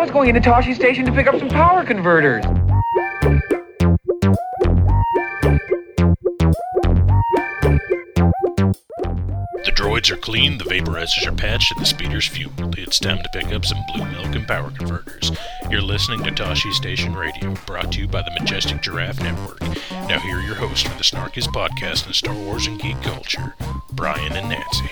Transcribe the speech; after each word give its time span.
was 0.00 0.10
going 0.10 0.34
into 0.34 0.40
Tosche 0.40 0.74
Station 0.74 1.04
to 1.04 1.12
pick 1.12 1.26
up 1.26 1.38
some 1.38 1.50
power 1.50 1.84
converters. 1.84 2.42
The 9.62 9.72
droids 9.74 10.10
are 10.10 10.16
clean, 10.16 10.56
the 10.56 10.64
vaporizers 10.64 11.26
are 11.26 11.32
patched, 11.32 11.72
and 11.72 11.82
the 11.82 11.86
speeder's 11.86 12.26
fueled. 12.26 12.78
It's 12.78 12.98
time 12.98 13.22
to 13.22 13.28
pick 13.28 13.52
up 13.52 13.66
some 13.66 13.84
blue 13.92 14.06
milk 14.06 14.34
and 14.34 14.48
power 14.48 14.70
converters. 14.70 15.32
You're 15.68 15.82
listening 15.82 16.22
to 16.22 16.30
Tosche 16.30 16.72
Station 16.72 17.14
Radio, 17.14 17.54
brought 17.66 17.92
to 17.92 18.00
you 18.00 18.08
by 18.08 18.22
the 18.22 18.30
Majestic 18.40 18.80
Giraffe 18.80 19.20
Network. 19.20 19.60
Now, 19.90 20.18
here 20.20 20.38
are 20.38 20.42
your 20.42 20.54
hosts 20.54 20.88
for 20.88 20.96
the 20.96 21.04
snarkiest 21.04 21.48
podcast 21.48 22.06
in 22.06 22.14
Star 22.14 22.34
Wars 22.34 22.66
and 22.66 22.80
geek 22.80 23.02
culture, 23.02 23.54
Brian 23.92 24.32
and 24.32 24.48
Nancy. 24.48 24.88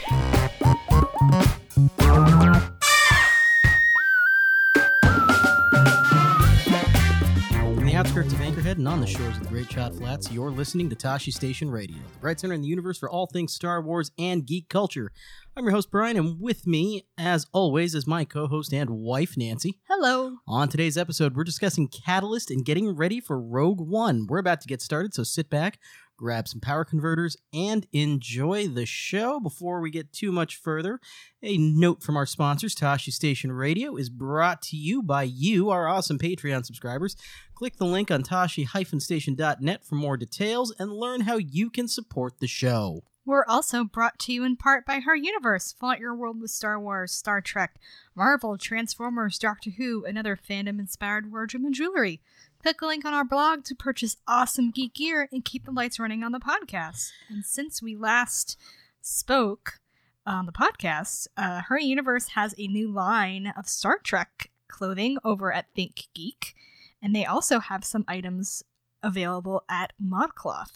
Outskirts 8.29 8.47
of 8.47 8.65
Anchorhead 8.65 8.77
and 8.77 8.89
on 8.89 9.01
the 9.01 9.07
shores 9.07 9.37
of 9.37 9.43
the 9.43 9.49
Great 9.49 9.69
Chott 9.69 9.97
Flats, 9.97 10.31
you're 10.31 10.51
listening 10.51 10.91
to 10.91 10.97
Tosche 10.97 11.33
Station 11.33 11.71
Radio, 11.71 11.97
the 11.97 12.19
bright 12.19 12.39
center 12.39 12.53
in 12.53 12.61
the 12.61 12.69
universe 12.69 12.99
for 12.99 13.09
all 13.09 13.27
things 13.27 13.55
Star 13.55 13.81
Wars 13.81 14.11
and 14.19 14.45
geek 14.45 14.69
culture. 14.69 15.13
I'm 15.57 15.65
your 15.65 15.73
host, 15.73 15.91
Brian, 15.91 16.17
and 16.19 16.39
with 16.39 16.67
me, 16.67 17.07
as 17.17 17.47
always, 17.53 17.95
is 17.95 18.07
my 18.07 18.27
co 18.27 18.47
host 18.47 18.73
and 18.75 18.91
wife, 18.91 19.37
Nancy. 19.39 19.79
Hello. 19.89 20.37
On 20.47 20.69
today's 20.69 20.99
episode, 20.99 21.37
we're 21.37 21.45
discussing 21.45 21.89
Catalyst 21.89 22.51
and 22.51 22.67
getting 22.67 22.95
ready 22.95 23.21
for 23.21 23.41
Rogue 23.41 23.81
One. 23.81 24.27
We're 24.29 24.39
about 24.39 24.61
to 24.61 24.69
get 24.69 24.83
started, 24.83 25.15
so 25.15 25.23
sit 25.23 25.49
back, 25.49 25.79
grab 26.19 26.47
some 26.47 26.61
power 26.61 26.85
converters, 26.85 27.37
and 27.55 27.87
enjoy 27.93 28.69
the 28.69 28.85
show. 28.85 29.41
Before 29.41 29.81
we 29.81 29.91
get 29.91 30.13
too 30.13 30.31
much 30.31 30.57
further, 30.57 31.01
a 31.43 31.57
note 31.57 32.03
from 32.03 32.17
our 32.17 32.27
sponsors 32.27 32.75
Tosche 32.75 33.13
Station 33.13 33.53
Radio 33.53 33.97
is 33.97 34.11
brought 34.11 34.61
to 34.63 34.77
you 34.77 35.03
by 35.03 35.23
you, 35.23 35.71
our 35.71 35.89
awesome 35.89 36.19
Patreon 36.19 36.67
subscribers. 36.67 37.17
Click 37.55 37.77
the 37.77 37.87
link 37.87 38.11
on 38.11 38.23
tosche-station.net 38.23 39.85
for 39.87 39.95
more 39.95 40.17
details 40.17 40.75
and 40.79 40.93
learn 40.93 41.23
how 41.23 41.37
you 41.39 41.71
can 41.71 41.89
support 41.89 42.41
the 42.41 42.47
show. 42.47 43.05
We're 43.29 43.45
also 43.47 43.85
brought 43.85 44.19
to 44.21 44.33
you 44.33 44.43
in 44.43 44.57
part 44.57 44.87
by 44.87 45.01
Her 45.01 45.15
Universe. 45.15 45.75
Flaunt 45.79 46.01
your 46.01 46.15
world 46.15 46.41
with 46.41 46.51
Star 46.51 46.81
Wars, 46.81 47.13
Star 47.13 47.43
Trek, 47.43 47.79
Marvel, 48.17 48.57
Transformers, 48.57 49.39
Doctor 49.39 49.69
Who, 49.77 50.05
and 50.07 50.17
other 50.17 50.35
fandom 50.35 50.79
inspired 50.79 51.31
wardrobe 51.31 51.65
and 51.65 51.75
jewelry. 51.75 52.23
Click 52.63 52.81
the 52.81 52.87
link 52.87 53.05
on 53.05 53.15
our 53.15 53.25
blog 53.25 53.63
to 53.65 53.75
purchase 53.75 54.17
awesome 54.27 54.73
geek 54.73 54.95
gear 54.95 55.29
and 55.31 55.45
keep 55.45 55.65
the 55.65 55.71
lights 55.71 56.01
running 56.01 56.25
on 56.25 56.33
the 56.33 56.41
podcast. 56.41 57.13
And 57.29 57.45
since 57.45 57.81
we 57.81 57.95
last 57.95 58.59
spoke 59.01 59.79
on 60.27 60.47
the 60.47 60.53
podcast, 60.53 61.29
uh, 61.37 61.63
Her 61.69 61.79
Universe 61.79 62.29
has 62.31 62.57
a 62.59 62.67
new 62.67 62.91
line 62.91 63.53
of 63.57 63.69
Star 63.69 63.99
Trek 64.03 64.51
clothing 64.67 65.19
over 65.25 65.53
at 65.53 65.67
Think 65.77 66.09
Geek, 66.15 66.55
and 67.01 67.15
they 67.15 67.25
also 67.25 67.61
have 67.61 67.85
some 67.85 68.05
items 68.09 68.65
available 69.05 69.63
at 69.69 69.93
ModCloth. 70.03 70.73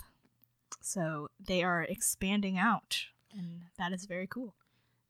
So 0.80 1.30
they 1.44 1.64
are 1.64 1.83
expanding 1.83 2.56
out, 2.58 3.06
and 3.36 3.62
that 3.77 3.92
is 3.92 4.06
very 4.06 4.28
cool. 4.28 4.55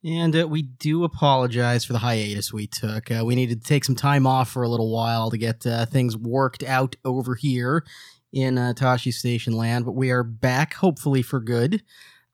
And 0.04 0.34
uh, 0.34 0.48
we 0.48 0.62
do 0.62 1.04
apologize 1.04 1.84
for 1.84 1.92
the 1.92 2.00
hiatus 2.00 2.52
we 2.52 2.66
took. 2.66 3.10
Uh, 3.10 3.22
we 3.24 3.36
needed 3.36 3.62
to 3.62 3.68
take 3.68 3.84
some 3.84 3.94
time 3.94 4.26
off 4.26 4.50
for 4.50 4.62
a 4.64 4.68
little 4.68 4.90
while 4.92 5.30
to 5.30 5.38
get 5.38 5.64
uh, 5.66 5.86
things 5.86 6.16
worked 6.16 6.64
out 6.64 6.96
over 7.04 7.34
here 7.36 7.84
in 8.32 8.58
uh, 8.58 8.72
Tosche 8.76 9.12
Station 9.12 9.52
Land, 9.52 9.84
but 9.84 9.92
we 9.92 10.10
are 10.10 10.24
back, 10.24 10.74
hopefully 10.74 11.22
for 11.22 11.38
good. 11.38 11.82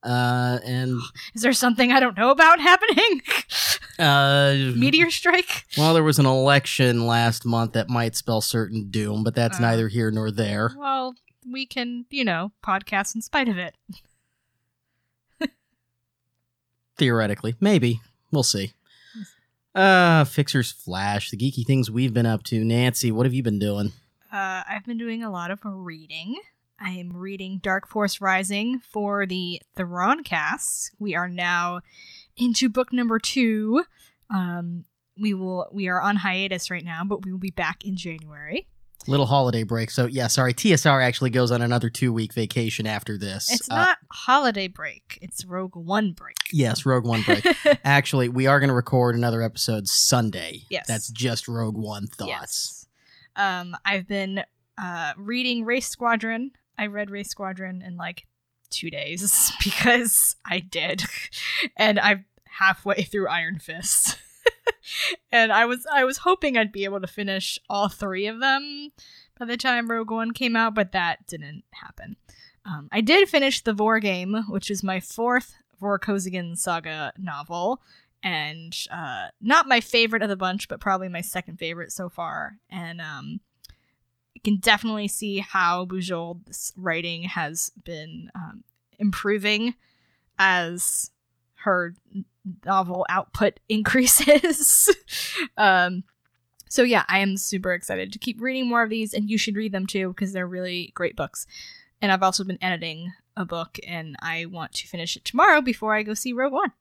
Uh, 0.02 0.58
and 0.64 0.98
Is 1.34 1.42
there 1.42 1.52
something 1.52 1.92
I 1.92 2.00
don't 2.00 2.16
know 2.16 2.30
about 2.30 2.58
happening? 2.60 3.20
uh, 3.98 4.54
Meteor 4.76 5.10
strike? 5.10 5.66
well, 5.76 5.92
there 5.92 6.04
was 6.04 6.18
an 6.18 6.24
election 6.26 7.06
last 7.06 7.44
month 7.44 7.72
that 7.72 7.90
might 7.90 8.16
spell 8.16 8.40
certain 8.40 8.88
doom, 8.90 9.24
but 9.24 9.34
that's 9.34 9.58
Uh. 9.58 9.62
neither 9.62 9.88
here 9.88 10.10
nor 10.10 10.30
there. 10.30 10.72
Well, 10.78 11.14
we 11.50 11.66
can, 11.66 12.06
you 12.10 12.24
know, 12.24 12.52
podcast 12.64 13.14
in 13.14 13.20
spite 13.22 13.48
of 13.48 13.58
it. 13.58 13.74
Theoretically, 16.98 17.54
maybe 17.60 18.00
we'll 18.30 18.42
see. 18.42 18.72
Uh, 19.74 20.24
Fixers 20.24 20.72
Flash, 20.72 21.30
the 21.30 21.36
geeky 21.36 21.64
things 21.64 21.90
we've 21.90 22.12
been 22.12 22.26
up 22.26 22.42
to. 22.44 22.64
Nancy, 22.64 23.12
what 23.12 23.26
have 23.26 23.34
you 23.34 23.42
been 23.42 23.60
doing? 23.60 23.92
Uh, 24.32 24.62
I've 24.68 24.84
been 24.84 24.98
doing 24.98 25.22
a 25.22 25.30
lot 25.30 25.50
of 25.50 25.60
reading. 25.64 26.40
I 26.80 26.90
am 26.90 27.16
reading 27.16 27.60
Dark 27.62 27.88
Force 27.88 28.20
Rising 28.20 28.80
for 28.80 29.26
the 29.26 29.60
Thrawncast. 29.76 30.90
We 30.98 31.14
are 31.14 31.28
now 31.28 31.80
into 32.36 32.68
book 32.68 32.92
number 32.92 33.18
two. 33.18 33.84
Um, 34.30 34.84
we 35.18 35.34
will 35.34 35.68
we 35.72 35.88
are 35.88 36.00
on 36.00 36.16
hiatus 36.16 36.70
right 36.70 36.84
now, 36.84 37.02
but 37.04 37.24
we 37.24 37.32
will 37.32 37.38
be 37.38 37.50
back 37.50 37.84
in 37.84 37.96
January. 37.96 38.68
Little 39.06 39.26
holiday 39.26 39.62
break. 39.62 39.90
So 39.90 40.04
yeah, 40.06 40.26
sorry. 40.26 40.52
TSR 40.52 41.02
actually 41.02 41.30
goes 41.30 41.50
on 41.50 41.62
another 41.62 41.88
two 41.88 42.12
week 42.12 42.34
vacation 42.34 42.86
after 42.86 43.16
this. 43.16 43.50
It's 43.50 43.70
Uh, 43.70 43.76
not 43.76 43.98
holiday 44.10 44.68
break; 44.68 45.18
it's 45.22 45.44
Rogue 45.46 45.76
One 45.76 46.12
break. 46.12 46.36
yes, 46.52 46.84
Rogue 46.84 47.06
One 47.06 47.22
break. 47.22 47.46
actually, 47.84 48.28
we 48.28 48.46
are 48.46 48.60
going 48.60 48.68
to 48.68 48.74
record 48.74 49.14
another 49.14 49.40
episode 49.42 49.86
Sunday. 49.88 50.62
Yes. 50.68 50.86
that's 50.86 51.08
just 51.10 51.48
Rogue 51.48 51.76
One 51.78 52.06
thoughts. 52.06 52.28
Yes. 52.28 52.86
Um, 53.36 53.76
I've 53.84 54.06
been 54.08 54.42
uh, 54.76 55.12
reading 55.16 55.64
Wraith 55.64 55.84
Squadron. 55.84 56.50
I 56.76 56.86
read 56.86 57.08
Wraith 57.10 57.28
Squadron 57.28 57.80
in 57.82 57.96
like 57.96 58.26
two 58.70 58.90
days 58.90 59.52
because 59.64 60.36
I 60.44 60.58
did, 60.58 61.04
and 61.76 61.98
I'm 61.98 62.26
halfway 62.58 63.04
through 63.04 63.28
Iron 63.28 63.58
Fist. 63.58 64.18
and 65.32 65.52
I 65.52 65.64
was 65.64 65.86
I 65.92 66.04
was 66.04 66.18
hoping 66.18 66.56
I'd 66.56 66.72
be 66.72 66.84
able 66.84 67.00
to 67.00 67.06
finish 67.06 67.58
all 67.68 67.88
three 67.88 68.26
of 68.26 68.40
them 68.40 68.90
by 69.38 69.46
the 69.46 69.56
time 69.56 69.90
Rogue 69.90 70.10
One 70.10 70.32
came 70.32 70.56
out, 70.56 70.74
but 70.74 70.92
that 70.92 71.26
didn't 71.26 71.64
happen. 71.70 72.16
Um, 72.64 72.88
I 72.92 73.00
did 73.00 73.28
finish 73.28 73.62
the 73.62 73.72
Vor 73.72 74.00
game, 74.00 74.44
which 74.48 74.70
is 74.70 74.82
my 74.82 75.00
fourth 75.00 75.54
Vor 75.80 75.98
Vorkosigan 75.98 76.56
saga 76.56 77.12
novel, 77.16 77.80
and 78.22 78.76
uh, 78.90 79.28
not 79.40 79.68
my 79.68 79.80
favorite 79.80 80.22
of 80.22 80.28
the 80.28 80.36
bunch, 80.36 80.68
but 80.68 80.80
probably 80.80 81.08
my 81.08 81.20
second 81.20 81.58
favorite 81.58 81.92
so 81.92 82.08
far. 82.08 82.58
And 82.68 83.00
um, 83.00 83.40
you 84.34 84.40
can 84.42 84.56
definitely 84.56 85.08
see 85.08 85.38
how 85.38 85.86
Bujold's 85.86 86.72
writing 86.76 87.22
has 87.24 87.72
been 87.84 88.30
um, 88.34 88.64
improving 88.98 89.74
as 90.38 91.10
her 91.54 91.94
novel 92.64 93.06
output 93.08 93.60
increases. 93.68 94.94
um, 95.56 96.04
so 96.68 96.82
yeah, 96.82 97.04
I 97.08 97.20
am 97.20 97.36
super 97.36 97.72
excited 97.72 98.12
to 98.12 98.18
keep 98.18 98.40
reading 98.40 98.68
more 98.68 98.82
of 98.82 98.90
these, 98.90 99.14
and 99.14 99.30
you 99.30 99.38
should 99.38 99.56
read 99.56 99.72
them 99.72 99.86
too 99.86 100.08
because 100.08 100.32
they're 100.32 100.46
really 100.46 100.92
great 100.94 101.16
books. 101.16 101.46
And 102.00 102.12
I've 102.12 102.22
also 102.22 102.44
been 102.44 102.62
editing 102.62 103.12
a 103.36 103.44
book, 103.44 103.78
and 103.86 104.16
I 104.20 104.46
want 104.46 104.72
to 104.74 104.86
finish 104.86 105.16
it 105.16 105.24
tomorrow 105.24 105.60
before 105.60 105.94
I 105.94 106.02
go 106.02 106.14
see 106.14 106.32
Rogue 106.32 106.52
One. 106.52 106.72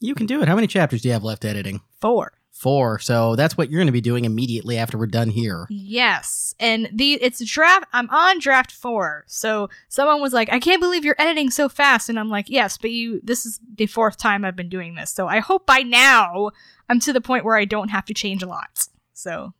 You 0.00 0.14
can 0.14 0.26
do 0.26 0.40
it. 0.40 0.48
How 0.48 0.54
many 0.54 0.68
chapters 0.68 1.02
do 1.02 1.08
you 1.08 1.12
have 1.12 1.24
left 1.24 1.44
editing? 1.44 1.80
Four. 2.00 2.37
Four. 2.58 2.98
So 2.98 3.36
that's 3.36 3.56
what 3.56 3.70
you're 3.70 3.78
going 3.78 3.86
to 3.86 3.92
be 3.92 4.00
doing 4.00 4.24
immediately 4.24 4.78
after 4.78 4.98
we're 4.98 5.06
done 5.06 5.30
here. 5.30 5.66
Yes, 5.70 6.54
and 6.58 6.88
the 6.92 7.12
it's 7.22 7.44
draft. 7.44 7.86
I'm 7.92 8.10
on 8.10 8.40
draft 8.40 8.72
four. 8.72 9.22
So 9.28 9.68
someone 9.88 10.20
was 10.20 10.32
like, 10.32 10.52
"I 10.52 10.58
can't 10.58 10.80
believe 10.80 11.04
you're 11.04 11.14
editing 11.20 11.50
so 11.50 11.68
fast," 11.68 12.08
and 12.08 12.18
I'm 12.18 12.30
like, 12.30 12.50
"Yes, 12.50 12.76
but 12.76 12.90
you. 12.90 13.20
This 13.22 13.46
is 13.46 13.60
the 13.76 13.86
fourth 13.86 14.16
time 14.18 14.44
I've 14.44 14.56
been 14.56 14.68
doing 14.68 14.96
this. 14.96 15.12
So 15.12 15.28
I 15.28 15.38
hope 15.38 15.66
by 15.66 15.78
now 15.80 16.50
I'm 16.88 16.98
to 17.00 17.12
the 17.12 17.20
point 17.20 17.44
where 17.44 17.56
I 17.56 17.64
don't 17.64 17.90
have 17.90 18.04
to 18.06 18.14
change 18.14 18.42
a 18.42 18.48
lot." 18.48 18.88
So 19.12 19.54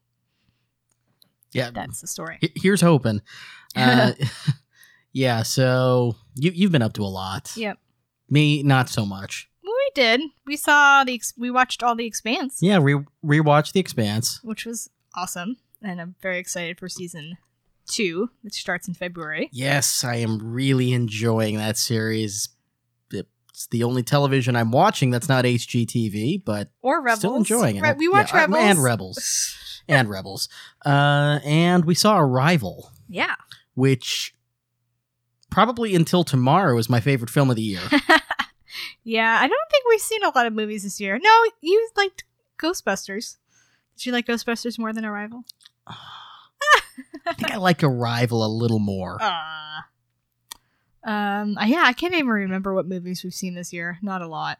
Yeah, 1.53 1.71
that's 1.71 2.01
the 2.01 2.07
story. 2.09 2.39
he- 2.41 2.53
here's 2.57 2.81
hoping. 2.81 3.23
Uh, 3.77 4.13
yeah. 5.13 5.43
So 5.43 6.17
you 6.35 6.51
you've 6.53 6.73
been 6.73 6.83
up 6.83 6.95
to 6.95 7.03
a 7.03 7.05
lot. 7.05 7.53
Yep. 7.55 7.79
Me, 8.31 8.63
not 8.65 8.89
so 8.89 9.07
much. 9.07 9.48
We 9.97 10.03
did. 10.03 10.21
We 10.47 10.57
saw 10.57 11.05
the. 11.05 11.15
Ex- 11.15 11.35
we 11.37 11.51
watched 11.51 11.83
all 11.83 11.95
the 11.95 12.07
Expanse, 12.07 12.59
Yeah. 12.61 12.79
We 12.79 12.95
re 12.95 13.05
rewatch 13.41 13.73
The 13.73 13.81
Expanse. 13.81 14.41
which 14.43 14.67
was 14.67 14.91
awesome, 15.15 15.57
and 15.83 16.01
I'm 16.01 16.15
very 16.21 16.39
excited 16.39 16.79
for 16.79 16.89
season 16.89 17.39
two, 17.87 18.31
which 18.43 18.55
starts 18.55 18.87
in 18.87 18.95
February. 18.95 19.49
Yes, 19.53 20.05
I 20.05 20.17
am 20.17 20.39
really 20.53 20.93
enjoying 20.93 21.57
that 21.57 21.77
series. 21.79 22.51
It's 23.11 23.67
the 23.73 23.83
only 23.83 24.05
television 24.05 24.55
I'm 24.55 24.71
watching 24.71 25.11
that's 25.11 25.29
not 25.29 25.45
HGTV, 25.45 26.45
but 26.45 26.71
Or 26.81 27.03
Rebels. 27.03 27.19
still 27.19 27.35
enjoying 27.35 27.75
it. 27.77 27.83
Re- 27.83 27.95
we 27.99 28.07
watch 28.09 28.33
Yeah, 28.33 28.45
uh, 28.45 28.47
Rebels 28.47 28.63
and 28.71 28.83
Rebels 28.85 29.57
and 29.89 30.09
Rebels. 30.09 30.49
Uh, 30.87 31.41
and 31.45 31.85
we 31.85 31.97
saw 31.97 32.19
Arrival, 32.21 32.93
Yeah. 33.09 33.35
which 33.75 34.33
probably 35.51 35.97
until 35.97 36.23
tomorrow 36.23 36.79
is 36.79 36.89
my 36.89 37.01
favorite 37.01 37.31
film 37.31 37.51
of 37.51 37.57
the 37.57 37.63
year. 37.63 37.81
yeah, 39.05 39.39
I 39.41 39.47
don't 39.49 39.71
think 39.71 39.85
we've 39.89 40.01
seen 40.01 40.23
a 40.25 40.31
lot 40.35 40.47
of 40.47 40.53
movies 40.53 40.83
this 40.83 41.01
year. 41.01 41.19
No, 41.19 41.45
you 41.61 41.89
liked 41.97 42.25
Ghostbusters. 42.59 43.37
Did 43.97 44.07
you 44.07 44.13
like 44.13 44.27
Ghostbusters 44.27 44.79
more 44.79 44.93
than 44.93 45.05
Arrival? 45.05 45.45
I 45.87 47.33
think 47.35 47.51
I 47.53 47.57
like 47.57 47.83
Arrival 47.83 48.45
a 48.45 48.49
little 48.49 48.79
more. 48.79 49.19
Ah. 49.23 49.87
Um. 51.05 51.57
uh, 51.57 51.65
Yeah, 51.65 51.83
I 51.87 51.93
can't 51.93 52.15
even 52.15 52.27
remember 52.29 52.75
what 52.75 52.87
movies 52.87 53.23
we've 53.23 53.33
seen 53.33 53.55
this 53.55 53.73
year. 53.73 53.99
Not 54.03 54.21
a 54.23 54.27
lot. 54.27 54.59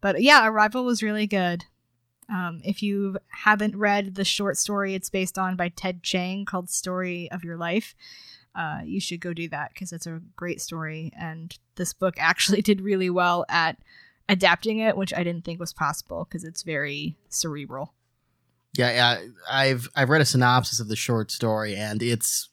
But 0.00 0.20
yeah, 0.22 0.46
Arrival 0.46 0.84
was 0.84 1.02
really 1.02 1.26
good. 1.26 1.64
Um, 2.28 2.60
if 2.64 2.82
you 2.82 3.18
haven't 3.28 3.76
read 3.76 4.14
the 4.14 4.24
short 4.24 4.56
story 4.56 4.94
it's 4.94 5.10
based 5.10 5.38
on 5.38 5.56
by 5.56 5.68
Ted 5.68 6.02
Chiang 6.02 6.44
called 6.44 6.70
Story 6.70 7.30
of 7.30 7.44
Your 7.44 7.56
Life, 7.56 7.94
uh, 8.54 8.80
you 8.84 9.00
should 9.00 9.20
go 9.20 9.32
do 9.32 9.48
that 9.48 9.70
because 9.72 9.92
it's 9.92 10.06
a 10.06 10.20
great 10.36 10.60
story. 10.60 11.12
And 11.18 11.56
this 11.76 11.92
book 11.92 12.14
actually 12.18 12.62
did 12.62 12.80
really 12.80 13.10
well 13.10 13.44
at 13.48 13.78
adapting 14.28 14.78
it, 14.78 14.96
which 14.96 15.12
I 15.14 15.22
didn't 15.24 15.44
think 15.44 15.60
was 15.60 15.72
possible 15.72 16.26
because 16.28 16.44
it's 16.44 16.62
very 16.62 17.16
cerebral. 17.28 17.92
Yeah, 18.76 18.92
yeah, 18.92 19.28
I've 19.48 19.88
I've 19.94 20.10
read 20.10 20.20
a 20.20 20.24
synopsis 20.24 20.80
of 20.80 20.88
the 20.88 20.96
short 20.96 21.30
story, 21.30 21.76
and 21.76 22.02
it's 22.02 22.48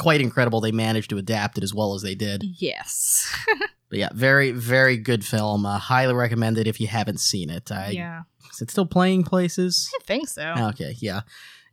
quite 0.00 0.20
incredible 0.20 0.60
they 0.60 0.72
managed 0.72 1.10
to 1.10 1.18
adapt 1.18 1.58
it 1.58 1.64
as 1.64 1.72
well 1.72 1.94
as 1.94 2.02
they 2.02 2.14
did. 2.14 2.42
Yes. 2.42 3.32
But 3.90 3.98
yeah, 3.98 4.08
very 4.14 4.52
very 4.52 4.96
good 4.96 5.24
film. 5.24 5.66
Uh, 5.66 5.76
highly 5.76 6.14
recommended 6.14 6.68
if 6.68 6.80
you 6.80 6.86
haven't 6.86 7.18
seen 7.18 7.50
it. 7.50 7.72
I, 7.72 7.90
yeah. 7.90 8.22
Is 8.52 8.62
it 8.62 8.70
still 8.70 8.86
playing 8.86 9.24
places? 9.24 9.90
I 10.00 10.04
think 10.04 10.28
so. 10.28 10.54
Okay, 10.70 10.94
yeah. 11.00 11.22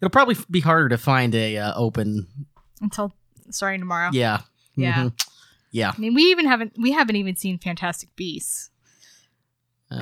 It'll 0.02 0.10
probably 0.10 0.36
be 0.50 0.60
harder 0.60 0.90
to 0.90 0.98
find 0.98 1.36
a 1.36 1.58
uh, 1.58 1.74
open. 1.76 2.28
Until 2.82 3.14
starting 3.54 3.80
tomorrow. 3.82 4.10
Yeah. 4.14 4.42
Yeah. 4.76 5.04
Mhm. 5.06 5.22
Yeah. 5.72 5.92
I 5.96 6.00
mean, 6.00 6.14
we 6.14 6.24
even 6.24 6.46
haven't 6.46 6.74
we 6.78 6.92
haven't 6.92 7.16
even 7.18 7.36
seen 7.36 7.58
Fantastic 7.60 8.16
Beasts. 8.16 8.70
I 9.90 9.96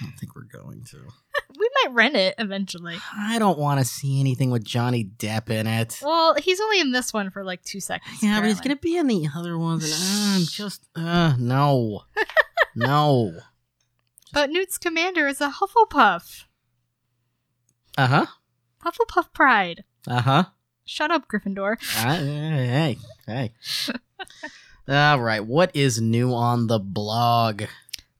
don't 0.00 0.12
think 0.18 0.34
we're 0.36 0.42
going 0.42 0.84
to. 0.90 0.98
We 1.58 1.70
might 1.84 1.94
rent 1.94 2.16
it 2.16 2.34
eventually. 2.38 2.96
I 3.16 3.38
don't 3.38 3.58
want 3.58 3.78
to 3.80 3.84
see 3.86 4.20
anything 4.20 4.50
with 4.50 4.62
Johnny 4.62 5.04
Depp 5.04 5.48
in 5.48 5.66
it. 5.66 5.98
Well, 6.02 6.34
he's 6.34 6.60
only 6.60 6.80
in 6.80 6.92
this 6.92 7.14
one 7.14 7.30
for 7.30 7.44
like 7.44 7.62
two 7.62 7.80
seconds. 7.80 8.22
Yeah, 8.22 8.40
but 8.40 8.48
he's 8.48 8.60
gonna 8.60 8.76
be 8.76 8.98
in 8.98 9.06
the 9.06 9.26
other 9.34 9.56
ones, 9.56 9.84
and 9.84 9.92
uh, 9.94 10.36
I'm 10.36 10.44
just 10.44 10.86
uh, 10.94 11.34
no, 11.38 12.02
no. 12.76 13.32
But 14.34 14.50
Newt 14.50 14.70
Scamander 14.70 15.26
is 15.26 15.40
a 15.40 15.50
Hufflepuff. 15.50 16.44
Uh 17.96 18.06
huh. 18.06 18.26
Hufflepuff 18.84 19.32
pride. 19.32 19.84
Uh 20.06 20.20
huh. 20.20 20.44
Shut 20.86 21.10
up, 21.10 21.28
Gryffindor. 21.28 21.82
Hey, 21.82 22.96
hey. 23.26 23.52
All 24.88 25.20
right. 25.20 25.44
What 25.44 25.74
is 25.74 26.00
new 26.00 26.32
on 26.32 26.68
the 26.68 26.78
blog? 26.78 27.64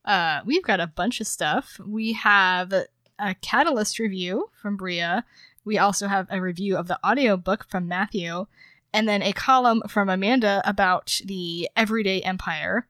Uh, 0.04 0.40
we've 0.44 0.64
got 0.64 0.80
a 0.80 0.88
bunch 0.88 1.20
of 1.20 1.28
stuff. 1.28 1.80
We 1.86 2.12
have 2.14 2.72
a 2.72 3.34
Catalyst 3.40 4.00
review 4.00 4.50
from 4.60 4.76
Bria. 4.76 5.24
We 5.64 5.78
also 5.78 6.08
have 6.08 6.26
a 6.28 6.40
review 6.40 6.76
of 6.76 6.88
the 6.88 6.98
audiobook 7.06 7.66
from 7.68 7.86
Matthew, 7.86 8.46
and 8.92 9.08
then 9.08 9.22
a 9.22 9.32
column 9.32 9.82
from 9.88 10.08
Amanda 10.08 10.60
about 10.64 11.20
the 11.24 11.68
Everyday 11.76 12.20
Empire. 12.22 12.88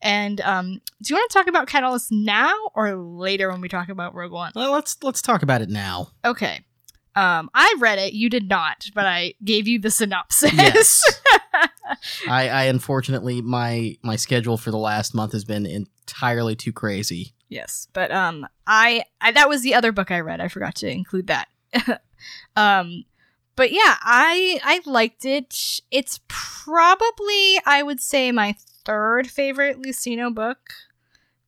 And 0.00 0.40
um, 0.40 0.80
do 1.00 1.14
you 1.14 1.16
want 1.16 1.30
to 1.30 1.38
talk 1.38 1.46
about 1.46 1.68
Catalyst 1.68 2.10
now 2.10 2.54
or 2.74 2.96
later 2.96 3.50
when 3.50 3.60
we 3.60 3.68
talk 3.68 3.88
about 3.88 4.16
Rogue 4.16 4.32
One? 4.32 4.52
Well, 4.56 4.72
let's 4.72 4.96
let's 5.02 5.22
talk 5.22 5.42
about 5.44 5.62
it 5.62 5.70
now. 5.70 6.08
Okay. 6.24 6.64
Um, 7.14 7.50
I 7.54 7.74
read 7.78 7.98
it. 7.98 8.14
You 8.14 8.30
did 8.30 8.48
not, 8.48 8.88
but 8.94 9.06
I 9.06 9.34
gave 9.44 9.68
you 9.68 9.78
the 9.78 9.90
synopsis. 9.90 10.52
Yes. 10.52 11.02
I, 12.28 12.48
I 12.48 12.62
unfortunately 12.64 13.42
my 13.42 13.96
my 14.02 14.16
schedule 14.16 14.56
for 14.56 14.70
the 14.70 14.78
last 14.78 15.14
month 15.14 15.32
has 15.32 15.44
been 15.44 15.66
entirely 15.66 16.56
too 16.56 16.72
crazy. 16.72 17.34
Yes, 17.48 17.86
but 17.92 18.10
um, 18.10 18.46
I, 18.66 19.04
I 19.20 19.32
that 19.32 19.48
was 19.48 19.62
the 19.62 19.74
other 19.74 19.92
book 19.92 20.10
I 20.10 20.20
read. 20.20 20.40
I 20.40 20.48
forgot 20.48 20.74
to 20.76 20.88
include 20.88 21.26
that. 21.26 21.48
um, 22.56 23.04
but 23.56 23.72
yeah, 23.72 23.96
I 24.00 24.58
I 24.64 24.80
liked 24.86 25.24
it. 25.24 25.80
It's 25.90 26.20
probably 26.28 27.60
I 27.66 27.82
would 27.82 28.00
say 28.00 28.32
my 28.32 28.56
third 28.84 29.28
favorite 29.28 29.82
Luceno 29.82 30.34
book. 30.34 30.72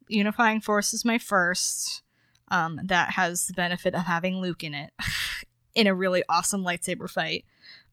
Unifying 0.08 0.60
Force 0.60 0.92
is 0.92 1.04
my 1.04 1.18
first. 1.18 2.02
Um, 2.48 2.78
that 2.84 3.12
has 3.12 3.46
the 3.46 3.54
benefit 3.54 3.94
of 3.94 4.02
having 4.02 4.36
Luke 4.36 4.62
in 4.62 4.74
it, 4.74 4.92
in 5.74 5.86
a 5.86 5.94
really 5.94 6.22
awesome 6.28 6.64
lightsaber 6.64 7.08
fight. 7.10 7.44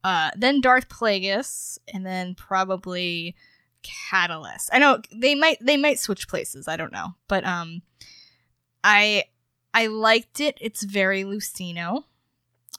Uh, 0.04 0.32
then 0.36 0.62
Darth 0.62 0.90
Plagueis, 0.90 1.78
and 1.94 2.06
then 2.06 2.36
probably 2.36 3.36
Catalyst. 3.84 4.70
I 4.72 4.80
know 4.80 5.02
they 5.12 5.34
might 5.36 5.58
they 5.60 5.78
might 5.78 6.00
switch 6.00 6.28
places. 6.28 6.68
I 6.68 6.78
don't 6.78 6.92
know, 6.92 7.16
but 7.28 7.46
um, 7.46 7.82
I 8.84 9.26
I 9.74 9.88
liked 9.88 10.40
it. 10.40 10.58
It's 10.62 10.84
very 10.84 11.24
Luceno. 11.24 12.04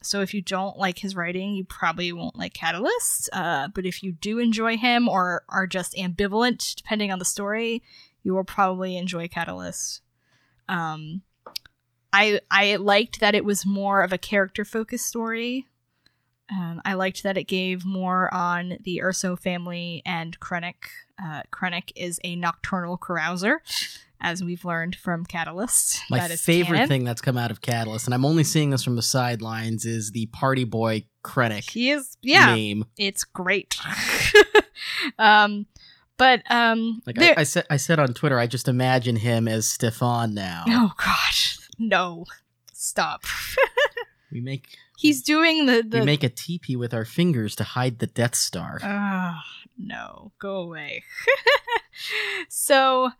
So 0.02 0.20
if 0.20 0.34
you 0.34 0.42
don't 0.42 0.78
like 0.78 0.98
his 0.98 1.14
writing, 1.14 1.54
you 1.54 1.64
probably 1.64 2.12
won't 2.12 2.38
like 2.38 2.54
Catalyst. 2.54 3.30
Uh, 3.32 3.68
but 3.68 3.86
if 3.86 4.02
you 4.02 4.12
do 4.12 4.38
enjoy 4.38 4.76
him 4.76 5.08
or 5.08 5.44
are 5.48 5.66
just 5.66 5.94
ambivalent, 5.94 6.74
depending 6.74 7.12
on 7.12 7.18
the 7.18 7.24
story, 7.24 7.82
you 8.22 8.34
will 8.34 8.44
probably 8.44 8.96
enjoy 8.96 9.28
Catalyst. 9.28 10.02
Um, 10.68 11.22
I 12.12 12.40
I 12.50 12.76
liked 12.76 13.20
that 13.20 13.34
it 13.34 13.44
was 13.44 13.64
more 13.66 14.02
of 14.02 14.12
a 14.12 14.18
character 14.18 14.64
focused 14.64 15.06
story. 15.06 15.66
Um, 16.50 16.82
I 16.84 16.94
liked 16.94 17.22
that 17.22 17.38
it 17.38 17.44
gave 17.44 17.84
more 17.86 18.32
on 18.34 18.76
the 18.84 19.00
Erso 19.02 19.38
family 19.38 20.02
and 20.04 20.38
Krennic. 20.38 20.74
Uh, 21.22 21.42
Krennic 21.50 21.92
is 21.96 22.20
a 22.24 22.36
nocturnal 22.36 22.98
carouser, 22.98 23.58
as 24.20 24.44
we've 24.44 24.62
learned 24.64 24.94
from 24.96 25.24
Catalyst. 25.24 26.02
My 26.10 26.28
favorite 26.28 26.76
canon. 26.76 26.88
thing 26.88 27.04
that's 27.04 27.22
come 27.22 27.38
out 27.38 27.50
of 27.50 27.62
Catalyst, 27.62 28.06
and 28.06 28.12
I'm 28.12 28.26
only 28.26 28.44
seeing 28.44 28.68
this 28.68 28.84
from 28.84 28.96
the 28.96 29.02
sidelines, 29.02 29.86
is 29.86 30.10
the 30.10 30.26
party 30.26 30.64
boy 30.64 31.06
Krennic 31.24 31.70
He 31.70 31.90
is, 31.90 32.18
yeah, 32.20 32.54
name. 32.54 32.84
it's 32.98 33.24
great. 33.24 33.76
um, 35.18 35.66
but 36.18 36.42
um, 36.50 37.00
Like 37.06 37.16
there- 37.16 37.34
I, 37.36 37.40
I 37.40 37.44
said, 37.44 37.66
I 37.70 37.76
said 37.78 37.98
on 37.98 38.14
Twitter, 38.14 38.38
I 38.38 38.46
just 38.46 38.68
imagine 38.68 39.16
him 39.16 39.48
as 39.48 39.66
Stefon 39.66 40.32
now. 40.32 40.64
oh 40.68 40.92
gosh, 40.96 41.51
no, 41.88 42.24
stop. 42.72 43.24
We 44.30 44.40
make 44.40 44.78
He's 45.02 45.20
doing 45.20 45.66
the 45.66 45.82
the 45.82 45.98
we 45.98 46.06
make 46.06 46.22
a 46.22 46.28
teepee 46.28 46.76
with 46.76 46.94
our 46.94 47.04
fingers 47.04 47.56
to 47.56 47.64
hide 47.64 47.98
the 47.98 48.06
Death 48.06 48.34
Star. 48.34 48.78
Oh, 48.82 49.40
no, 49.76 50.32
go 50.38 50.56
away. 50.56 51.02
so, 52.48 53.10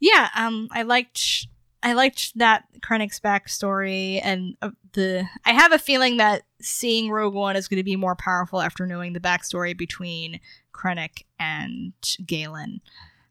yeah, 0.00 0.28
um, 0.36 0.68
I 0.72 0.82
liked 0.82 1.46
I 1.82 1.92
liked 1.92 2.36
that 2.36 2.64
Krennic's 2.80 3.20
backstory, 3.20 4.20
and 4.22 4.56
uh, 4.60 4.70
the 4.92 5.26
I 5.44 5.52
have 5.52 5.72
a 5.72 5.78
feeling 5.78 6.16
that 6.16 6.42
seeing 6.60 7.10
Rogue 7.10 7.34
One 7.34 7.56
is 7.56 7.68
going 7.68 7.78
to 7.78 7.84
be 7.84 7.96
more 7.96 8.16
powerful 8.16 8.60
after 8.60 8.84
knowing 8.86 9.12
the 9.12 9.20
backstory 9.20 9.76
between 9.76 10.40
Krennic 10.74 11.22
and 11.38 11.92
Galen. 12.26 12.80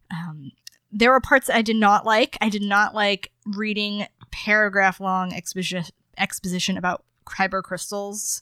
Um, 0.10 0.54
there 0.92 1.12
were 1.12 1.20
parts 1.20 1.50
I 1.50 1.62
did 1.62 1.76
not 1.76 2.06
like. 2.06 2.38
I 2.42 2.50
did 2.50 2.64
not 2.64 2.96
like 2.96 3.32
reading 3.46 4.08
paragraph 4.32 5.00
long 5.00 5.34
exposition 5.34 5.84
exposition 6.18 6.78
about 6.78 7.04
kyber 7.26 7.64
crystals 7.64 8.42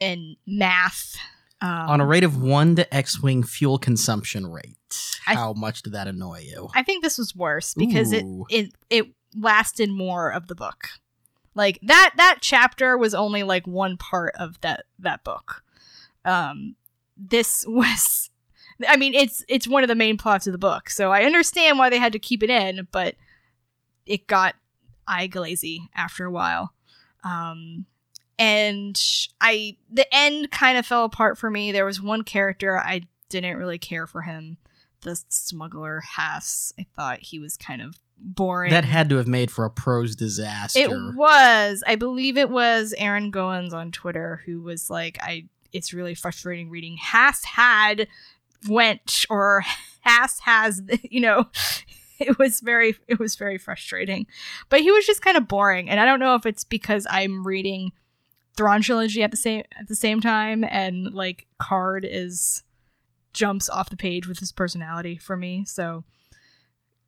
and 0.00 0.36
math. 0.46 1.16
Um, 1.60 1.90
On 1.90 2.00
a 2.00 2.06
rate 2.06 2.24
of 2.24 2.40
one 2.40 2.76
to 2.76 2.94
X-wing 2.94 3.42
fuel 3.42 3.78
consumption 3.78 4.50
rate, 4.50 4.76
how 5.24 5.52
much 5.52 5.82
did 5.82 5.92
that 5.92 6.08
annoy 6.08 6.40
you? 6.40 6.68
I 6.74 6.82
think 6.82 7.02
this 7.02 7.18
was 7.18 7.36
worse 7.36 7.74
because 7.74 8.14
Ooh. 8.14 8.46
it 8.48 8.66
it 8.66 8.72
it 8.88 9.06
lasted 9.36 9.90
more 9.90 10.30
of 10.30 10.46
the 10.46 10.54
book. 10.54 10.88
Like 11.54 11.78
that 11.82 12.12
that 12.16 12.38
chapter 12.40 12.96
was 12.96 13.14
only 13.14 13.42
like 13.42 13.66
one 13.66 13.96
part 13.98 14.34
of 14.38 14.60
that 14.62 14.84
that 14.98 15.22
book. 15.22 15.62
Um 16.24 16.76
this 17.16 17.64
was 17.68 18.30
I 18.88 18.96
mean 18.96 19.12
it's 19.12 19.44
it's 19.46 19.68
one 19.68 19.84
of 19.84 19.88
the 19.88 19.94
main 19.94 20.16
plots 20.16 20.46
of 20.46 20.52
the 20.52 20.58
book. 20.58 20.88
So 20.88 21.12
I 21.12 21.24
understand 21.24 21.78
why 21.78 21.90
they 21.90 21.98
had 21.98 22.12
to 22.12 22.18
keep 22.18 22.42
it 22.42 22.50
in, 22.50 22.88
but 22.90 23.16
it 24.06 24.26
got 24.26 24.54
eye 25.10 25.26
glazy 25.26 25.88
after 25.94 26.24
a 26.24 26.30
while. 26.30 26.72
Um 27.24 27.86
and 28.38 29.00
I 29.40 29.76
the 29.92 30.06
end 30.14 30.50
kind 30.50 30.78
of 30.78 30.86
fell 30.86 31.04
apart 31.04 31.36
for 31.36 31.50
me. 31.50 31.72
There 31.72 31.84
was 31.84 32.00
one 32.00 32.22
character 32.22 32.78
I 32.78 33.02
didn't 33.28 33.56
really 33.56 33.78
care 33.78 34.06
for 34.06 34.22
him 34.22 34.56
the 35.02 35.20
smuggler 35.28 36.00
Has. 36.16 36.72
I 36.78 36.86
thought 36.96 37.20
he 37.20 37.38
was 37.38 37.56
kind 37.56 37.82
of 37.82 37.96
boring. 38.18 38.70
That 38.70 38.84
had 38.84 39.08
to 39.10 39.16
have 39.16 39.26
made 39.28 39.50
for 39.50 39.64
a 39.64 39.70
prose 39.70 40.14
disaster. 40.14 40.78
it 40.78 40.90
was. 40.90 41.82
I 41.86 41.96
believe 41.96 42.36
it 42.36 42.50
was 42.50 42.94
Aaron 42.98 43.32
Goins 43.32 43.72
on 43.72 43.92
Twitter 43.92 44.42
who 44.46 44.62
was 44.62 44.90
like, 44.90 45.18
"I 45.20 45.46
it's 45.72 45.92
really 45.92 46.14
frustrating 46.14 46.70
reading 46.70 46.96
Has 46.98 47.44
had 47.44 48.08
went 48.68 49.24
or 49.30 49.64
Haas 50.04 50.40
has 50.40 50.82
you 51.02 51.20
know." 51.20 51.48
It 52.30 52.38
was 52.38 52.60
very 52.60 52.96
it 53.08 53.18
was 53.18 53.34
very 53.34 53.56
frustrating. 53.58 54.26
But 54.68 54.82
he 54.82 54.92
was 54.92 55.06
just 55.06 55.22
kind 55.22 55.36
of 55.36 55.48
boring. 55.48 55.88
And 55.88 55.98
I 55.98 56.04
don't 56.04 56.20
know 56.20 56.34
if 56.34 56.44
it's 56.44 56.64
because 56.64 57.06
I'm 57.10 57.46
reading 57.46 57.92
Thrawn 58.56 58.82
trilogy 58.82 59.22
at 59.22 59.30
the 59.30 59.36
same 59.36 59.64
at 59.78 59.88
the 59.88 59.96
same 59.96 60.20
time 60.20 60.64
and 60.64 61.14
like 61.14 61.46
Karrde 61.60 62.04
is 62.04 62.62
jumps 63.32 63.68
off 63.68 63.90
the 63.90 63.96
page 63.96 64.26
with 64.26 64.38
his 64.38 64.52
personality 64.52 65.16
for 65.16 65.36
me. 65.36 65.64
So 65.64 66.04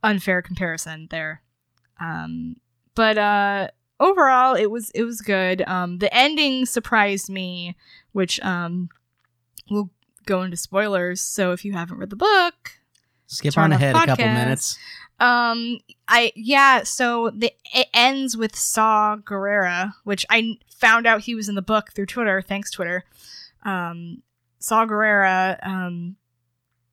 unfair 0.03 0.43
comparison 0.43 1.09
there. 1.11 1.43
Um, 2.01 2.57
but 2.95 3.19
uh, 3.19 3.69
overall, 4.01 4.55
it 4.55 4.71
was 4.71 4.91
it 4.91 5.05
was 5.05 5.21
good. 5.21 5.63
Um, 5.63 5.99
the 5.99 6.15
ending 6.15 6.67
surprised 6.67 7.31
me, 7.31 7.77
which 8.13 8.41
um, 8.41 8.89
we'll 9.71 9.91
go 10.27 10.43
into 10.43 10.57
spoilers. 10.57 11.21
So 11.21 11.53
if 11.53 11.65
you 11.65 11.73
haven't 11.73 11.99
read 11.99 12.11
the 12.11 12.17
book, 12.17 12.79
Skip 13.33 13.57
on 13.57 13.73
ahead 13.73 13.97
a 13.97 14.07
couple 14.07 14.25
minutes. 14.25 14.79
Um, 15.21 15.79
I 16.09 16.33
yeah. 16.35 16.83
So 16.83 17.31
the 17.31 17.53
it 17.75 17.89
ends 17.95 18.37
with 18.37 18.57
Saw 18.57 19.17
Gerrera, 19.17 19.93
which 20.05 20.27
I 20.29 20.59
found 20.69 21.07
out 21.07 21.23
he 21.23 21.35
was 21.35 21.49
in 21.49 21.55
the 21.55 21.63
book 21.63 21.93
through 21.93 22.07
Twitter. 22.07 22.43
Thanks 22.43 22.71
Twitter. 22.71 23.05
Um, 23.65 24.23
Saw 24.59 24.85
Gerrera 24.87 25.65
um, 25.67 26.17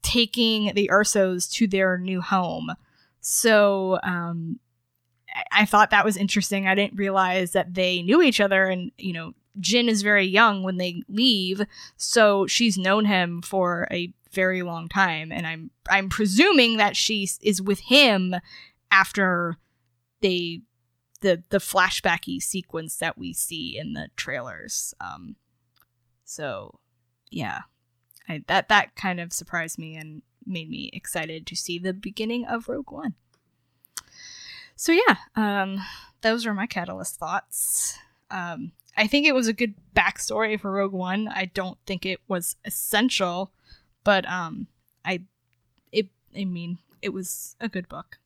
taking 0.02 0.74
the 0.74 0.90
Ersos 0.92 1.52
to 1.54 1.68
their 1.68 1.98
new 1.98 2.22
home. 2.22 2.72
So 3.22 4.00
um, 4.04 4.60
I-, 5.34 5.62
I 5.62 5.66
thought 5.66 5.90
that 5.90 6.06
was 6.06 6.18
interesting. 6.18 6.68
I 6.68 6.76
didn't 6.76 6.98
realize 6.98 7.52
that 7.52 7.74
they 7.74 8.02
knew 8.02 8.22
each 8.22 8.40
other, 8.40 8.66
and 8.66 8.92
you 8.98 9.14
know, 9.14 9.34
Jyn 9.60 9.90
is 9.90 10.02
very 10.02 10.26
young 10.26 10.64
when 10.64 10.78
they 10.78 11.04
leave, 11.10 11.62
so 11.98 12.48
she's 12.48 12.78
known 12.78 13.06
him 13.06 13.42
for 13.42 13.88
a 13.92 14.14
very 14.32 14.62
long 14.62 14.90
time, 14.90 15.32
and 15.32 15.46
I'm 15.48 15.72
I'm 15.90 16.10
presuming 16.10 16.78
that 16.78 16.96
she 16.96 17.30
is 17.42 17.62
with 17.62 17.80
him 17.80 18.36
after 18.92 19.58
they 20.22 20.62
the 21.22 21.44
the 21.50 21.58
flashbacky 21.58 22.42
sequence 22.42 22.96
that 22.98 23.18
we 23.18 23.34
see 23.34 23.78
in 23.78 23.94
the 23.94 24.10
trailers. 24.16 24.94
Um, 25.00 25.36
so 26.24 26.80
yeah, 27.30 27.62
I, 28.28 28.44
that 28.48 28.70
that 28.70 28.96
kind 28.96 29.20
of 29.20 29.34
surprised 29.34 29.78
me 29.78 29.96
and 29.96 30.22
made 30.46 30.70
me 30.70 30.90
excited 30.94 31.46
to 31.48 31.56
see 31.56 31.80
the 31.80 31.94
beginning 31.94 32.46
of 32.46 32.70
Rogue 32.70 32.92
One. 32.92 33.16
So 34.76 34.92
yeah, 34.92 35.18
um, 35.36 35.84
those 36.22 36.46
are 36.46 36.54
my 36.54 36.66
catalyst 36.66 37.18
thoughts. 37.18 37.98
Um, 38.32 38.72
I 38.96 39.08
think 39.08 39.26
it 39.26 39.36
was 39.36 39.48
a 39.48 39.54
good 39.54 39.76
backstory 39.96 40.60
for 40.60 40.72
Rogue 40.72 40.94
One. 40.94 41.28
I 41.28 41.46
don't 41.46 41.78
think 41.86 42.06
it 42.06 42.20
was 42.28 42.56
essential, 42.66 43.52
but 44.04 44.28
um, 44.30 44.68
I, 45.06 45.22
it, 45.92 46.08
I 46.36 46.46
mean, 46.46 46.80
it 47.02 47.10
was 47.10 47.56
a 47.60 47.70
good 47.70 47.88
book. 47.88 48.18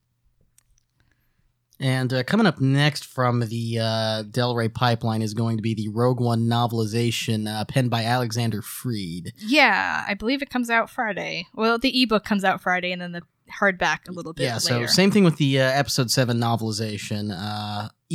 And 1.79 2.13
uh, 2.13 2.23
coming 2.23 2.45
up 2.45 2.61
next 2.61 3.05
from 3.05 3.41
the 3.41 3.79
uh, 3.81 4.23
Del 4.23 4.55
Rey 4.55 4.69
pipeline 4.69 5.21
is 5.21 5.33
going 5.33 5.57
to 5.57 5.63
be 5.63 5.73
the 5.73 5.89
Rogue 5.89 6.21
One 6.21 6.43
novelization 6.43 7.47
uh, 7.47 7.65
penned 7.65 7.89
by 7.89 8.03
Alexander 8.03 8.61
Freed. 8.61 9.33
Yeah, 9.39 10.05
I 10.07 10.13
believe 10.13 10.41
it 10.41 10.49
comes 10.49 10.69
out 10.69 10.89
Friday. 10.89 11.47
Well, 11.53 11.77
the 11.77 12.01
ebook 12.01 12.23
comes 12.23 12.45
out 12.45 12.61
Friday, 12.61 12.91
and 12.91 13.01
then 13.01 13.11
the 13.11 13.23
hardback 13.59 14.07
a 14.07 14.11
little 14.11 14.33
bit 14.33 14.43
yeah, 14.43 14.57
so 14.59 14.85
same 14.85 15.11
thing 15.11 15.23
with 15.23 15.37
the 15.37 15.59
uh, 15.59 15.63
episode 15.63 16.09
7 16.09 16.37
novelization. 16.37 17.31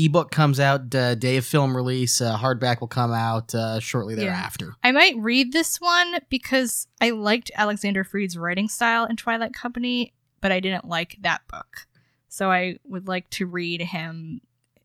Ebook 0.05 0.31
comes 0.31 0.61
out 0.61 0.95
uh, 0.95 1.14
day 1.14 1.37
of 1.38 1.45
film 1.45 1.76
release. 1.76 2.21
Uh, 2.21 2.37
hardback 2.38 2.81
will 2.81 2.88
come 2.88 3.12
out 3.12 3.55
uh, 3.55 3.81
shortly 3.81 4.14
Yeah. 4.14 4.21
thereafter. 4.25 4.75
I 4.85 4.93
might 4.93 5.17
read 5.17 5.52
this 5.52 5.81
one 5.81 6.19
because 6.28 6.87
I 7.00 7.11
liked 7.11 7.50
Alexander 7.57 8.05
Freed's 8.05 8.38
writing 8.38 8.69
style 8.69 9.05
in 9.07 9.17
Twilight 9.17 9.52
Company, 9.55 10.12
but 10.40 10.52
I 10.52 10.61
didn't 10.61 10.87
like 10.87 11.17
that 11.23 11.40
book. 11.49 11.87
So 12.28 12.50
I 12.50 12.78
would 12.85 13.09
like 13.09 13.28
to 13.31 13.47
read 13.47 13.81
him 13.83 14.40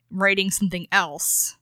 writing 0.09 0.49
something 0.49 0.87
else. 0.91 1.57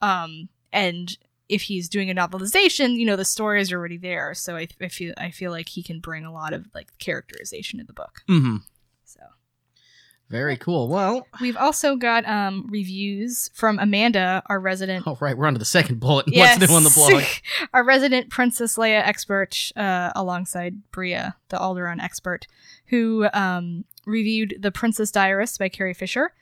Um, 0.00 0.48
and 0.72 1.16
if 1.48 1.62
he's 1.62 1.88
doing 1.88 2.10
a 2.10 2.14
novelization, 2.14 2.96
you 2.96 3.06
know, 3.06 3.16
the 3.16 3.24
story 3.24 3.60
is 3.60 3.72
already 3.72 3.96
there. 3.96 4.34
So 4.34 4.56
I, 4.56 4.68
I 4.80 4.88
feel 4.88 5.14
I 5.16 5.30
feel 5.30 5.50
like 5.50 5.68
he 5.70 5.82
can 5.82 6.00
bring 6.00 6.24
a 6.24 6.32
lot 6.32 6.52
of 6.52 6.66
like 6.74 6.88
characterization 6.98 7.80
in 7.80 7.86
the 7.86 7.92
book. 7.92 8.22
hmm 8.28 8.56
So 8.58 8.75
Very 10.28 10.56
cool. 10.56 10.88
Well, 10.88 11.26
we've 11.40 11.56
also 11.56 11.94
got 11.94 12.26
um 12.26 12.66
reviews 12.68 13.50
from 13.54 13.78
Amanda, 13.78 14.42
our 14.46 14.58
resident 14.58 15.06
all 15.06 15.16
right, 15.20 15.36
we're 15.36 15.46
on 15.46 15.52
to 15.52 15.58
the 15.58 15.64
second 15.64 16.00
bullet. 16.00 16.26
What's 16.32 16.60
new 16.60 16.74
on 16.74 16.84
the 16.84 16.90
blog? 16.90 17.22
Our 17.72 17.84
resident 17.84 18.30
Princess 18.30 18.76
Leia 18.76 19.06
expert, 19.06 19.70
uh, 19.76 20.10
alongside 20.16 20.90
Bria, 20.90 21.36
the 21.48 21.56
Alderaan 21.58 22.02
expert, 22.02 22.46
who 22.86 23.28
um, 23.32 23.84
reviewed 24.04 24.56
The 24.60 24.72
Princess 24.72 25.10
Diarist 25.10 25.58
by 25.58 25.68
Carrie 25.68 25.94
Fisher 25.94 26.32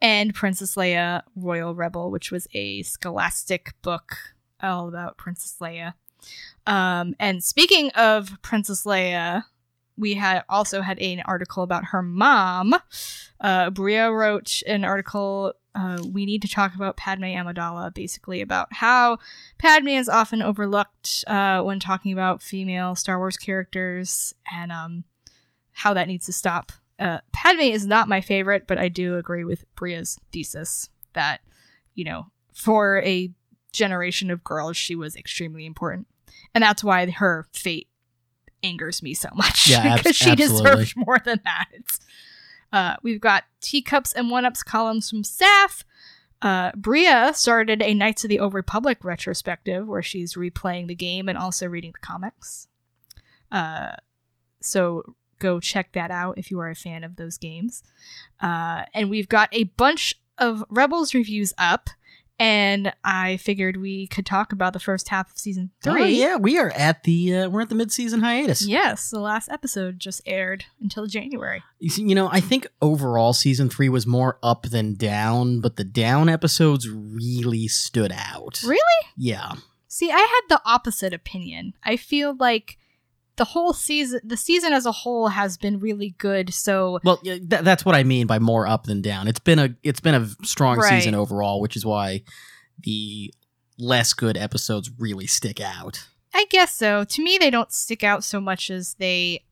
and 0.00 0.34
Princess 0.34 0.76
Leia 0.76 1.22
Royal 1.34 1.74
Rebel, 1.74 2.10
which 2.10 2.30
was 2.30 2.46
a 2.54 2.82
scholastic 2.82 3.74
book 3.82 4.16
all 4.62 4.88
about 4.88 5.16
Princess 5.16 5.56
Leia. 5.60 5.94
Um, 6.66 7.14
and 7.18 7.42
speaking 7.42 7.90
of 7.90 8.40
Princess 8.42 8.84
Leia, 8.84 9.44
we 9.96 10.14
had 10.14 10.42
also 10.48 10.80
had 10.80 10.98
an 10.98 11.22
article 11.24 11.62
about 11.62 11.86
her 11.86 12.02
mom. 12.02 12.74
Uh, 13.40 13.70
Bria 13.70 14.10
wrote 14.10 14.62
an 14.66 14.84
article. 14.84 15.54
Uh, 15.74 16.02
we 16.10 16.26
need 16.26 16.42
to 16.42 16.48
talk 16.48 16.74
about 16.74 16.96
Padme 16.96 17.24
Amidala, 17.24 17.92
basically 17.94 18.40
about 18.40 18.72
how 18.72 19.18
Padme 19.58 19.88
is 19.88 20.08
often 20.08 20.42
overlooked 20.42 21.24
uh, 21.26 21.62
when 21.62 21.80
talking 21.80 22.12
about 22.12 22.42
female 22.42 22.94
Star 22.94 23.18
Wars 23.18 23.36
characters 23.36 24.34
and 24.52 24.70
um, 24.70 25.04
how 25.72 25.94
that 25.94 26.08
needs 26.08 26.26
to 26.26 26.32
stop. 26.32 26.72
Uh, 26.98 27.18
Padme 27.32 27.60
is 27.60 27.86
not 27.86 28.08
my 28.08 28.20
favorite, 28.20 28.66
but 28.66 28.78
I 28.78 28.88
do 28.88 29.16
agree 29.16 29.44
with 29.44 29.64
Bria's 29.74 30.18
thesis 30.32 30.88
that, 31.14 31.40
you 31.94 32.04
know, 32.04 32.26
for 32.54 33.02
a 33.02 33.30
generation 33.72 34.30
of 34.30 34.44
girls, 34.44 34.76
she 34.76 34.94
was 34.94 35.16
extremely 35.16 35.66
important. 35.66 36.06
And 36.54 36.62
that's 36.62 36.84
why 36.84 37.10
her 37.10 37.46
fate 37.52 37.88
angers 38.62 39.02
me 39.02 39.14
so 39.14 39.28
much. 39.34 39.68
Yeah, 39.68 39.96
because 39.96 40.16
she 40.16 40.30
absolutely. 40.30 40.70
deserves 40.70 40.94
more 40.96 41.18
than 41.24 41.40
that. 41.44 41.98
Uh, 42.72 42.96
we've 43.02 43.20
got 43.20 43.44
teacups 43.60 44.12
and 44.12 44.30
one 44.30 44.44
ups 44.44 44.62
columns 44.62 45.10
from 45.10 45.22
Saf. 45.22 45.84
Uh, 46.40 46.72
Bria 46.74 47.32
started 47.34 47.82
a 47.82 47.94
Knights 47.94 48.24
of 48.24 48.30
the 48.30 48.40
Old 48.40 48.54
Republic 48.54 49.04
retrospective 49.04 49.86
where 49.86 50.02
she's 50.02 50.34
replaying 50.34 50.88
the 50.88 50.94
game 50.94 51.28
and 51.28 51.38
also 51.38 51.66
reading 51.66 51.92
the 51.92 52.04
comics. 52.04 52.66
Uh, 53.52 53.92
so 54.60 55.14
go 55.38 55.60
check 55.60 55.92
that 55.92 56.10
out 56.10 56.38
if 56.38 56.50
you 56.50 56.58
are 56.58 56.70
a 56.70 56.74
fan 56.74 57.04
of 57.04 57.16
those 57.16 57.38
games. 57.38 57.82
Uh, 58.40 58.84
and 58.94 59.10
we've 59.10 59.28
got 59.28 59.48
a 59.52 59.64
bunch 59.64 60.14
of 60.38 60.64
Rebels 60.70 61.14
reviews 61.14 61.52
up, 61.58 61.90
and 62.42 62.92
I 63.04 63.36
figured 63.36 63.76
we 63.76 64.08
could 64.08 64.26
talk 64.26 64.50
about 64.50 64.72
the 64.72 64.80
first 64.80 65.10
half 65.10 65.30
of 65.30 65.38
season 65.38 65.70
three. 65.80 66.02
Oh, 66.02 66.06
yeah, 66.06 66.36
we 66.36 66.58
are 66.58 66.70
at 66.70 67.04
the 67.04 67.36
uh, 67.36 67.48
we're 67.48 67.60
at 67.60 67.68
the 67.68 67.76
mid-season 67.76 68.18
hiatus. 68.18 68.66
Yes, 68.66 69.10
the 69.10 69.20
last 69.20 69.48
episode 69.48 70.00
just 70.00 70.20
aired 70.26 70.64
until 70.80 71.06
January. 71.06 71.62
You, 71.78 71.88
see, 71.88 72.02
you 72.02 72.16
know, 72.16 72.28
I 72.32 72.40
think 72.40 72.66
overall 72.80 73.32
season 73.32 73.70
three 73.70 73.88
was 73.88 74.08
more 74.08 74.40
up 74.42 74.64
than 74.64 74.94
down, 74.94 75.60
but 75.60 75.76
the 75.76 75.84
down 75.84 76.28
episodes 76.28 76.88
really 76.90 77.68
stood 77.68 78.10
out. 78.12 78.60
Really? 78.66 78.80
Yeah. 79.16 79.52
See, 79.86 80.10
I 80.10 80.18
had 80.18 80.40
the 80.48 80.60
opposite 80.64 81.14
opinion. 81.14 81.74
I 81.84 81.96
feel 81.96 82.34
like 82.40 82.76
the 83.36 83.44
whole 83.44 83.72
season, 83.72 84.20
the 84.24 84.36
season 84.36 84.72
as 84.72 84.84
a 84.86 84.92
whole, 84.92 85.28
has 85.28 85.56
been 85.56 85.78
really 85.80 86.14
good. 86.18 86.52
So 86.52 87.00
Well, 87.04 87.16
th- 87.18 87.40
that's 87.48 87.84
what 87.84 87.94
I 87.94 88.02
mean 88.04 88.26
by 88.26 88.38
more 88.38 88.66
up 88.66 88.84
than 88.84 89.00
down. 89.02 89.26
It's 89.28 89.40
been 89.40 89.58
a 89.58 89.74
it's 89.82 90.00
been 90.00 90.14
a 90.14 90.28
strong 90.44 90.78
Right. 90.78 90.88
season 90.90 91.14
overall, 91.14 91.60
which 91.60 91.76
is 91.76 91.84
why 91.86 92.22
the 92.78 93.32
less 93.78 94.12
good 94.12 94.36
episodes 94.36 94.90
really 94.98 95.26
stick 95.26 95.60
out. 95.60 96.06
I 96.34 96.46
guess 96.50 96.74
so. 96.74 97.04
To 97.04 97.22
me, 97.22 97.38
they 97.38 97.50
don't 97.50 97.72
stick 97.72 98.02
out 98.04 98.24
so 98.24 98.40
much 98.40 98.70
as 98.70 98.94
they 98.94 99.44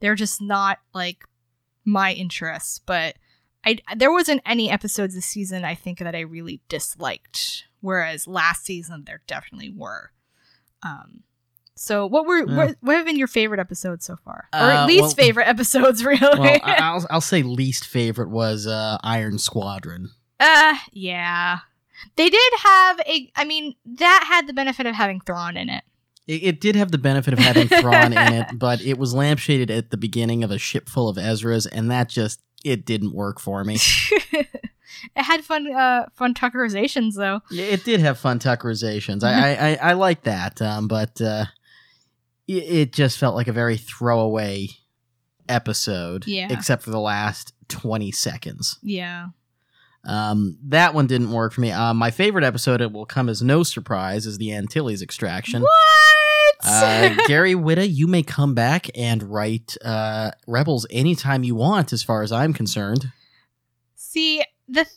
they're 0.00 0.14
just 0.14 0.40
not 0.40 0.78
like 0.94 1.24
my 1.84 2.12
interests. 2.12 2.80
But 2.84 3.16
I 3.64 3.78
there 3.96 4.12
wasn't 4.12 4.42
any 4.46 4.70
episodes 4.70 5.14
this 5.14 5.26
season 5.26 5.64
I 5.64 5.74
think 5.74 5.98
that 6.00 6.14
I 6.14 6.20
really 6.20 6.60
disliked. 6.68 7.64
Whereas 7.80 8.26
last 8.26 8.64
season 8.64 9.04
there 9.06 9.22
definitely 9.28 9.70
were. 9.70 10.10
Um. 10.82 11.22
So 11.78 12.06
what 12.06 12.26
were 12.26 12.46
Yeah. 12.48 12.56
what, 12.56 12.76
what 12.80 12.96
have 12.96 13.06
been 13.06 13.16
your 13.18 13.28
favorite 13.28 13.60
episodes 13.60 14.04
so 14.04 14.16
far, 14.16 14.48
or 14.52 14.58
Uh, 14.60 14.86
least 14.86 15.02
well- 15.02 15.10
favorite 15.10 15.48
episodes? 15.48 16.04
Really? 16.08 16.20
Well, 16.38 16.60
I'll 16.64 17.06
I'll 17.10 17.20
say 17.20 17.42
least 17.42 17.86
favorite 17.86 18.30
was 18.30 18.66
uh, 18.66 18.98
Iron 19.02 19.38
Squadron. 19.38 20.10
Uh, 20.40 20.74
yeah. 20.92 21.58
They 22.16 22.30
did 22.30 22.52
have 22.62 23.00
a. 23.00 23.30
I 23.36 23.44
mean, 23.44 23.74
that 23.84 24.24
had 24.28 24.46
the 24.46 24.52
benefit 24.52 24.86
of 24.86 24.94
having 24.94 25.20
Thrawn 25.20 25.56
in 25.56 25.68
it. 25.68 25.82
It, 26.28 26.42
it 26.44 26.60
did 26.60 26.76
have 26.76 26.92
the 26.92 26.98
benefit 26.98 27.32
of 27.32 27.38
having 27.40 27.66
Thrawn 27.68 28.12
in 28.12 28.32
it, 28.34 28.46
but 28.58 28.80
it 28.82 28.98
was 28.98 29.14
lampshaded 29.14 29.68
at 29.70 29.90
the 29.90 29.96
beginning 29.96 30.44
of 30.44 30.50
a 30.52 30.58
ship 30.58 30.88
full 30.88 31.08
of 31.08 31.16
Ezras, 31.16 31.66
and 31.70 31.90
that 31.90 32.08
just 32.08 32.40
it 32.64 32.84
didn't 32.86 33.14
work 33.14 33.40
for 33.40 33.64
me. 33.64 33.78
it 34.32 34.46
had 35.16 35.44
fun, 35.44 35.72
uh, 35.72 36.06
fun 36.14 36.34
tuckerizations 36.34 37.14
though. 37.16 37.40
Yeah, 37.50 37.64
it 37.64 37.84
did 37.84 38.00
have 38.00 38.18
fun 38.18 38.38
tuckerizations. 38.38 39.24
I 39.24 39.32
I, 39.32 39.70
I, 39.70 39.74
I 39.90 39.92
like 39.94 40.22
that, 40.22 40.62
um, 40.62 40.86
but 40.88 41.20
uh, 41.20 41.46
it, 42.48 42.92
just 42.92 43.18
felt 43.18 43.36
like 43.36 43.46
a 43.48 43.52
very 43.52 43.76
throwaway 43.76 44.68
episode. 45.48 46.26
Yeah. 46.26 46.48
Except 46.50 46.82
for 46.82 46.90
the 46.90 46.98
last 47.00 47.52
twenty 47.68 48.10
seconds. 48.10 48.78
Yeah. 48.82 49.28
Um, 50.04 50.58
that 50.68 50.94
one 50.94 51.06
didn't 51.06 51.32
work 51.32 51.52
for 51.52 51.60
me. 51.60 51.70
Uh, 51.70 51.92
my 51.92 52.10
favorite 52.10 52.44
episode, 52.44 52.80
it 52.80 52.92
will 52.92 53.04
come 53.04 53.28
as 53.28 53.42
no 53.42 53.62
surprise, 53.62 54.26
is 54.26 54.38
the 54.38 54.52
Antilles 54.52 55.02
extraction. 55.02 55.62
What? 55.62 56.54
Uh, 56.64 57.14
Gary 57.26 57.54
Whitta, 57.54 57.86
you 57.88 58.06
may 58.06 58.22
come 58.22 58.54
back 58.54 58.88
and 58.96 59.22
write 59.22 59.76
uh, 59.84 60.30
Rebels 60.46 60.86
anytime 60.90 61.44
you 61.44 61.54
want, 61.54 61.92
as 61.92 62.02
far 62.02 62.22
as 62.22 62.32
I'm 62.32 62.52
concerned. 62.52 63.12
See 63.96 64.42
the. 64.66 64.84
th- 64.84 64.96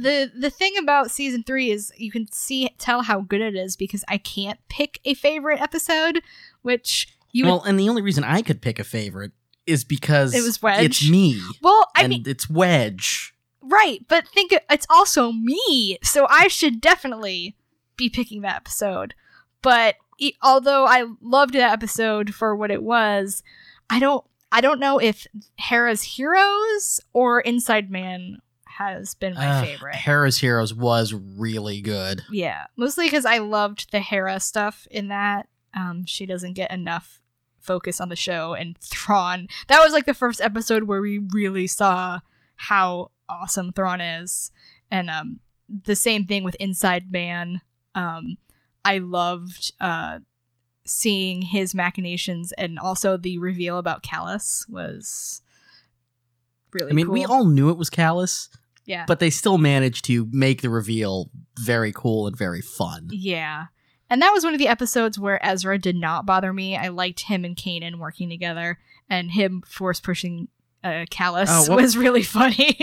The 0.00 0.30
the 0.34 0.48
thing 0.50 0.76
about 0.78 1.10
season 1.10 1.42
three 1.42 1.70
is 1.72 1.92
you 1.96 2.10
can 2.12 2.30
see 2.30 2.70
tell 2.78 3.02
how 3.02 3.20
good 3.20 3.40
it 3.40 3.56
is 3.56 3.74
because 3.76 4.04
I 4.08 4.16
can't 4.18 4.58
pick 4.68 5.00
a 5.04 5.14
favorite 5.14 5.60
episode, 5.60 6.22
which 6.62 7.08
You 7.32 7.44
would- 7.44 7.50
well, 7.50 7.62
and 7.64 7.78
the 7.78 7.88
only 7.88 8.02
reason 8.02 8.22
I 8.24 8.42
could 8.42 8.62
pick 8.62 8.78
a 8.78 8.84
favorite 8.84 9.32
is 9.66 9.82
because 9.84 10.34
It 10.34 10.42
was 10.42 10.62
Wedge. 10.62 10.84
It's 10.84 11.10
me, 11.10 11.40
well, 11.62 11.90
I 11.96 12.02
and 12.04 12.10
mean, 12.10 12.22
it's 12.26 12.48
Wedge. 12.48 13.34
right, 13.60 14.00
but 14.08 14.26
think 14.28 14.52
it- 14.52 14.64
it's 14.70 14.86
also 14.88 15.32
me, 15.32 15.98
so 16.02 16.26
I 16.30 16.46
should 16.48 16.80
definitely 16.80 17.56
be 17.96 18.08
picking 18.08 18.42
that 18.42 18.56
episode. 18.56 19.14
But 19.62 19.96
e- 20.18 20.34
although 20.42 20.86
I 20.86 21.06
loved 21.20 21.54
that 21.54 21.72
episode 21.72 22.34
for 22.34 22.54
what 22.54 22.70
it 22.70 22.82
was, 22.82 23.42
I 23.90 23.98
don't 23.98 24.24
I 24.52 24.60
don't 24.62 24.80
know 24.80 24.98
if 24.98 25.26
Hera's 25.58 26.02
Heroes 26.02 27.00
or 27.12 27.40
Inside 27.40 27.90
Man 27.90 28.38
has 28.78 29.14
been 29.14 29.34
my 29.34 29.46
Uh, 29.58 29.62
favorite. 29.62 29.94
Hera's 29.96 30.38
Heroes 30.38 30.72
was 30.72 31.12
really 31.12 31.80
good. 31.80 32.22
Yeah, 32.30 32.66
mostly 32.76 33.06
because 33.06 33.24
I 33.26 33.38
loved 33.38 33.90
the 33.90 34.00
Hera 34.00 34.38
stuff 34.40 34.86
in 34.90 35.08
that. 35.08 35.48
Um, 35.74 36.04
she 36.06 36.26
doesn't 36.26 36.54
get 36.54 36.70
enough 36.70 37.20
focus 37.60 38.00
on 38.00 38.08
the 38.08 38.16
show, 38.16 38.54
and 38.54 38.78
Thrawn. 38.78 39.48
That 39.66 39.82
was 39.82 39.92
like 39.92 40.06
the 40.06 40.14
first 40.14 40.40
episode 40.40 40.84
where 40.84 41.00
we 41.00 41.18
really 41.18 41.66
saw 41.66 42.20
how 42.56 43.10
awesome 43.28 43.72
Thrawn 43.72 44.00
is, 44.00 44.50
and 44.90 45.10
um, 45.10 45.40
the 45.68 45.96
same 45.96 46.24
thing 46.26 46.44
with 46.44 46.54
Inside 46.56 47.10
Man. 47.12 47.60
Um, 47.94 48.38
I 48.84 48.98
loved 48.98 49.72
uh, 49.80 50.20
seeing 50.86 51.42
his 51.42 51.74
machinations, 51.74 52.52
and 52.52 52.78
also 52.78 53.16
the 53.16 53.38
reveal 53.38 53.76
about 53.76 54.02
Kallus 54.02 54.68
was 54.70 55.42
really. 56.72 56.90
I 56.92 56.94
mean, 56.94 57.06
cool. 57.06 57.12
we 57.12 57.24
all 57.24 57.44
knew 57.44 57.70
it 57.70 57.76
was 57.76 57.90
Kallus, 57.90 58.48
yeah. 58.88 59.04
but 59.06 59.20
they 59.20 59.30
still 59.30 59.58
managed 59.58 60.04
to 60.06 60.26
make 60.32 60.62
the 60.62 60.70
reveal 60.70 61.30
very 61.60 61.92
cool 61.92 62.26
and 62.26 62.36
very 62.36 62.60
fun. 62.60 63.08
Yeah. 63.12 63.66
And 64.10 64.20
that 64.22 64.30
was 64.32 64.42
one 64.42 64.54
of 64.54 64.58
the 64.58 64.66
episodes 64.68 65.18
where 65.18 65.38
Ezra 65.46 65.78
did 65.78 65.94
not 65.94 66.26
bother 66.26 66.52
me. 66.52 66.76
I 66.76 66.88
liked 66.88 67.20
him 67.20 67.44
and 67.44 67.54
Kanan 67.56 67.98
working 67.98 68.28
together, 68.30 68.78
and 69.08 69.30
him 69.30 69.62
force 69.66 70.00
pushing 70.00 70.48
uh, 70.82 71.04
Kallus 71.10 71.48
Oh, 71.68 71.74
was 71.76 71.96
really 71.96 72.22
funny. 72.38 72.78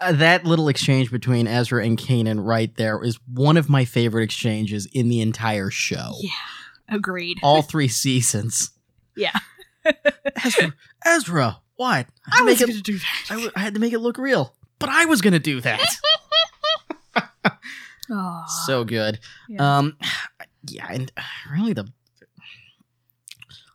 Uh, 0.00 0.12
that 0.12 0.44
little 0.44 0.68
exchange 0.68 1.10
between 1.12 1.46
Ezra 1.46 1.84
and 1.84 1.96
Kanan 1.96 2.44
right 2.44 2.74
there 2.76 3.02
is 3.04 3.18
one 3.32 3.56
of 3.56 3.68
my 3.68 3.84
favorite 3.84 4.24
exchanges 4.24 4.86
in 4.92 5.08
the 5.08 5.20
entire 5.20 5.70
show. 5.70 6.14
yeah, 6.20 6.30
agreed. 6.88 7.38
All 7.42 7.62
three 7.72 7.88
seasons. 7.88 8.70
Yeah. 9.16 9.38
Ezra, 10.44 10.72
Ezra, 11.04 11.60
what? 11.76 12.06
I 12.32 12.42
was 12.42 12.58
going 12.58 12.72
to 12.72 12.82
do 12.82 12.98
that. 12.98 13.26
I, 13.30 13.34
w- 13.34 13.50
I 13.54 13.60
had 13.60 13.74
to 13.74 13.80
make 13.80 13.92
it 13.92 13.98
look 14.00 14.18
real, 14.18 14.52
but 14.78 14.88
I 14.88 15.04
was 15.06 15.20
gonna 15.20 15.38
do 15.38 15.60
that. 15.60 15.80
Aw. 18.10 18.44
so 18.66 18.84
good. 18.84 19.18
Yeah. 19.48 19.78
Um, 19.78 19.96
yeah, 20.68 20.86
and 20.90 21.10
uh, 21.16 21.22
really 21.52 21.72
the 21.72 21.86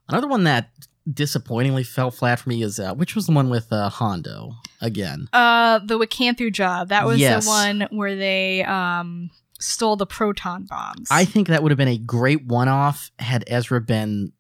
another 0.08 0.28
one 0.28 0.44
that 0.44 0.70
disappointingly 1.12 1.84
fell 1.84 2.12
flat 2.12 2.40
for 2.40 2.50
me 2.50 2.62
is 2.62 2.80
uh, 2.80 2.94
which 2.94 3.16
was 3.16 3.26
the 3.26 3.32
one 3.32 3.50
with 3.50 3.72
uh, 3.74 3.90
Hondo 3.90 4.54
again. 4.82 5.28
uh, 5.34 5.80
the 5.80 5.98
Wynkahthu 5.98 6.52
job. 6.54 6.90
That 6.90 7.06
was 7.08 7.20
Yes. 7.20 7.46
the 7.46 7.50
one 7.50 7.88
where 7.92 8.16
they 8.16 8.64
um 8.64 9.32
stole 9.60 9.96
the 9.96 10.06
proton 10.06 10.66
bombs. 10.70 11.08
I 11.12 11.26
think 11.26 11.48
that 11.48 11.64
would 11.64 11.72
have 11.72 11.78
been 11.78 11.88
a 11.88 11.98
great 11.98 12.46
one-off 12.46 13.12
had 13.20 13.44
Ezra 13.48 13.82
been 13.82 14.32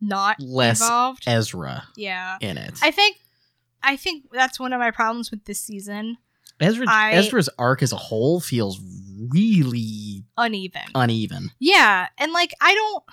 not 0.00 0.38
less 0.40 0.80
involved. 0.80 1.24
Ezra 1.26 1.84
yeah. 1.96 2.36
in 2.40 2.56
it. 2.58 2.78
I 2.82 2.90
think 2.90 3.16
I 3.82 3.96
think 3.96 4.26
that's 4.32 4.58
one 4.60 4.72
of 4.72 4.80
my 4.80 4.90
problems 4.90 5.30
with 5.30 5.44
this 5.44 5.60
season. 5.60 6.18
Ezra 6.60 6.86
I- 6.88 7.12
Ezra's 7.12 7.48
arc 7.58 7.82
as 7.82 7.92
a 7.92 7.96
whole 7.96 8.40
feels 8.40 8.80
really 9.30 10.24
Uneven. 10.36 10.82
uneven. 10.94 11.50
Yeah, 11.58 12.08
and 12.18 12.32
like 12.32 12.52
I 12.60 12.74
don't 12.74 13.04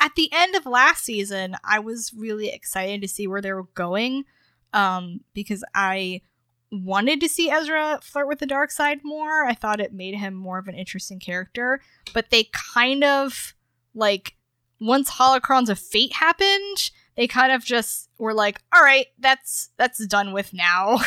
at 0.00 0.14
the 0.16 0.28
end 0.32 0.54
of 0.56 0.66
last 0.66 1.04
season, 1.04 1.56
I 1.64 1.78
was 1.78 2.12
really 2.16 2.48
excited 2.48 3.00
to 3.02 3.08
see 3.08 3.26
where 3.26 3.40
they 3.40 3.52
were 3.52 3.64
going 3.74 4.24
um 4.72 5.20
because 5.34 5.64
I 5.74 6.22
wanted 6.70 7.20
to 7.22 7.28
see 7.28 7.50
Ezra 7.50 7.98
flirt 8.02 8.28
with 8.28 8.40
the 8.40 8.46
dark 8.46 8.70
side 8.70 9.00
more. 9.02 9.44
I 9.46 9.54
thought 9.54 9.80
it 9.80 9.92
made 9.92 10.14
him 10.16 10.34
more 10.34 10.58
of 10.58 10.68
an 10.68 10.74
interesting 10.74 11.18
character, 11.20 11.80
but 12.12 12.30
they 12.30 12.48
kind 12.52 13.04
of 13.04 13.54
like 13.94 14.34
once 14.80 15.12
Holocrons 15.12 15.68
of 15.68 15.78
Fate 15.78 16.12
happened, 16.14 16.90
they 17.18 17.26
kind 17.26 17.50
of 17.52 17.64
just 17.64 18.08
were 18.16 18.32
like, 18.32 18.62
"All 18.72 18.80
right, 18.80 19.06
that's 19.18 19.70
that's 19.76 20.06
done 20.06 20.32
with 20.32 20.54
now." 20.54 21.00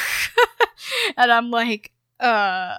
and 1.18 1.32
I'm 1.32 1.50
like, 1.50 1.94
"Uh, 2.20 2.76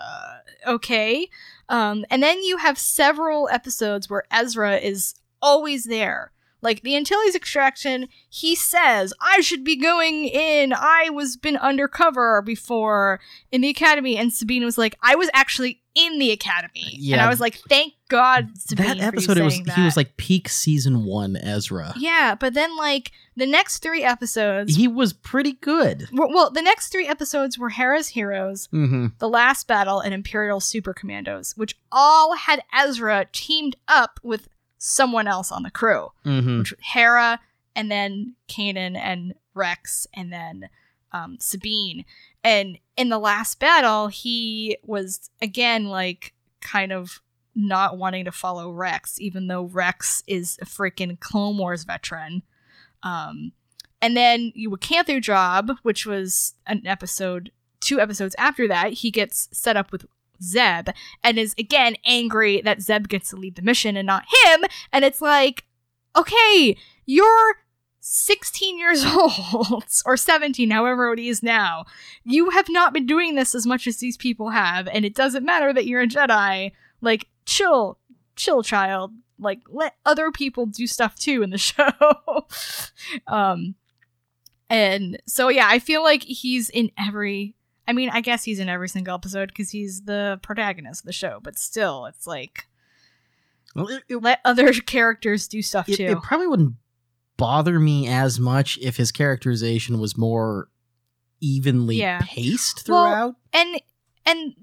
okay." 0.66 1.28
Um, 1.70 2.04
and 2.10 2.22
then 2.22 2.42
you 2.42 2.58
have 2.58 2.78
several 2.78 3.48
episodes 3.50 4.10
where 4.10 4.24
Ezra 4.30 4.76
is 4.76 5.14
always 5.40 5.84
there. 5.84 6.30
Like 6.60 6.82
the 6.82 6.94
Antilles 6.94 7.34
extraction, 7.34 8.08
he 8.28 8.54
says, 8.54 9.12
I 9.20 9.40
should 9.40 9.64
be 9.64 9.74
going 9.74 10.26
in. 10.26 10.72
I 10.72 11.08
was 11.10 11.36
been 11.36 11.56
undercover 11.56 12.40
before 12.42 13.18
in 13.50 13.62
the 13.62 13.70
academy. 13.70 14.16
And 14.16 14.32
Sabine 14.32 14.64
was 14.64 14.78
like, 14.78 14.94
I 15.02 15.16
was 15.16 15.28
actually 15.34 15.81
in 15.94 16.18
the 16.18 16.30
academy. 16.30 16.98
And 17.12 17.20
I 17.20 17.28
was 17.28 17.40
like, 17.40 17.60
thank 17.68 17.92
God, 18.08 18.48
Sabine. 18.58 18.86
that 18.86 19.00
episode 19.00 19.36
it 19.36 19.42
was 19.42 19.54
saying 19.54 19.66
he 19.74 19.82
was 19.84 19.96
like 19.96 20.16
peak 20.16 20.48
season 20.48 21.04
1 21.04 21.36
Ezra. 21.36 21.92
Yeah, 21.96 22.34
but 22.38 22.54
then 22.54 22.76
like 22.76 23.10
the 23.36 23.46
next 23.46 23.78
three 23.82 24.02
episodes 24.02 24.76
He 24.76 24.88
was 24.88 25.12
pretty 25.12 25.52
good. 25.52 26.08
were, 26.12 26.28
well, 26.28 26.50
the 26.50 26.62
next 26.62 26.90
three 26.92 27.06
episodes 27.06 27.58
were 27.58 27.70
Hera's 27.70 28.08
Heroes, 28.08 28.68
Mhm. 28.72 29.18
The 29.18 29.28
Last 29.28 29.66
Battle, 29.68 30.00
and 30.00 30.12
Imperial 30.14 30.60
Super 30.60 30.92
Commandos, 30.94 31.52
which 31.56 31.74
all 31.90 32.36
had 32.36 32.62
Ezra 32.74 33.26
teamed 33.32 33.76
up 33.88 34.18
with 34.22 34.48
someone 34.78 35.28
else 35.28 35.52
on 35.52 35.62
the 35.62 35.70
crew. 35.70 36.08
Mhm. 36.24 36.58
which 36.58 36.74
Hera, 36.80 37.40
and 37.76 37.90
then 37.90 38.34
Kanan 38.48 38.96
and 38.96 39.34
Rex, 39.54 40.06
and 40.14 40.32
then 40.32 40.68
um, 41.12 41.38
Sabine. 41.40 42.04
And 42.44 42.78
in 42.96 43.08
the 43.08 43.18
last 43.18 43.60
battle, 43.60 44.08
he 44.08 44.76
was 44.82 45.30
again 45.40 45.86
like 45.86 46.34
kind 46.60 46.92
of 46.92 47.20
not 47.54 47.98
wanting 47.98 48.24
to 48.24 48.32
follow 48.32 48.70
Rex, 48.70 49.20
even 49.20 49.46
though 49.46 49.64
Rex 49.64 50.22
is 50.26 50.58
a 50.60 50.64
freaking 50.64 51.20
Clone 51.20 51.58
Wars 51.58 51.84
veteran. 51.84 52.42
Um, 53.02 53.52
and 54.00 54.16
then 54.16 54.52
you 54.54 54.70
Wynkahthu 54.70 55.22
job, 55.22 55.72
which 55.82 56.06
was 56.06 56.54
an 56.66 56.86
episode, 56.86 57.52
two 57.80 58.00
episodes 58.00 58.34
after 58.38 58.66
that, 58.68 58.94
he 58.94 59.10
gets 59.10 59.48
set 59.52 59.76
up 59.76 59.92
with 59.92 60.06
Zeb 60.42 60.88
and 61.22 61.38
is 61.38 61.54
again 61.56 61.96
angry 62.04 62.60
that 62.62 62.82
Zeb 62.82 63.08
gets 63.08 63.30
to 63.30 63.36
lead 63.36 63.54
the 63.54 63.62
mission 63.62 63.96
and 63.96 64.06
not 64.06 64.24
him. 64.44 64.64
And 64.92 65.04
it's 65.04 65.20
like, 65.20 65.64
okay, 66.16 66.76
you're 67.06 67.56
16 68.04 68.78
years 68.80 69.04
old 69.06 69.84
or 70.04 70.16
17, 70.16 70.70
however 70.70 71.08
old 71.08 71.18
he 71.18 71.28
is 71.28 71.42
now. 71.42 71.86
You 72.24 72.50
have 72.50 72.68
not 72.68 72.92
been 72.92 73.06
doing 73.06 73.36
this 73.36 73.54
as 73.54 73.64
much 73.64 73.86
as 73.86 73.98
these 73.98 74.16
people 74.16 74.50
have, 74.50 74.88
and 74.88 75.04
it 75.04 75.14
doesn't 75.14 75.44
matter 75.44 75.72
that 75.72 75.86
you're 75.86 76.02
a 76.02 76.08
Jedi. 76.08 76.72
Like, 77.00 77.28
chill, 77.46 77.98
chill, 78.34 78.64
child. 78.64 79.12
Like, 79.38 79.60
let 79.68 79.94
other 80.04 80.32
people 80.32 80.66
do 80.66 80.86
stuff 80.88 81.16
too 81.16 81.42
in 81.44 81.50
the 81.50 81.58
show. 81.58 81.92
um, 83.28 83.76
and 84.68 85.22
so 85.26 85.48
yeah, 85.48 85.68
I 85.68 85.78
feel 85.78 86.02
like 86.02 86.24
he's 86.24 86.70
in 86.70 86.90
every. 86.98 87.54
I 87.86 87.92
mean, 87.92 88.10
I 88.10 88.20
guess 88.20 88.42
he's 88.44 88.58
in 88.58 88.68
every 88.68 88.88
single 88.88 89.14
episode 89.14 89.48
because 89.48 89.70
he's 89.70 90.02
the 90.02 90.40
protagonist 90.42 91.02
of 91.02 91.06
the 91.06 91.12
show, 91.12 91.40
but 91.42 91.58
still, 91.58 92.06
it's 92.06 92.26
like 92.26 92.66
Well, 93.74 93.88
it, 93.88 94.02
it, 94.08 94.16
let 94.16 94.40
other 94.44 94.72
characters 94.72 95.46
do 95.46 95.62
stuff 95.62 95.88
it, 95.88 95.96
too. 95.96 96.04
it 96.04 96.22
probably 96.22 96.46
wouldn't 96.46 96.74
bother 97.42 97.80
me 97.80 98.06
as 98.08 98.38
much 98.38 98.78
if 98.80 98.96
his 98.96 99.10
characterization 99.10 99.98
was 99.98 100.16
more 100.16 100.68
evenly 101.40 101.96
Yeah. 101.96 102.20
paced 102.22 102.88
Well, 102.88 103.04
throughout. 103.04 103.34
and 103.52 103.80
and 104.24 104.54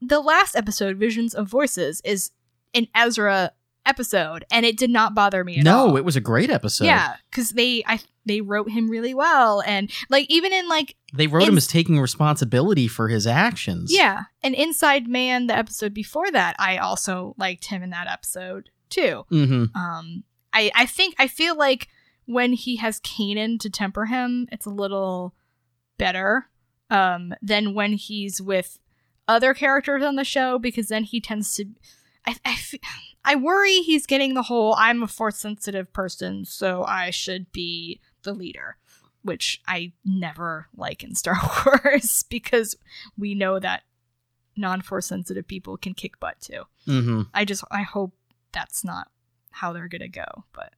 the 0.00 0.20
last 0.20 0.56
episode 0.56 0.96
visions 0.96 1.34
of 1.34 1.48
voices 1.48 2.00
is 2.04 2.30
an 2.74 2.88
ezra 2.94 3.52
episode 3.86 4.44
and 4.50 4.66
it 4.66 4.76
did 4.76 4.90
not 4.90 5.14
bother 5.14 5.44
me 5.44 5.58
at 5.58 5.64
no, 5.64 5.78
all 5.90 5.96
it 5.96 6.04
was 6.04 6.16
a 6.16 6.20
great 6.20 6.50
episode. 6.50 6.86
yeah 6.86 7.14
because 7.30 7.50
they 7.50 7.84
i 7.86 8.00
they 8.24 8.40
wrote 8.40 8.68
him 8.68 8.90
really 8.90 9.14
well 9.14 9.62
and 9.64 9.88
like 10.10 10.26
even 10.28 10.52
in 10.52 10.68
like 10.68 10.96
They 11.14 11.28
wrote 11.28 11.46
him 11.48 11.56
as 11.56 11.68
taking 11.68 12.00
responsibility 12.00 12.88
for 12.88 13.06
his 13.08 13.24
actions. 13.28 13.94
yeah 13.94 14.24
and 14.42 14.56
inside 14.56 15.06
man 15.06 15.46
the 15.46 15.56
episode 15.56 15.94
before 15.94 16.28
that 16.32 16.56
i 16.58 16.76
also 16.78 17.34
liked 17.38 17.66
him 17.66 17.84
in 17.84 17.90
that 17.90 18.08
episode 18.08 18.70
too 18.90 19.24
Mm-hmm. 19.30 19.66
um 19.80 20.24
i 20.52 20.72
i 20.74 20.84
think 20.86 21.14
i 21.20 21.28
feel 21.28 21.56
like 21.56 21.86
when 22.26 22.52
he 22.52 22.76
has 22.76 23.00
Kanan 23.00 23.58
to 23.60 23.70
temper 23.70 24.06
him 24.06 24.48
it's 24.52 24.66
a 24.66 24.70
little 24.70 25.34
better 25.98 26.48
um 26.90 27.34
than 27.40 27.74
when 27.74 27.94
he's 27.94 28.40
with 28.40 28.78
other 29.28 29.54
characters 29.54 30.02
on 30.02 30.16
the 30.16 30.24
show 30.24 30.58
because 30.58 30.88
then 30.88 31.04
he 31.04 31.20
tends 31.20 31.54
to 31.56 31.66
I 32.26 32.36
I 33.24 33.34
worry 33.34 33.78
he's 33.78 34.06
getting 34.06 34.34
the 34.34 34.42
whole 34.42 34.74
I'm 34.78 35.02
a 35.02 35.08
force 35.08 35.36
sensitive 35.36 35.92
person, 35.92 36.44
so 36.44 36.84
I 36.84 37.10
should 37.10 37.50
be 37.52 38.00
the 38.22 38.32
leader, 38.32 38.76
which 39.22 39.60
I 39.66 39.92
never 40.04 40.68
like 40.76 41.02
in 41.02 41.14
Star 41.14 41.36
Wars 41.66 42.24
because 42.28 42.76
we 43.18 43.34
know 43.34 43.58
that 43.58 43.82
non 44.56 44.80
force 44.80 45.06
sensitive 45.06 45.46
people 45.46 45.76
can 45.76 45.94
kick 45.94 46.20
butt 46.20 46.40
too. 46.40 46.62
Mm-hmm. 46.86 47.22
I 47.34 47.44
just 47.44 47.64
I 47.70 47.82
hope 47.82 48.14
that's 48.52 48.84
not 48.84 49.08
how 49.50 49.72
they're 49.72 49.88
gonna 49.88 50.08
go, 50.08 50.44
but 50.52 50.72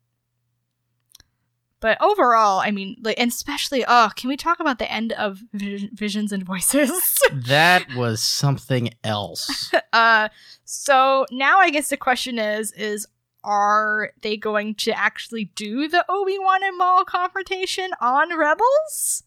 But 1.81 2.01
overall, 2.03 2.59
I 2.59 2.73
mean, 2.73 2.97
like, 3.03 3.21
and 3.21 3.31
especially, 3.31 3.85
oh, 3.87 4.11
can 4.17 4.29
we 4.29 4.37
talk 4.37 4.59
about 4.59 4.79
the 4.79 4.91
end 4.91 5.13
of 5.13 5.41
Vis- 5.53 5.85
Visions 5.93 6.33
and 6.33 6.43
Voices? 6.43 7.21
that 7.33 7.87
was 7.95 8.23
something 8.23 8.91
else. 9.05 9.73
uh, 9.93 10.29
so 10.65 11.27
now 11.31 11.59
I 11.61 11.71
guess 11.71 11.89
the 11.89 11.97
question 11.97 12.39
is, 12.39 12.73
is 12.73 13.07
are 13.45 14.11
they 14.23 14.37
going 14.37 14.75
to 14.75 14.91
actually 14.91 15.45
do 15.55 15.89
the 15.89 16.05
Obi-Wan 16.09 16.65
and 16.65 16.77
Maul 16.77 17.05
confrontation 17.05 17.91
on 18.01 18.37
Rebels? 18.37 19.23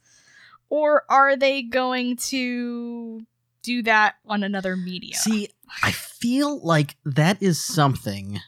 Or 0.69 1.03
are 1.09 1.35
they 1.35 1.63
going 1.63 2.17
to 2.17 3.25
do 3.63 3.83
that 3.83 4.15
on 4.25 4.43
another 4.43 4.75
media? 4.75 5.15
See, 5.15 5.49
I 5.83 5.91
feel 5.91 6.63
like 6.65 6.95
that 7.05 7.41
is 7.41 7.61
something. 7.61 8.39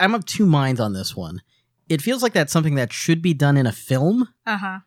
I'm 0.00 0.14
of 0.14 0.24
two 0.24 0.46
minds 0.46 0.80
on 0.80 0.94
this 0.94 1.14
one. 1.14 1.42
It 1.88 2.02
feels 2.02 2.22
like 2.22 2.32
that's 2.32 2.52
something 2.52 2.76
that 2.76 2.92
should 2.92 3.20
be 3.22 3.34
done 3.34 3.56
in 3.56 3.66
a 3.66 3.72
film, 3.72 4.28
uh-huh. 4.46 4.80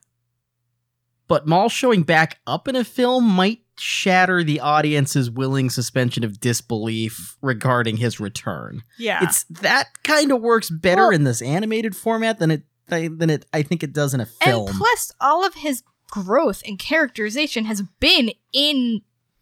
but 1.27 1.47
Maul 1.47 1.69
showing 1.69 2.03
back 2.03 2.39
up 2.47 2.67
in 2.67 2.75
a 2.75 2.83
film 2.83 3.23
might 3.23 3.61
shatter 3.79 4.43
the 4.43 4.59
audience's 4.59 5.29
willing 5.29 5.69
suspension 5.69 6.23
of 6.23 6.39
disbelief 6.39 7.37
regarding 7.41 7.97
his 7.97 8.19
return. 8.19 8.81
Yeah. 8.97 9.19
It's 9.23 9.43
that 9.45 9.87
kind 10.03 10.31
of 10.31 10.41
works 10.41 10.69
better 10.69 11.03
Well- 11.03 11.11
in 11.11 11.23
this 11.23 11.41
animated 11.41 11.95
format 11.95 12.39
than 12.39 12.51
it 12.51 12.63
than 12.89 13.29
it 13.29 13.45
I 13.53 13.63
think 13.63 13.83
it 13.83 13.91
does 13.91 14.13
in 14.13 14.21
a 14.21 14.25
film. 14.25 14.69
And 14.69 14.77
plus, 14.77 15.11
all 15.19 15.45
of 15.45 15.55
his 15.55 15.83
growth 16.09 16.63
and 16.65 16.79
characterization 16.79 17.65
has 17.65 17.81
been 17.99 18.31
in 18.53 19.01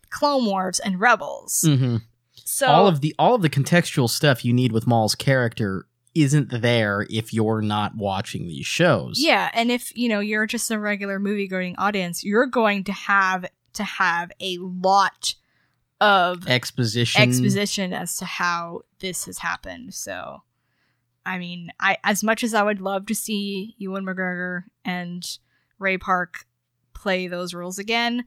Clone 0.09 0.45
Wars 0.45 0.79
and 0.79 0.99
Rebels. 0.99 1.63
Mhm. 1.65 2.01
So 2.33 2.67
all 2.67 2.87
of 2.87 3.01
the 3.01 3.13
all 3.19 3.35
of 3.35 3.41
the 3.43 3.49
contextual 3.49 4.09
stuff 4.09 4.43
you 4.43 4.51
need 4.51 4.71
with 4.71 4.87
Maul's 4.87 5.13
character 5.15 5.85
isn't 6.15 6.49
there 6.49 7.05
if 7.09 7.33
you're 7.33 7.61
not 7.61 7.95
watching 7.95 8.47
these 8.47 8.65
shows. 8.65 9.19
yeah, 9.19 9.51
and 9.53 9.69
if 9.69 9.95
you 9.95 10.09
know 10.09 10.21
you're 10.21 10.47
just 10.47 10.71
a 10.71 10.79
regular 10.79 11.19
movie 11.19 11.47
going 11.47 11.75
audience, 11.77 12.23
you're 12.23 12.47
going 12.47 12.85
to 12.85 12.93
have 12.93 13.45
to 13.73 13.83
have 13.83 14.31
a 14.39 14.57
lot 14.59 15.35
of 16.01 16.47
Exposition. 16.47 17.21
exposition 17.21 17.93
as 17.93 18.17
to 18.17 18.25
how 18.25 18.81
this 18.99 19.25
has 19.25 19.37
happened. 19.39 19.93
So, 19.93 20.43
I 21.25 21.37
mean, 21.37 21.71
I 21.79 21.97
as 22.03 22.23
much 22.23 22.43
as 22.43 22.53
I 22.53 22.63
would 22.63 22.81
love 22.81 23.05
to 23.07 23.15
see 23.15 23.75
Ewan 23.77 24.05
McGregor 24.05 24.63
and 24.83 25.25
Ray 25.79 25.97
Park 25.97 26.45
play 26.93 27.27
those 27.27 27.53
roles 27.53 27.77
again, 27.77 28.23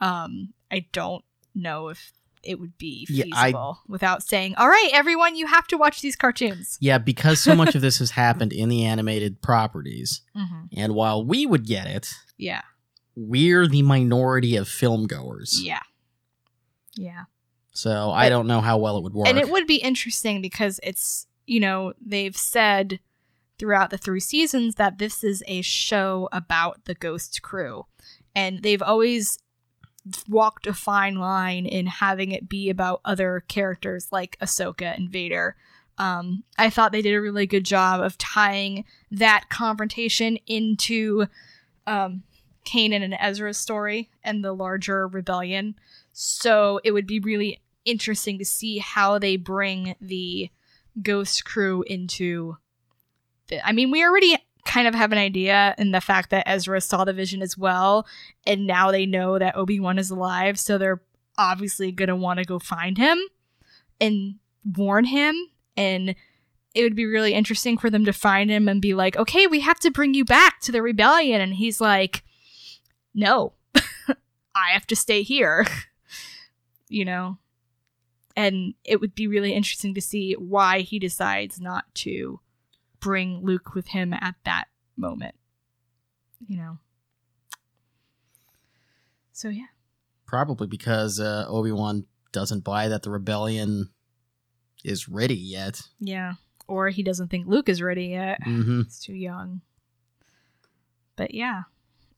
um, 0.00 0.52
I 0.70 0.86
don't 0.92 1.24
know 1.54 1.88
if 1.88 2.12
it 2.42 2.58
would 2.60 2.76
be 2.78 3.06
Yeah, 3.10 3.24
I- 3.32 3.46
feasible 3.46 3.80
without 3.88 4.22
saying, 4.22 4.54
"All 4.56 4.68
right, 4.68 4.90
everyone, 4.92 5.36
you 5.36 5.46
have 5.46 5.66
to 5.68 5.76
watch 5.78 6.00
these 6.00 6.16
cartoons." 6.16 6.76
Yeah, 6.80 6.98
because 6.98 7.40
so 7.40 7.54
much 7.54 7.74
of 7.74 7.82
this 7.82 7.98
has 7.98 8.10
happened 8.22 8.52
in 8.52 8.68
the 8.68 8.84
animated 8.84 9.40
properties, 9.42 10.22
Mm-hmm. 10.36 10.64
and 10.76 10.94
while 10.94 11.24
we 11.24 11.46
would 11.46 11.66
get 11.66 11.86
it, 11.86 12.08
Yeah, 12.36 12.62
we're 13.14 13.66
the 13.66 13.82
minority 13.82 14.56
of 14.56 14.68
film 14.68 15.06
goers. 15.06 15.60
yeah, 15.62 15.80
yeah. 16.96 17.24
So 17.74 18.10
I 18.10 18.28
don't 18.28 18.46
know 18.46 18.60
how 18.60 18.76
well 18.78 18.98
it 18.98 19.02
would 19.02 19.14
work. 19.14 19.28
And 19.28 19.38
it 19.38 19.48
would 19.50 19.66
be 19.66 19.76
interesting 19.76 20.42
because 20.42 20.78
it's, 20.82 21.26
you 21.46 21.58
know, 21.58 21.94
they've 22.04 22.36
said 22.36 23.00
throughout 23.58 23.88
the 23.90 23.96
three 23.96 24.20
seasons 24.20 24.74
that 24.74 24.98
this 24.98 25.24
is 25.24 25.42
a 25.46 25.62
show 25.62 26.28
about 26.32 26.84
the 26.84 26.94
Ghost 26.94 27.40
crew. 27.40 27.86
And 28.34 28.62
they've 28.62 28.82
always 28.82 29.38
walked 30.28 30.66
a 30.66 30.74
fine 30.74 31.16
line 31.16 31.66
in 31.66 31.86
having 31.86 32.32
it 32.32 32.48
be 32.48 32.70
about 32.70 33.00
other 33.04 33.44
characters 33.48 34.08
like 34.10 34.38
Ahsoka 34.40 34.96
and 34.96 35.10
Vader. 35.10 35.56
Um, 35.98 36.42
I 36.58 36.70
thought 36.70 36.92
they 36.92 37.02
did 37.02 37.14
a 37.14 37.20
really 37.20 37.46
good 37.46 37.64
job 37.64 38.00
of 38.00 38.18
tying 38.18 38.84
that 39.10 39.44
confrontation 39.50 40.38
into 40.46 41.26
um, 41.86 42.22
Kanan 42.64 43.02
and 43.02 43.16
Ezra's 43.18 43.58
story 43.58 44.10
and 44.24 44.44
the 44.44 44.52
larger 44.52 45.06
rebellion. 45.06 45.74
So 46.12 46.80
it 46.84 46.92
would 46.92 47.06
be 47.06 47.20
really 47.20 47.60
interesting 47.84 48.38
to 48.38 48.44
see 48.44 48.78
how 48.78 49.18
they 49.18 49.36
bring 49.36 49.94
the 50.00 50.50
Ghost 51.00 51.44
crew 51.44 51.84
into. 51.86 52.56
The, 53.48 53.66
I 53.66 53.72
mean, 53.72 53.90
we 53.90 54.04
already 54.04 54.36
kind 54.64 54.86
of 54.86 54.94
have 54.94 55.12
an 55.12 55.18
idea 55.18 55.74
in 55.78 55.90
the 55.90 56.00
fact 56.00 56.30
that 56.30 56.48
Ezra 56.48 56.80
saw 56.80 57.04
the 57.04 57.12
vision 57.12 57.42
as 57.42 57.58
well, 57.58 58.06
and 58.46 58.66
now 58.66 58.90
they 58.90 59.06
know 59.06 59.38
that 59.38 59.56
Obi 59.56 59.80
Wan 59.80 59.98
is 59.98 60.10
alive, 60.10 60.58
so 60.58 60.78
they're 60.78 61.02
obviously 61.38 61.92
gonna 61.92 62.16
want 62.16 62.38
to 62.38 62.44
go 62.44 62.58
find 62.58 62.98
him 62.98 63.18
and 64.00 64.36
warn 64.64 65.04
him. 65.04 65.34
And 65.76 66.14
it 66.74 66.82
would 66.82 66.96
be 66.96 67.06
really 67.06 67.34
interesting 67.34 67.76
for 67.78 67.90
them 67.90 68.04
to 68.04 68.12
find 68.12 68.50
him 68.50 68.68
and 68.68 68.80
be 68.80 68.94
like, 68.94 69.16
"Okay, 69.16 69.46
we 69.46 69.60
have 69.60 69.78
to 69.80 69.90
bring 69.90 70.14
you 70.14 70.24
back 70.24 70.60
to 70.60 70.72
the 70.72 70.82
rebellion," 70.82 71.40
and 71.40 71.54
he's 71.54 71.80
like, 71.80 72.22
"No, 73.14 73.54
I 74.54 74.70
have 74.72 74.86
to 74.88 74.96
stay 74.96 75.22
here." 75.22 75.66
you 76.88 77.06
know 77.06 77.38
and 78.36 78.74
it 78.84 79.00
would 79.00 79.14
be 79.14 79.26
really 79.26 79.52
interesting 79.52 79.94
to 79.94 80.00
see 80.00 80.34
why 80.34 80.80
he 80.80 80.98
decides 80.98 81.60
not 81.60 81.84
to 81.94 82.40
bring 83.02 83.44
Luke 83.44 83.74
with 83.74 83.88
him 83.88 84.14
at 84.14 84.36
that 84.46 84.68
moment. 84.96 85.34
You 86.46 86.56
know. 86.56 86.78
So 89.32 89.48
yeah. 89.48 89.66
Probably 90.26 90.66
because 90.66 91.20
uh, 91.20 91.44
Obi 91.48 91.72
Wan 91.72 92.06
doesn't 92.32 92.64
buy 92.64 92.88
that 92.88 93.02
the 93.02 93.10
rebellion 93.10 93.90
is 94.84 95.08
ready 95.08 95.36
yet. 95.36 95.82
Yeah. 96.00 96.34
Or 96.66 96.88
he 96.88 97.02
doesn't 97.02 97.28
think 97.28 97.46
Luke 97.46 97.68
is 97.68 97.82
ready 97.82 98.06
yet. 98.06 98.42
hmm 98.42 98.82
He's 98.82 99.00
too 99.00 99.14
young. 99.14 99.60
But 101.16 101.34
yeah. 101.34 101.62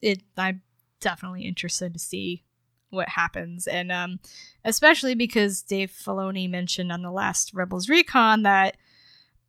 It 0.01 0.23
I'm 0.37 0.63
definitely 1.01 1.43
interested 1.43 1.93
to 1.95 1.99
see 1.99 2.45
what 2.91 3.09
happens. 3.09 3.67
And 3.67 3.91
um 3.91 4.21
especially 4.65 5.15
because 5.15 5.63
Dave 5.63 5.91
Filoni 5.91 6.49
mentioned 6.49 6.93
on 6.93 7.03
the 7.03 7.11
last 7.11 7.53
Rebels 7.55 7.89
Recon 7.89 8.43
that 8.43 8.77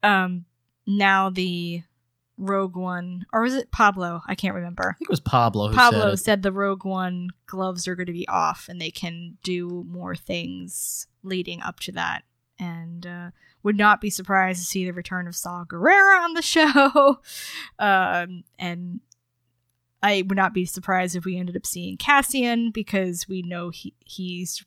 um 0.02 0.46
now 0.88 1.30
the 1.30 1.84
Rogue 2.38 2.76
One 2.76 3.26
or 3.32 3.42
was 3.42 3.56
it 3.56 3.72
Pablo? 3.72 4.22
I 4.28 4.36
can't 4.36 4.56
remember. 4.56 4.90
I 4.90 4.98
think 4.98 5.10
it 5.10 5.14
was 5.14 5.20
Pablo 5.20 5.70
who 5.70 5.76
Pablo 5.76 6.12
said 6.12 6.20
said 6.20 6.44
the 6.44 6.52
Rogue 6.52 6.86
One 6.86 7.30
gloves 7.48 7.88
are 7.88 7.96
going 7.96 8.08
to 8.08 8.14
be 8.14 8.28
off 8.28 8.68
and 8.70 8.80
they 8.80 8.92
can 8.92 9.38
do 9.44 9.86
more 9.90 10.16
things 10.16 11.08
leading 11.24 11.62
up 11.62 11.80
to 11.82 11.92
that. 11.94 12.24
And 12.58 13.06
uh, 13.06 13.32
would 13.64 13.78
not 13.78 14.00
be 14.00 14.10
surprised 14.10 14.62
to 14.62 14.66
see 14.66 14.86
the 14.86 14.94
return 14.94 15.28
of 15.28 15.36
Saw 15.36 15.66
Gerrera 15.66 16.24
on 16.24 16.34
the 16.34 16.42
show. 16.44 17.20
um, 17.80 18.44
and 18.58 19.02
I 20.02 20.24
would 20.28 20.38
not 20.38 20.54
be 20.54 20.66
surprised 20.66 21.16
if 21.16 21.26
we 21.26 21.38
ended 21.38 21.58
up 21.58 21.66
seeing 21.66 21.98
Cassian 21.98 22.72
because 22.72 23.28
we 23.28 23.42
know 23.42 23.72
he 23.72 23.94
he's 24.00 24.64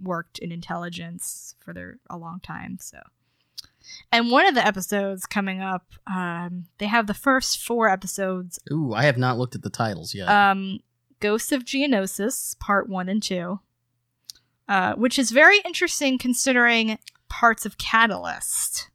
worked 0.00 0.38
in 0.38 0.52
intelligence 0.52 1.54
for 1.60 1.72
their, 1.72 1.98
a 2.10 2.16
long 2.16 2.40
time. 2.40 2.78
So. 2.80 2.98
And 4.10 4.30
one 4.30 4.46
of 4.46 4.54
the 4.54 4.66
episodes 4.66 5.26
coming 5.26 5.60
up, 5.60 5.86
um, 6.06 6.64
they 6.78 6.86
have 6.86 7.06
the 7.06 7.14
first 7.14 7.58
four 7.60 7.88
episodes 7.88 8.58
Ooh, 8.70 8.92
I 8.94 9.04
have 9.04 9.18
not 9.18 9.38
looked 9.38 9.54
at 9.54 9.62
the 9.62 9.70
titles 9.70 10.14
yet. 10.14 10.28
um, 10.28 10.80
Ghosts 11.20 11.52
of 11.52 11.64
Geonosis, 11.64 12.58
part 12.58 12.88
one 12.88 13.08
and 13.08 13.22
two, 13.22 13.60
uh, 14.68 14.94
which 14.94 15.18
is 15.18 15.30
very 15.30 15.58
interesting 15.64 16.18
considering 16.18 16.98
parts 17.28 17.64
of 17.64 17.78
Catalyst. 17.78 18.88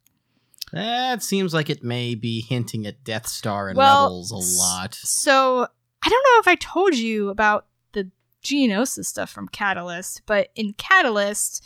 that 0.72 1.22
seems 1.22 1.54
like 1.54 1.70
it 1.70 1.82
may 1.82 2.14
be 2.14 2.40
hinting 2.42 2.86
at 2.86 3.02
Death 3.04 3.26
Star 3.26 3.68
and 3.68 3.76
Well, 3.76 4.04
Rebels 4.04 4.30
a 4.30 4.62
lot. 4.62 4.94
So 4.94 5.66
I 6.02 6.08
don't 6.08 6.24
know 6.24 6.40
if 6.40 6.48
I 6.48 6.54
told 6.56 6.94
you 6.96 7.30
about 7.30 7.66
the 7.92 8.10
Geonosis 8.44 9.06
stuff 9.06 9.30
from 9.30 9.48
Catalyst, 9.48 10.22
but 10.26 10.50
in 10.54 10.74
Catalyst, 10.74 11.64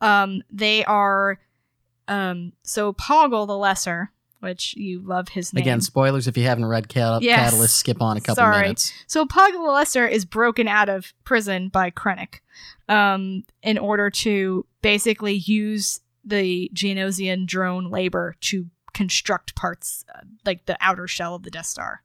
um, 0.00 0.42
they 0.50 0.84
are 0.84 1.38
um, 2.08 2.52
so 2.62 2.92
Poggle 2.92 3.46
the 3.46 3.56
Lesser, 3.56 4.10
which 4.40 4.74
you 4.76 5.00
love 5.00 5.28
his 5.30 5.52
name. 5.52 5.62
Again, 5.62 5.80
spoilers 5.80 6.26
if 6.28 6.36
you 6.36 6.44
haven't 6.44 6.66
read 6.66 6.88
Cal- 6.88 7.22
Yes. 7.22 7.50
Catalyst, 7.50 7.76
skip 7.76 8.02
on 8.02 8.16
a 8.16 8.20
couple 8.20 8.36
Sorry. 8.36 8.62
minutes. 8.62 8.92
So 9.06 9.24
Pog 9.24 9.52
the 9.52 9.60
Lesser 9.60 10.06
is 10.06 10.24
broken 10.24 10.68
out 10.68 10.88
of 10.88 11.14
prison 11.24 11.68
by 11.68 11.90
Krennic 11.90 12.40
um, 12.88 13.44
in 13.62 13.78
order 13.78 14.10
to 14.10 14.66
basically 14.82 15.34
use 15.34 16.00
the 16.24 16.70
Geonosian 16.74 17.46
drone 17.46 17.90
labor 17.90 18.34
to 18.42 18.66
construct 18.92 19.54
parts, 19.54 20.04
uh, 20.14 20.20
like 20.44 20.66
the 20.66 20.76
outer 20.80 21.06
shell 21.06 21.34
of 21.34 21.42
the 21.42 21.50
Death 21.50 21.66
Star. 21.66 22.02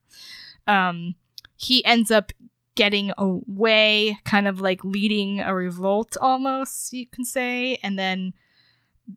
Um, 0.68 1.16
he 1.56 1.84
ends 1.86 2.10
up 2.10 2.32
getting 2.76 3.12
away, 3.18 4.18
kind 4.24 4.48
of 4.48 4.62
like 4.62 4.84
leading 4.86 5.42
a 5.42 5.54
revolt 5.54 6.16
almost, 6.22 6.94
you 6.94 7.06
can 7.06 7.26
say, 7.26 7.78
and 7.84 8.00
then 8.00 8.34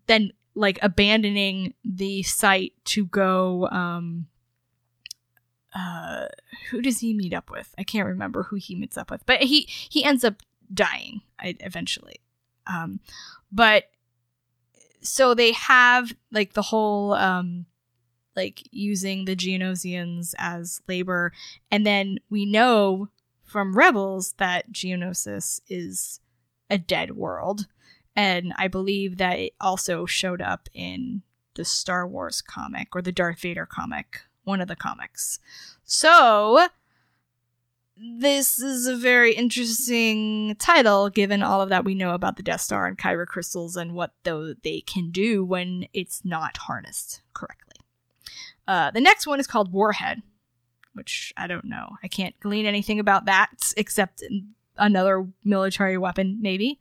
then 0.07 0.33
like 0.55 0.79
abandoning 0.83 1.75
the 1.85 2.23
site 2.23 2.73
to 2.85 3.07
go 3.07 3.69
um 3.71 4.27
uh 5.75 6.27
who 6.71 6.83
does 6.83 6.99
he 7.01 7.15
meet 7.15 7.33
up 7.33 7.51
with 7.51 7.75
i 7.79 7.83
can't 7.83 8.07
remember 8.07 8.45
who 8.45 8.57
he 8.57 8.75
meets 8.75 8.99
up 8.99 9.11
with 9.11 9.25
but 9.25 9.43
he 9.43 9.62
he 9.62 10.05
ends 10.05 10.25
up 10.25 10.43
dying 10.73 11.23
eventually 11.43 12.21
um 12.67 13.01
but 13.51 13.85
so 15.01 15.35
they 15.35 15.53
have 15.53 16.15
like 16.31 16.53
the 16.53 16.62
whole 16.62 17.15
um 17.15 17.67
like 18.37 18.62
using 18.71 19.25
the 19.25 19.37
Geonosians 19.37 20.35
as 20.38 20.81
labor. 20.88 21.33
And 21.71 21.87
then 21.87 22.19
we 22.31 22.47
know 22.47 23.09
from 23.45 23.77
Rebels 23.77 24.35
that 24.38 24.73
Geonosis 24.73 25.61
is 25.69 26.21
a 26.71 26.79
dead 26.79 27.12
world. 27.17 27.67
And 28.14 28.53
I 28.57 28.68
believe 28.68 29.16
that 29.16 29.38
it 29.38 29.55
also 29.61 30.07
showed 30.07 30.42
up 30.42 30.68
in 30.75 31.22
the 31.55 31.64
Star 31.64 32.07
Wars 32.07 32.42
comic 32.42 32.94
or 32.94 33.03
the 33.03 33.12
Darth 33.12 33.40
Vader 33.40 33.66
comic, 33.66 34.20
one 34.44 34.61
of 34.61 34.68
the 34.68 34.77
comics. 34.77 35.38
So 35.85 36.68
this 37.96 38.59
is 38.59 38.87
a 38.87 38.96
very 38.96 39.35
interesting 39.35 40.57
title 40.59 41.09
given 41.11 41.42
all 41.42 41.61
of 41.61 41.68
that 41.68 41.85
we 41.85 41.94
know 41.94 42.14
about 42.14 42.37
the 42.37 42.42
Death 42.42 42.62
Star 42.62 42.87
and 42.87 42.98
Kyber 42.98 43.27
crystals 43.27 43.77
and 43.77 43.94
what 43.94 44.12
though 44.25 44.55
they 44.62 44.81
can 44.81 45.11
do 45.11 45.44
when 45.44 45.87
it's 45.92 46.25
not 46.25 46.57
harnessed 46.57 47.22
correctly. 47.35 47.77
Uh, 48.66 48.90
the 48.90 49.01
next 49.01 49.27
one 49.27 49.40
is 49.40 49.46
called 49.46 49.72
Warhead, 49.72 50.22
which 50.94 51.33
I 51.37 51.46
don't 51.46 51.64
know. 51.64 51.96
I 52.03 52.09
can't 52.09 52.38
glean 52.40 52.66
anything 52.66 52.98
about 52.98 53.27
that 53.27 53.72
except 53.77 54.22
another 54.77 55.27
military 55.44 55.98
weapon, 55.98 56.38
maybe. 56.40 56.81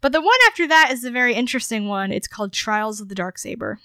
But 0.00 0.12
the 0.12 0.20
one 0.20 0.38
after 0.48 0.66
that 0.68 0.90
is 0.92 1.04
a 1.04 1.10
very 1.10 1.34
interesting 1.34 1.88
one. 1.88 2.12
It's 2.12 2.28
called 2.28 2.52
Trials 2.52 3.00
of 3.00 3.08
the 3.08 3.14
Dark 3.14 3.38
Saber. 3.38 3.78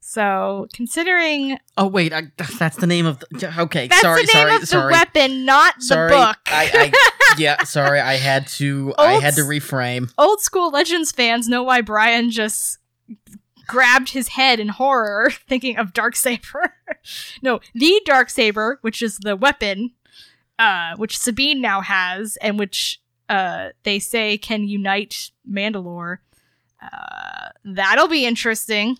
So, 0.00 0.68
considering 0.72 1.58
Oh 1.76 1.88
wait, 1.88 2.12
I, 2.12 2.30
that's 2.58 2.76
the 2.76 2.86
name 2.86 3.04
of. 3.04 3.18
The, 3.30 3.52
okay, 3.62 3.88
that's 3.88 4.00
sorry, 4.00 4.22
the 4.24 4.32
name 4.32 4.48
sorry, 4.48 4.54
of 4.54 4.68
the 4.68 4.88
weapon, 4.92 5.44
not 5.44 5.82
sorry, 5.82 6.10
the 6.10 6.16
book. 6.16 6.36
I, 6.46 6.70
I 6.72 7.34
yeah, 7.38 7.64
sorry. 7.64 8.00
I 8.00 8.14
had 8.14 8.46
to. 8.48 8.94
I 8.96 9.14
had 9.14 9.34
to 9.34 9.40
reframe. 9.40 10.12
Old 10.16 10.40
school 10.40 10.70
Legends 10.70 11.10
fans 11.10 11.48
know 11.48 11.64
why 11.64 11.80
Brian 11.80 12.30
just 12.30 12.78
grabbed 13.66 14.10
his 14.10 14.28
head 14.28 14.60
in 14.60 14.68
horror, 14.68 15.30
thinking 15.48 15.76
of 15.76 15.92
Dark 15.92 16.16
Saber. 16.16 16.74
no, 17.42 17.60
the 17.74 18.00
Dark 18.04 18.30
Saber, 18.30 18.78
which 18.82 19.02
is 19.02 19.18
the 19.18 19.36
weapon, 19.36 19.92
uh, 20.58 20.94
which 20.96 21.18
Sabine 21.18 21.60
now 21.60 21.80
has, 21.80 22.36
and 22.36 22.58
which 22.58 23.00
uh, 23.28 23.70
they 23.82 23.98
say 23.98 24.38
can 24.38 24.66
unite 24.68 25.30
Mandalore. 25.50 26.18
Uh, 26.82 27.48
that'll 27.64 28.08
be 28.08 28.26
interesting. 28.26 28.96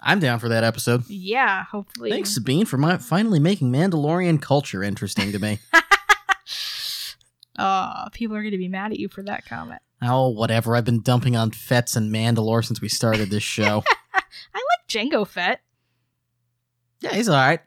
I'm 0.00 0.18
down 0.18 0.40
for 0.40 0.48
that 0.48 0.64
episode. 0.64 1.08
Yeah, 1.08 1.64
hopefully. 1.64 2.10
Thanks, 2.10 2.34
Sabine, 2.34 2.66
for 2.66 2.76
my, 2.76 2.98
finally 2.98 3.38
making 3.38 3.70
Mandalorian 3.72 4.42
culture 4.42 4.82
interesting 4.82 5.32
to 5.32 5.38
me. 5.38 5.58
Oh, 7.58 8.06
people 8.12 8.34
are 8.36 8.40
going 8.42 8.52
to 8.52 8.58
be 8.58 8.68
mad 8.68 8.92
at 8.92 8.98
you 8.98 9.08
for 9.08 9.22
that 9.24 9.44
comment. 9.44 9.82
oh, 10.02 10.28
whatever. 10.30 10.74
I've 10.74 10.86
been 10.86 11.02
dumping 11.02 11.36
on 11.36 11.50
Fetts 11.50 11.96
and 11.96 12.12
Mandalore 12.12 12.64
since 12.64 12.80
we 12.80 12.88
started 12.88 13.30
this 13.30 13.42
show. 13.42 13.84
I 14.14 14.22
like 14.54 14.88
Jango 14.88 15.26
Fett. 15.26 15.60
yeah, 17.00 17.12
he's 17.12 17.28
all 17.28 17.36
right. 17.36 17.60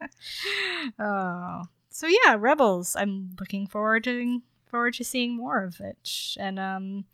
oh, 0.98 1.62
so 2.00 2.06
yeah, 2.06 2.34
Rebels. 2.38 2.96
I'm 2.96 3.36
looking 3.38 3.66
forward 3.66 4.04
to 4.04 4.40
forward 4.64 4.94
to 4.94 5.04
seeing 5.04 5.36
more 5.36 5.62
of 5.62 5.80
it, 5.80 6.34
and 6.38 6.58
um, 6.58 7.04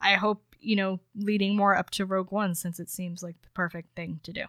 I 0.00 0.14
hope 0.14 0.54
you 0.60 0.76
know 0.76 1.00
leading 1.16 1.56
more 1.56 1.76
up 1.76 1.90
to 1.90 2.06
Rogue 2.06 2.30
One 2.30 2.54
since 2.54 2.78
it 2.78 2.88
seems 2.88 3.20
like 3.20 3.34
the 3.42 3.48
perfect 3.52 3.96
thing 3.96 4.20
to 4.22 4.32
do. 4.32 4.44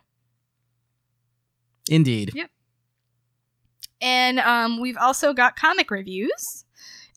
Indeed. 1.90 2.34
Yep. 2.36 2.52
And 4.00 4.40
um, 4.40 4.80
we've 4.80 4.96
also 4.96 5.34
got 5.34 5.56
comic 5.56 5.90
reviews, 5.90 6.66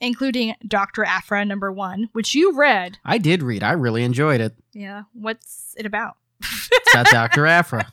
including 0.00 0.54
Doctor 0.66 1.04
Aphra 1.04 1.44
number 1.44 1.70
one, 1.70 2.08
which 2.12 2.34
you 2.34 2.56
read. 2.56 2.96
I 3.04 3.18
did 3.18 3.42
read. 3.42 3.62
I 3.62 3.72
really 3.72 4.02
enjoyed 4.02 4.40
it. 4.40 4.54
Yeah, 4.72 5.02
what's 5.12 5.74
it 5.76 5.84
about? 5.84 6.16
It's 6.40 6.94
got 6.94 7.04
Dr. 7.04 7.46
Aphra. 7.58 7.92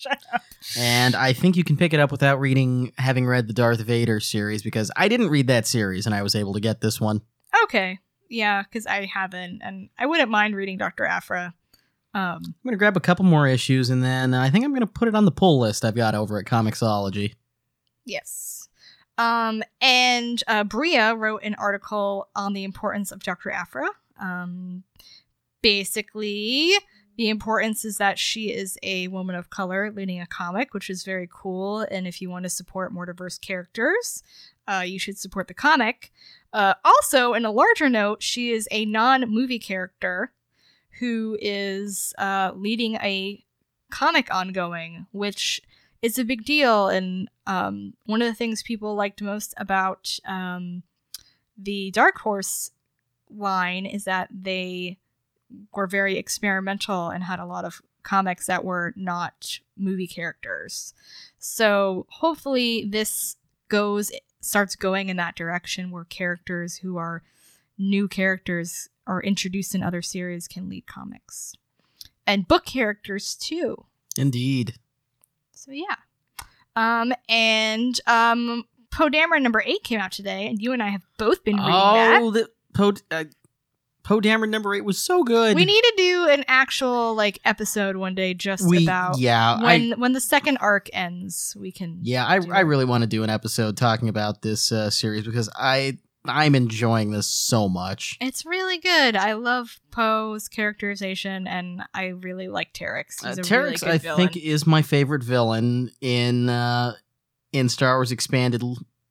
Shut 0.00 0.18
up. 0.32 0.42
And 0.78 1.14
I 1.14 1.34
think 1.34 1.56
you 1.56 1.64
can 1.64 1.76
pick 1.76 1.92
it 1.92 2.00
up 2.00 2.10
without 2.10 2.40
reading, 2.40 2.92
having 2.96 3.26
read 3.26 3.48
the 3.48 3.52
Darth 3.52 3.80
Vader 3.80 4.18
series, 4.18 4.62
because 4.62 4.90
I 4.96 5.08
didn't 5.08 5.28
read 5.28 5.46
that 5.48 5.66
series 5.66 6.06
and 6.06 6.14
I 6.14 6.22
was 6.22 6.34
able 6.34 6.54
to 6.54 6.60
get 6.60 6.80
this 6.80 6.98
one. 6.98 7.20
Okay, 7.64 7.98
yeah, 8.30 8.62
because 8.62 8.86
I 8.86 9.04
haven't, 9.04 9.60
and 9.62 9.90
I 9.98 10.06
wouldn't 10.06 10.30
mind 10.30 10.56
reading 10.56 10.78
Doctor 10.78 11.04
Aphra. 11.04 11.54
Um, 12.14 12.40
I'm 12.44 12.54
going 12.64 12.72
to 12.72 12.76
grab 12.78 12.96
a 12.96 13.00
couple 13.00 13.26
more 13.26 13.46
issues 13.46 13.90
and 13.90 14.02
then 14.02 14.32
I 14.32 14.48
think 14.48 14.64
I'm 14.64 14.72
going 14.72 14.80
to 14.80 14.86
put 14.86 15.06
it 15.06 15.14
on 15.14 15.26
the 15.26 15.30
pull 15.30 15.60
list 15.60 15.84
I've 15.84 15.94
got 15.94 16.14
over 16.14 16.38
at 16.38 16.46
Comixology. 16.46 17.34
Yes. 18.04 18.68
Um, 19.18 19.62
and 19.82 20.42
uh, 20.48 20.64
Bria 20.64 21.14
wrote 21.14 21.42
an 21.44 21.54
article 21.56 22.28
on 22.34 22.54
the 22.54 22.64
importance 22.64 23.12
of 23.12 23.22
Dr. 23.22 23.50
Aphra. 23.50 23.90
Um, 24.18 24.84
basically, 25.62 26.72
the 27.20 27.28
importance 27.28 27.84
is 27.84 27.98
that 27.98 28.18
she 28.18 28.50
is 28.50 28.78
a 28.82 29.06
woman 29.08 29.36
of 29.36 29.50
color 29.50 29.92
leading 29.94 30.22
a 30.22 30.26
comic, 30.26 30.72
which 30.72 30.88
is 30.88 31.04
very 31.04 31.28
cool. 31.30 31.80
And 31.80 32.06
if 32.06 32.22
you 32.22 32.30
want 32.30 32.44
to 32.44 32.48
support 32.48 32.94
more 32.94 33.04
diverse 33.04 33.36
characters, 33.36 34.22
uh, 34.66 34.84
you 34.86 34.98
should 34.98 35.18
support 35.18 35.46
the 35.46 35.52
comic. 35.52 36.12
Uh, 36.54 36.72
also, 36.82 37.34
in 37.34 37.44
a 37.44 37.50
larger 37.50 37.90
note, 37.90 38.22
she 38.22 38.52
is 38.52 38.66
a 38.70 38.86
non 38.86 39.30
movie 39.30 39.58
character 39.58 40.32
who 40.98 41.36
is 41.42 42.14
uh, 42.16 42.52
leading 42.54 42.94
a 42.94 43.44
comic 43.90 44.34
ongoing, 44.34 45.06
which 45.12 45.60
is 46.00 46.18
a 46.18 46.24
big 46.24 46.46
deal. 46.46 46.88
And 46.88 47.28
um, 47.46 47.92
one 48.06 48.22
of 48.22 48.28
the 48.28 48.34
things 48.34 48.62
people 48.62 48.94
liked 48.94 49.20
most 49.20 49.52
about 49.58 50.18
um, 50.24 50.84
the 51.58 51.90
Dark 51.90 52.16
Horse 52.20 52.70
line 53.28 53.84
is 53.84 54.04
that 54.04 54.30
they 54.32 54.96
were 55.74 55.86
very 55.86 56.16
experimental 56.16 57.08
and 57.08 57.24
had 57.24 57.38
a 57.38 57.46
lot 57.46 57.64
of 57.64 57.82
comics 58.02 58.46
that 58.46 58.64
were 58.64 58.92
not 58.96 59.60
movie 59.76 60.06
characters. 60.06 60.94
So 61.38 62.06
hopefully 62.08 62.86
this 62.88 63.36
goes 63.68 64.10
starts 64.40 64.74
going 64.74 65.10
in 65.10 65.16
that 65.18 65.36
direction 65.36 65.90
where 65.90 66.04
characters 66.04 66.76
who 66.78 66.96
are 66.96 67.22
new 67.78 68.08
characters 68.08 68.88
are 69.06 69.22
introduced 69.22 69.74
in 69.74 69.82
other 69.82 70.02
series 70.02 70.48
can 70.48 70.68
lead 70.68 70.86
comics. 70.86 71.54
And 72.26 72.48
book 72.48 72.64
characters 72.64 73.34
too. 73.34 73.84
Indeed. 74.16 74.74
So 75.52 75.72
yeah. 75.72 75.96
Um 76.76 77.12
and 77.28 78.00
um 78.06 78.64
Poe 78.90 79.08
Dameron 79.08 79.42
number 79.42 79.62
eight 79.64 79.84
came 79.84 80.00
out 80.00 80.12
today, 80.12 80.46
and 80.48 80.60
you 80.60 80.72
and 80.72 80.82
I 80.82 80.88
have 80.88 81.02
both 81.16 81.44
been 81.44 81.56
reading 81.56 81.70
that. 81.70 82.20
Oh, 82.20 82.30
the 82.30 82.50
Poe 82.74 82.92
uh, 83.10 83.24
Poe 84.02 84.20
Dameron 84.20 84.48
number 84.50 84.74
eight 84.74 84.84
was 84.84 84.98
so 84.98 85.22
good. 85.22 85.54
We 85.56 85.64
need 85.64 85.82
to 85.82 85.94
do 85.96 86.28
an 86.28 86.44
actual 86.48 87.14
like 87.14 87.38
episode 87.44 87.96
one 87.96 88.14
day 88.14 88.34
just 88.34 88.66
We- 88.68 88.84
about 88.84 89.18
yeah, 89.18 89.62
when 89.62 89.92
I 89.92 89.96
when 89.96 90.12
the 90.12 90.20
second 90.20 90.56
arc 90.58 90.88
ends. 90.92 91.56
We 91.58 91.70
can 91.72 91.98
yeah, 92.02 92.24
I 92.26 92.40
I 92.50 92.60
really 92.60 92.84
want 92.84 93.02
to 93.02 93.06
do 93.08 93.22
an 93.22 93.30
episode 93.30 93.76
talking 93.76 94.08
about 94.08 94.42
this 94.42 94.72
uh, 94.72 94.90
series 94.90 95.24
because 95.24 95.48
I 95.56 95.98
I'm 96.26 96.54
enjoying 96.54 97.12
this 97.12 97.26
so 97.26 97.68
much. 97.68 98.18
It's 98.20 98.44
really 98.44 98.76
good. 98.78 99.16
I 99.16 99.32
love 99.32 99.80
Poe's 99.90 100.48
characterization, 100.48 101.46
and 101.46 101.82
I 101.94 102.08
really 102.08 102.48
like 102.48 102.74
Terex. 102.74 103.24
Uh, 103.24 103.32
Terex, 103.36 103.82
really 103.82 103.94
I 103.94 103.98
villain. 103.98 104.16
think, 104.28 104.36
is 104.36 104.66
my 104.66 104.82
favorite 104.82 105.22
villain 105.22 105.90
in 106.02 106.48
uh, 106.50 106.92
in 107.52 107.68
Star 107.70 107.96
Wars 107.96 108.12
expanded 108.12 108.62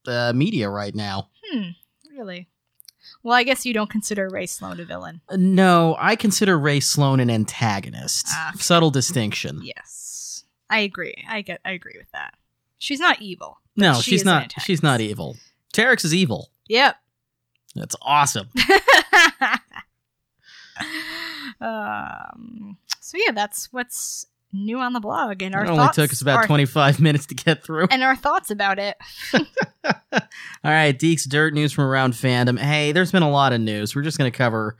uh, 0.08 0.34
media 0.36 0.70
right 0.70 0.94
now. 0.94 1.30
Hmm, 1.52 1.70
really. 2.16 2.48
Well, 3.24 3.34
I 3.36 3.44
guess 3.44 3.66
you 3.66 3.74
don't 3.74 3.90
consider 3.90 4.30
Rae 4.30 4.46
Sloane 4.46 4.80
a 4.80 4.86
villain. 4.86 5.22
Uh, 5.28 5.36
No, 5.38 5.96
I 6.00 6.16
consider 6.16 6.58
Rae 6.58 6.80
Sloane 6.80 7.20
an 7.20 7.30
antagonist. 7.30 8.28
Ah. 8.30 8.54
Subtle 8.58 8.92
distinction. 8.92 9.60
Yes, 9.64 10.46
I 10.70 10.80
agree. 10.80 11.16
I 11.28 11.42
get. 11.42 11.60
I 11.66 11.72
agree 11.72 11.96
with 11.98 12.10
that. 12.12 12.36
She's 12.78 13.00
not 13.00 13.22
evil. 13.22 13.60
No, 13.76 13.96
she 13.96 14.12
she's 14.12 14.26
not. 14.26 14.54
She's 14.62 14.82
not 14.84 15.02
evil. 15.02 15.36
Terex 15.74 16.06
is 16.06 16.14
evil. 16.14 16.50
Yep. 16.68 16.96
That's 17.76 17.96
awesome. 18.02 18.50
um. 21.62 22.78
So 23.02 23.18
yeah, 23.26 23.32
that's 23.34 23.72
what's 23.74 24.26
new 24.52 24.80
on 24.80 24.94
the 24.94 25.00
blog, 25.00 25.42
and 25.42 25.54
our 25.56 25.64
it 25.66 25.70
only 25.70 25.84
thoughts 25.84 25.96
took 25.96 26.12
us 26.12 26.22
about 26.22 26.38
our- 26.38 26.48
25 26.48 27.00
minutes 27.02 27.26
to 27.28 27.36
get 27.36 27.64
through. 27.64 27.88
and 27.92 28.04
our 28.04 28.16
thoughts 28.16 28.50
about 28.52 28.80
it. 28.80 28.98
All 29.34 29.42
right, 30.64 30.98
Deeks 30.98 31.28
Dirt 31.28 31.54
news 31.54 31.72
from 31.72 31.86
around 31.86 32.14
fandom. 32.14 32.60
Hey, 32.60 32.92
there's 32.92 33.12
been 33.12 33.24
a 33.24 33.30
lot 33.30 33.54
of 33.54 33.62
news. 33.62 33.96
We're 33.96 34.02
just 34.02 34.18
going 34.18 34.32
to 34.32 34.38
cover 34.38 34.76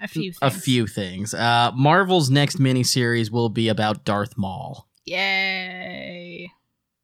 A 0.00 0.08
few. 0.08 0.32
Things. 0.32 0.38
a 0.42 0.50
few 0.50 0.86
things. 0.86 1.34
Uh, 1.34 1.70
Marvel's 1.74 2.30
next 2.30 2.58
miniseries 2.58 3.30
will 3.30 3.48
be 3.50 3.68
about 3.68 4.04
Darth 4.04 4.36
Maul. 4.38 4.88
Yay! 5.06 6.50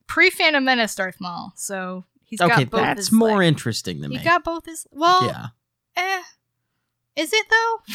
Pre 0.07 0.31
Phantom 0.31 0.65
Menace 0.65 0.95
Darth 0.95 1.21
Maul. 1.21 1.53
So 1.57 2.05
he's 2.25 2.41
okay, 2.41 2.65
got 2.65 2.71
both. 2.71 2.81
that's 2.81 2.99
his, 3.09 3.13
more 3.13 3.43
interesting 3.43 4.01
to 4.03 4.09
me. 4.09 4.17
He 4.19 4.25
got 4.25 4.45
both 4.45 4.65
his. 4.67 4.87
Well, 4.93 5.25
yeah. 5.27 5.47
eh. 5.97 6.23
Is 7.17 7.33
it 7.33 7.47
though? 7.51 7.95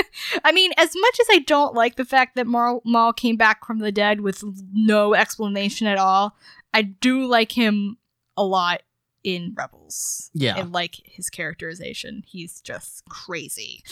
I 0.44 0.52
mean, 0.52 0.72
as 0.76 0.92
much 0.94 1.20
as 1.20 1.26
I 1.30 1.38
don't 1.40 1.74
like 1.74 1.96
the 1.96 2.04
fact 2.04 2.36
that 2.36 2.46
Maul, 2.46 2.82
Maul 2.84 3.12
came 3.12 3.36
back 3.36 3.64
from 3.64 3.78
the 3.78 3.92
dead 3.92 4.20
with 4.20 4.42
no 4.72 5.14
explanation 5.14 5.86
at 5.86 5.98
all, 5.98 6.36
I 6.74 6.82
do 6.82 7.26
like 7.26 7.52
him 7.52 7.98
a 8.36 8.44
lot 8.44 8.82
in 9.24 9.54
Rebels. 9.56 10.30
Yeah. 10.34 10.56
And 10.56 10.72
like 10.72 10.96
his 11.04 11.28
characterization. 11.30 12.22
He's 12.26 12.60
just 12.60 13.04
crazy. 13.06 13.82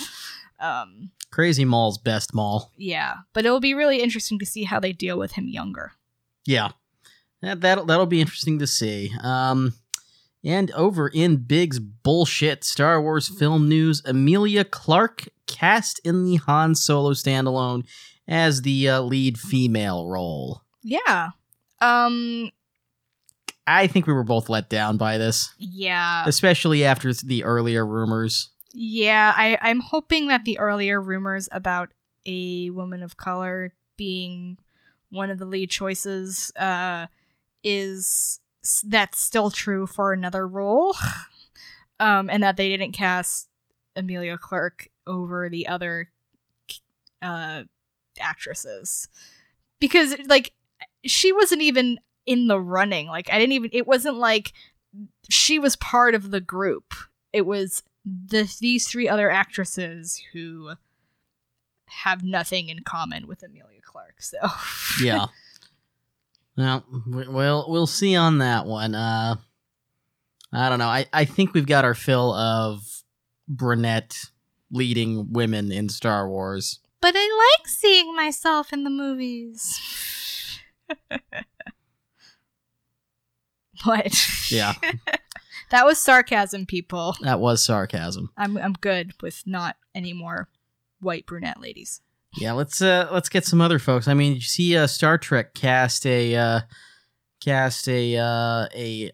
Um, 0.59 1.11
Crazy 1.31 1.65
Maul's 1.65 1.99
best 1.99 2.35
Maul. 2.35 2.73
yeah, 2.77 3.17
but 3.35 3.45
it'll 3.45 3.61
be 3.61 3.75
really 3.75 4.01
interesting 4.01 4.39
to 4.39 4.47
see 4.47 4.65
how 4.65 4.81
they 4.81 4.93
deal 4.93 5.19
with 5.19 5.33
him 5.33 5.49
younger. 5.49 5.93
Yeah, 6.47 6.71
that 7.43 7.61
that'll, 7.61 7.85
that'll 7.85 8.07
be 8.07 8.21
interesting 8.23 8.59
to 8.61 8.67
see. 8.67 9.13
Um, 9.23 9.75
and 10.47 10.71
over 10.71 11.09
in 11.09 11.37
Big's 11.39 11.79
bullshit 11.81 12.63
Star 12.65 13.03
Wars 13.03 13.29
film 13.29 13.69
news, 13.69 14.01
Emilia 14.07 14.65
Clarke 14.65 15.25
cast 15.47 16.01
in 16.05 16.25
the 16.25 16.37
Han 16.37 16.75
Solo 16.77 17.13
standalone 17.13 17.85
as 18.29 18.63
the 18.63 18.89
uh, 18.89 19.01
lead 19.03 19.39
female 19.39 20.09
role. 20.09 20.63
Yeah. 20.83 21.31
Um. 21.81 22.51
I 23.67 23.89
think 23.89 24.07
we 24.07 24.13
were 24.13 24.23
both 24.23 24.49
let 24.49 24.71
down 24.71 24.97
by 24.97 25.19
this, 25.19 25.53
Yeah. 25.59 26.23
especially 26.27 26.85
after 26.85 27.13
the 27.13 27.43
earlier 27.43 27.85
rumors. 27.85 28.51
Yeah. 28.73 29.35
I 29.37 29.59
I'm 29.61 29.81
hoping 29.81 30.29
that 30.29 30.45
the 30.45 30.61
earlier 30.61 31.01
rumors 31.01 31.49
about 31.51 31.91
a 32.25 32.71
woman 32.71 33.03
of 33.03 33.17
color 33.17 33.73
being 33.97 34.59
one 35.11 35.31
of 35.31 35.39
the 35.39 35.47
lead 35.47 35.71
choices 35.71 36.53
uh 36.57 37.07
is 37.65 38.39
that's 38.87 39.21
still 39.21 39.51
true 39.51 39.87
for 39.87 40.13
another 40.13 40.47
role. 40.47 40.95
um, 42.01 42.29
and 42.31 42.43
that 42.43 42.57
they 42.57 42.69
didn't 42.69 42.93
cast 42.93 43.49
Emilia 43.95 44.39
Clarke 44.39 44.89
over 45.07 45.49
the 45.49 45.69
other 45.69 46.11
uh 47.23 47.63
actresses 48.21 49.09
because 49.81 50.15
like 50.27 50.53
she 51.05 51.33
wasn't 51.33 51.63
even 51.63 51.99
in 52.27 52.47
the 52.47 52.61
running 52.61 53.07
like 53.07 53.33
i 53.33 53.39
didn't 53.39 53.53
even 53.53 53.71
it 53.73 53.87
wasn't 53.87 54.17
like 54.17 54.53
she 55.29 55.59
was 55.59 55.77
part 55.77 56.15
of 56.15 56.31
the 56.31 56.41
group 56.41 56.95
it 57.33 57.47
was 57.47 57.83
the 58.05 58.55
these 58.61 58.87
three 58.89 59.09
other 59.09 59.31
actresses 59.31 60.23
who 60.33 60.73
have 61.89 62.23
nothing 62.23 62.69
in 62.69 62.81
common 62.81 63.27
with 63.27 63.43
emilia 63.43 63.81
clarke 63.83 64.21
so 64.21 64.39
yeah. 65.03 65.27
Well, 66.57 66.85
we- 67.07 67.29
we'll 67.29 67.67
we'll 67.69 67.87
see 67.87 68.17
on 68.17 68.39
that 68.39 68.67
one. 68.67 68.95
Uh, 68.95 69.37
I 70.53 70.69
don't 70.69 70.79
know. 70.79 70.89
I 70.89 71.07
I 71.13 71.25
think 71.25 71.53
we've 71.55 71.67
got 71.67 71.85
our 71.85 71.95
fill 71.95 72.33
of 72.35 72.83
brunette 73.49 74.17
leading 74.71 75.33
women 75.33 75.71
in 75.71 75.89
Star 75.89 76.29
Wars. 76.29 76.81
but 77.01 77.15
i 77.17 77.53
like 77.59 77.69
seeing 77.69 78.17
myself 78.17 78.73
in 78.73 78.83
the 78.83 78.91
movies 78.91 79.79
what 83.85 84.51
Yeah, 84.51 84.73
that 85.71 85.85
was 85.85 85.99
sarcasm 85.99 86.67
people 86.67 87.15
that 87.21 87.39
was 87.39 87.63
sarcasm. 87.65 88.31
i'm 88.37 88.57
i'm 88.57 88.73
good 88.73 89.13
with 89.23 89.43
not 89.47 89.77
any 89.95 90.13
more 90.13 90.49
white 91.01 91.27
brunette 91.27 91.61
ladies 91.61 92.01
Yeah, 92.39 92.53
let's 92.53 92.83
uh 92.83 93.09
let's 93.13 93.29
get 93.29 93.45
some 93.45 93.61
other 93.61 93.79
folks. 93.79 94.09
I 94.09 94.15
mean, 94.15 94.35
you 94.35 94.41
see 94.41 94.77
uh, 94.77 94.87
Star 94.87 95.17
Trek 95.19 95.55
cast 95.55 96.05
a 96.07 96.37
uh, 96.37 96.61
cast 97.41 97.89
a 97.89 98.17
uh, 98.17 98.67
a 98.75 99.11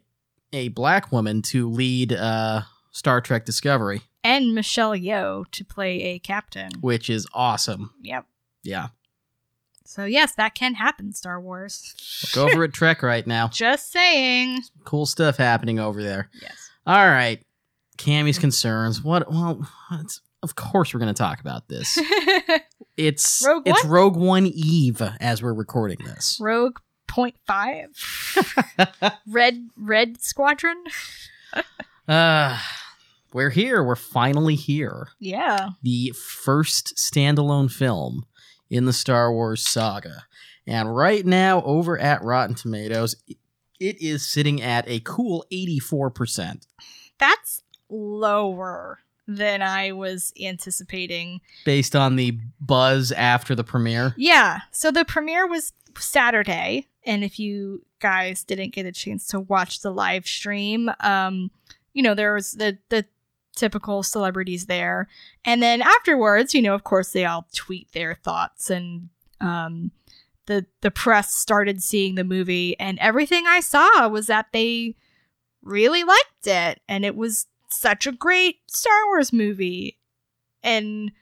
a 0.52 0.68
black 0.68 1.12
woman 1.12 1.40
to 1.42 1.70
lead 1.70 2.12
uh, 2.12 2.62
Star 2.90 3.20
Trek 3.20 3.44
Discovery, 3.46 4.02
and 4.24 4.54
michelle 4.54 4.92
yeoh 4.92 5.48
to 5.52 5.64
play 5.64 6.02
a 6.02 6.18
captain 6.18 6.70
which 6.80 7.08
is 7.08 7.26
awesome. 7.32 7.92
yep 8.02 8.26
Yeah, 8.62 8.88
So 9.84 10.04
yes, 10.04 10.34
that 10.34 10.54
can 10.54 10.74
happen, 10.74 11.12
Star 11.12 11.40
Wars. 11.40 11.94
go 12.34 12.48
over 12.48 12.64
at 12.64 12.72
Trek 12.72 13.02
right 13.02 13.26
now. 13.26 13.48
Just 13.52 13.92
saying. 13.92 14.60
Cool 14.84 15.06
stuff 15.06 15.36
happening 15.36 15.78
over 15.78 16.02
there. 16.02 16.28
Yes. 16.40 16.70
All 16.86 17.06
right, 17.06 17.40
Cammy's 17.98 18.38
concerns. 18.38 19.02
What? 19.02 19.30
Well, 19.30 19.66
it's, 19.92 20.20
of 20.42 20.56
course 20.56 20.92
we're 20.92 21.00
going 21.00 21.14
to 21.14 21.18
talk 21.18 21.40
about 21.40 21.68
this. 21.68 21.96
It's 22.96 23.42
Rogue 23.46 23.62
it's 23.66 23.84
One? 23.84 23.92
Rogue 23.92 24.16
One 24.16 24.46
Eve 24.46 25.02
as 25.20 25.42
we're 25.42 25.54
recording 25.54 25.98
this. 26.04 26.38
Rogue 26.40 26.78
Point 27.08 27.36
Five. 27.46 27.88
Red 29.26 29.68
Red 29.76 30.22
Squadron. 30.22 30.84
uh, 32.08 32.58
we're 33.32 33.50
here. 33.50 33.82
We're 33.82 33.96
finally 33.96 34.56
here. 34.56 35.08
Yeah. 35.18 35.70
The 35.82 36.10
first 36.10 36.94
standalone 36.96 37.70
film 37.70 38.26
in 38.68 38.84
the 38.84 38.92
Star 38.92 39.32
Wars 39.32 39.66
saga. 39.66 40.24
And 40.66 40.94
right 40.94 41.24
now, 41.24 41.62
over 41.62 41.98
at 41.98 42.22
Rotten 42.22 42.54
Tomatoes, 42.54 43.16
it 43.80 44.00
is 44.00 44.28
sitting 44.28 44.62
at 44.62 44.88
a 44.88 45.00
cool 45.00 45.44
84%. 45.50 46.66
That's 47.18 47.62
lower 47.88 49.00
than 49.26 49.62
I 49.62 49.92
was 49.92 50.32
anticipating. 50.42 51.40
based 51.64 51.94
on 51.94 52.16
the 52.16 52.38
buzz 52.60 53.12
after 53.12 53.54
the 53.54 53.64
premiere. 53.64 54.14
Yeah. 54.16 54.60
So 54.72 54.90
the 54.90 55.04
premiere 55.04 55.46
was 55.46 55.72
Saturday, 55.98 56.88
and 57.04 57.22
if 57.22 57.38
you 57.38 57.84
guys 58.00 58.44
didn't 58.44 58.74
get 58.74 58.86
a 58.86 58.92
chance 58.92 59.26
to 59.28 59.40
watch 59.40 59.80
the 59.80 59.92
live 59.92 60.26
stream, 60.26 60.90
um, 61.00 61.50
you 61.92 62.02
know, 62.02 62.14
there 62.14 62.34
was 62.34 62.52
the 62.52 62.78
the 62.88 63.04
typical 63.54 64.02
celebrities 64.02 64.66
there. 64.66 65.08
And 65.44 65.62
then 65.62 65.82
afterwards, 65.82 66.54
you 66.54 66.62
know, 66.62 66.74
of 66.74 66.84
course 66.84 67.12
they 67.12 67.24
all 67.24 67.46
tweet 67.54 67.92
their 67.92 68.14
thoughts 68.14 68.70
and 68.70 69.08
um 69.40 69.90
the 70.46 70.66
the 70.80 70.90
press 70.90 71.34
started 71.34 71.82
seeing 71.82 72.14
the 72.14 72.24
movie 72.24 72.78
and 72.80 72.98
everything 72.98 73.44
I 73.46 73.60
saw 73.60 74.08
was 74.08 74.26
that 74.26 74.46
they 74.52 74.96
really 75.62 76.02
liked 76.02 76.46
it 76.46 76.80
and 76.88 77.04
it 77.04 77.14
was 77.14 77.46
such 77.72 78.06
a 78.06 78.12
great 78.12 78.60
Star 78.66 79.06
Wars 79.06 79.32
movie. 79.32 79.98
And 80.62 81.12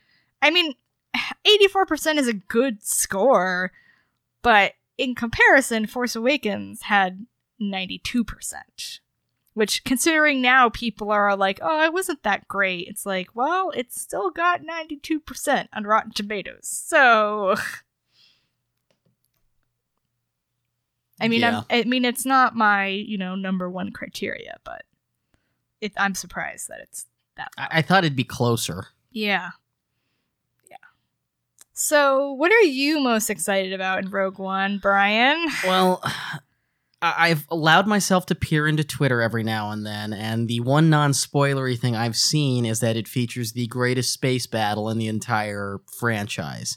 I 0.42 0.50
mean, 0.50 0.74
84% 1.46 2.16
is 2.18 2.28
a 2.28 2.32
good 2.32 2.82
score, 2.82 3.72
but 4.42 4.74
in 4.98 5.14
comparison, 5.14 5.86
Force 5.86 6.14
Awakens 6.14 6.82
had 6.82 7.26
92%. 7.60 9.00
Which, 9.52 9.82
considering 9.82 10.40
now 10.40 10.68
people 10.68 11.10
are 11.10 11.36
like, 11.36 11.58
oh, 11.60 11.82
it 11.82 11.92
wasn't 11.92 12.22
that 12.22 12.46
great, 12.46 12.86
it's 12.86 13.04
like, 13.04 13.28
well, 13.34 13.72
it's 13.74 14.00
still 14.00 14.30
got 14.30 14.62
92% 14.62 15.66
on 15.72 15.84
Rotten 15.84 16.12
Tomatoes. 16.12 16.68
So. 16.68 17.56
I 21.20 21.28
mean, 21.28 21.40
Yeah. 21.40 21.62
I 21.68 21.82
mean, 21.84 22.04
it's 22.04 22.24
not 22.24 22.54
my, 22.56 22.86
you 22.86 23.18
know, 23.18 23.34
number 23.34 23.68
one 23.68 23.90
criteria, 23.90 24.56
but 24.64 24.84
it, 25.80 25.92
I'm 25.96 26.14
surprised 26.14 26.68
that 26.68 26.80
it's 26.80 27.06
that 27.36 27.48
I, 27.56 27.68
I 27.78 27.82
thought 27.82 28.04
it'd 28.04 28.16
be 28.16 28.24
closer. 28.24 28.88
yeah. 29.10 29.50
Yeah. 30.70 30.76
So, 31.72 32.32
what 32.32 32.52
are 32.52 32.62
you 32.62 33.00
most 33.00 33.30
excited 33.30 33.72
about 33.72 34.04
in 34.04 34.10
Rogue 34.10 34.38
One, 34.38 34.78
Brian? 34.78 35.46
Well, 35.66 36.02
I've 37.02 37.46
allowed 37.48 37.86
myself 37.86 38.26
to 38.26 38.34
peer 38.34 38.66
into 38.66 38.84
Twitter 38.84 39.22
every 39.22 39.42
now 39.42 39.70
and 39.70 39.86
then, 39.86 40.12
and 40.12 40.48
the 40.48 40.60
one 40.60 40.90
non 40.90 41.12
spoilery 41.12 41.78
thing 41.78 41.96
I've 41.96 42.16
seen 42.16 42.66
is 42.66 42.80
that 42.80 42.96
it 42.96 43.08
features 43.08 43.52
the 43.52 43.66
greatest 43.68 44.12
space 44.12 44.46
battle 44.46 44.90
in 44.90 44.98
the 44.98 45.08
entire 45.08 45.80
franchise. 45.98 46.76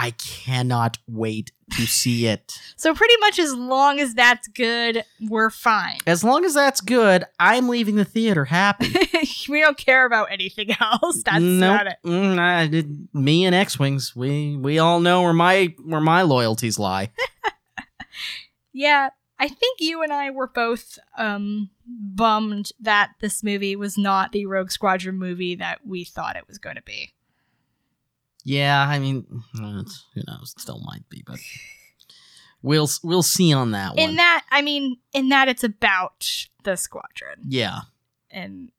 I 0.00 0.12
cannot 0.12 0.96
wait 1.08 1.50
to 1.76 1.86
see 1.86 2.26
it. 2.26 2.56
So, 2.76 2.94
pretty 2.94 3.14
much 3.18 3.38
as 3.38 3.52
long 3.52 3.98
as 3.98 4.14
that's 4.14 4.46
good, 4.48 5.04
we're 5.28 5.50
fine. 5.50 5.98
As 6.06 6.22
long 6.22 6.44
as 6.44 6.54
that's 6.54 6.80
good, 6.80 7.24
I'm 7.40 7.68
leaving 7.68 7.96
the 7.96 8.04
theater 8.04 8.44
happy. 8.44 8.94
we 9.48 9.60
don't 9.60 9.76
care 9.76 10.06
about 10.06 10.30
anything 10.30 10.70
else. 10.80 11.22
That's 11.24 11.42
Nope. 11.42 11.60
not 11.76 11.86
it. 11.88 11.96
Mm, 12.06 12.38
I 12.38 12.66
did, 12.68 13.08
me 13.12 13.44
and 13.44 13.54
X 13.54 13.78
Wings, 13.78 14.14
we 14.14 14.56
we 14.56 14.78
all 14.78 15.00
know 15.00 15.22
where 15.22 15.32
my 15.32 15.74
where 15.84 16.00
my 16.00 16.22
loyalties 16.22 16.78
lie. 16.78 17.10
Yeah, 18.72 19.08
I 19.40 19.48
think 19.48 19.80
you 19.80 20.02
and 20.02 20.12
I 20.12 20.30
were 20.30 20.46
both 20.46 20.98
um 21.16 21.70
bummed 21.86 22.70
that 22.80 23.12
this 23.20 23.42
movie 23.42 23.74
was 23.76 23.98
not 23.98 24.30
the 24.32 24.46
Rogue 24.46 24.70
Squadron 24.70 25.18
movie 25.18 25.56
that 25.56 25.80
we 25.86 26.04
thought 26.04 26.36
it 26.36 26.46
was 26.46 26.58
going 26.58 26.76
to 26.76 26.82
be. 26.82 27.12
Yeah, 28.44 28.86
I 28.88 28.98
mean, 28.98 29.24
mm, 29.54 29.80
it's- 29.80 30.04
who 30.14 30.22
knows? 30.26 30.54
It 30.56 30.60
still 30.60 30.80
might 30.80 31.08
be, 31.08 31.22
but 31.26 31.38
we'll 32.62 32.88
we'll 33.02 33.22
see 33.22 33.52
on 33.52 33.72
that 33.72 33.96
one. 33.96 34.10
In 34.10 34.16
that, 34.16 34.44
I 34.50 34.62
mean, 34.62 34.98
in 35.12 35.28
that 35.30 35.48
it's 35.48 35.64
about 35.64 36.46
the 36.64 36.76
squadron. 36.76 37.42
yeah, 37.48 37.80
And 38.30 38.70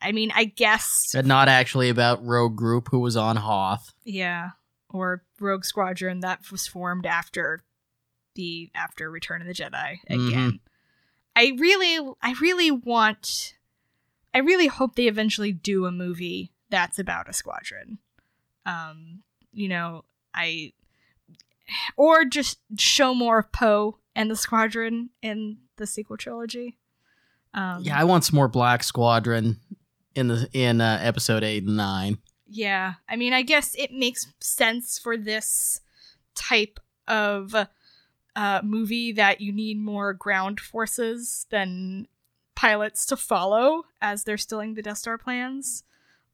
I 0.00 0.12
mean, 0.12 0.32
I 0.34 0.44
guess 0.44 1.10
but 1.12 1.26
not 1.26 1.48
actually 1.48 1.88
about 1.88 2.24
Rogue 2.24 2.56
Group 2.56 2.88
who 2.90 3.00
was 3.00 3.16
on 3.16 3.36
Hoth. 3.36 3.92
Yeah, 4.04 4.50
or 4.88 5.22
Rogue 5.38 5.64
Squadron 5.64 6.20
that 6.20 6.50
was 6.50 6.66
formed 6.66 7.06
after 7.06 7.60
the 8.34 8.70
after 8.74 9.10
Return 9.10 9.40
of 9.40 9.46
the 9.46 9.54
Jedi 9.54 9.98
mm-hmm. 10.08 10.28
again. 10.28 10.60
I 11.36 11.56
really 11.58 11.98
I 12.22 12.34
really 12.40 12.70
want 12.70 13.54
I 14.34 14.38
really 14.38 14.66
hope 14.66 14.94
they 14.94 15.06
eventually 15.06 15.52
do 15.52 15.86
a 15.86 15.92
movie 15.92 16.52
that's 16.70 16.98
about 16.98 17.28
a 17.28 17.32
squadron. 17.32 17.98
Um, 18.70 19.22
you 19.52 19.68
know, 19.68 20.04
I 20.34 20.72
or 21.96 22.24
just 22.24 22.58
show 22.78 23.14
more 23.14 23.38
of 23.38 23.52
Poe 23.52 23.98
and 24.14 24.30
the 24.30 24.36
squadron 24.36 25.10
in 25.22 25.58
the 25.76 25.86
sequel 25.86 26.16
trilogy. 26.16 26.78
Um, 27.54 27.82
Yeah, 27.82 27.98
I 27.98 28.04
want 28.04 28.24
some 28.24 28.36
more 28.36 28.48
Black 28.48 28.82
Squadron 28.84 29.58
in 30.14 30.28
the 30.28 30.48
in 30.52 30.80
uh, 30.80 30.98
episode 31.02 31.42
eight 31.42 31.64
and 31.64 31.76
nine. 31.76 32.18
Yeah, 32.46 32.94
I 33.08 33.16
mean, 33.16 33.32
I 33.32 33.42
guess 33.42 33.74
it 33.76 33.92
makes 33.92 34.26
sense 34.40 34.98
for 34.98 35.16
this 35.16 35.80
type 36.34 36.80
of 37.06 37.54
uh, 38.36 38.60
movie 38.64 39.12
that 39.12 39.40
you 39.40 39.52
need 39.52 39.78
more 39.78 40.12
ground 40.12 40.60
forces 40.60 41.46
than 41.50 42.08
pilots 42.56 43.06
to 43.06 43.16
follow 43.16 43.84
as 44.00 44.24
they're 44.24 44.36
stealing 44.36 44.74
the 44.74 44.82
Death 44.82 44.98
Star 44.98 45.16
plans. 45.16 45.84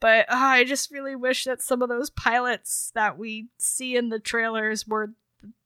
But 0.00 0.28
uh, 0.30 0.34
I 0.36 0.64
just 0.64 0.90
really 0.90 1.16
wish 1.16 1.44
that 1.44 1.62
some 1.62 1.80
of 1.82 1.88
those 1.88 2.10
pilots 2.10 2.92
that 2.94 3.16
we 3.18 3.48
see 3.58 3.96
in 3.96 4.10
the 4.10 4.18
trailers 4.18 4.86
were 4.86 5.12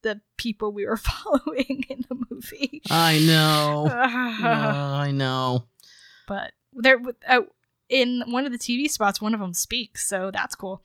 the 0.03 0.21
people 0.37 0.73
we 0.73 0.87
were 0.87 0.97
following 0.99 1.85
in 1.89 2.05
the 2.09 2.17
movie. 2.31 2.83
I 2.91 3.19
know. 3.21 3.87
Uh, 4.43 4.47
I 4.47 5.11
know. 5.11 5.67
but 6.29 6.53
there, 6.73 7.01
uh, 7.29 7.41
in 7.89 8.23
one 8.29 8.47
of 8.47 8.53
the 8.53 8.59
TV 8.59 8.89
spots, 8.89 9.21
one 9.21 9.35
of 9.35 9.41
them 9.41 9.53
speaks, 9.55 10.07
so 10.09 10.31
that's 10.31 10.55
cool. 10.55 10.83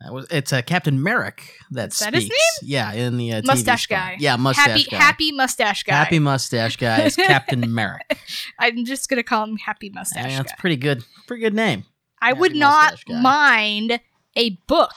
That 0.00 0.12
was 0.12 0.26
it's 0.30 0.52
uh, 0.52 0.62
Captain 0.62 1.00
Merrick 1.02 1.58
that 1.70 1.92
Is 1.92 1.98
that 2.00 2.12
his 2.14 2.24
speaks. 2.24 2.58
Yeah, 2.62 2.92
in 2.92 3.18
the 3.18 3.34
uh, 3.34 3.42
TV 3.42 3.46
Mustache 3.46 3.86
guy. 3.86 4.16
Yeah, 4.18 4.34
mustache 4.36 4.66
happy, 4.66 4.84
guy. 4.90 4.96
happy 4.96 5.32
mustache 5.32 5.82
guy. 5.84 5.94
Happy 5.94 6.18
mustache 6.18 6.76
guy 6.76 7.02
is 7.02 7.14
Captain 7.16 7.72
Merrick. 7.72 8.18
I'm 8.58 8.84
just 8.84 9.08
gonna 9.08 9.22
call 9.22 9.44
him 9.44 9.56
Happy 9.58 9.86
Yeah, 9.88 9.92
Mustache 10.00 10.36
that's 10.38 10.52
Guy. 10.52 10.56
pretty 10.58 10.76
good. 10.76 11.04
Pretty 11.28 11.42
good 11.42 11.54
name. 11.54 11.84
I 12.22 12.32
would 12.32 12.54
not 12.54 13.04
Guy. 13.04 13.20
mind 13.20 14.00
a 14.36 14.50
book 14.66 14.94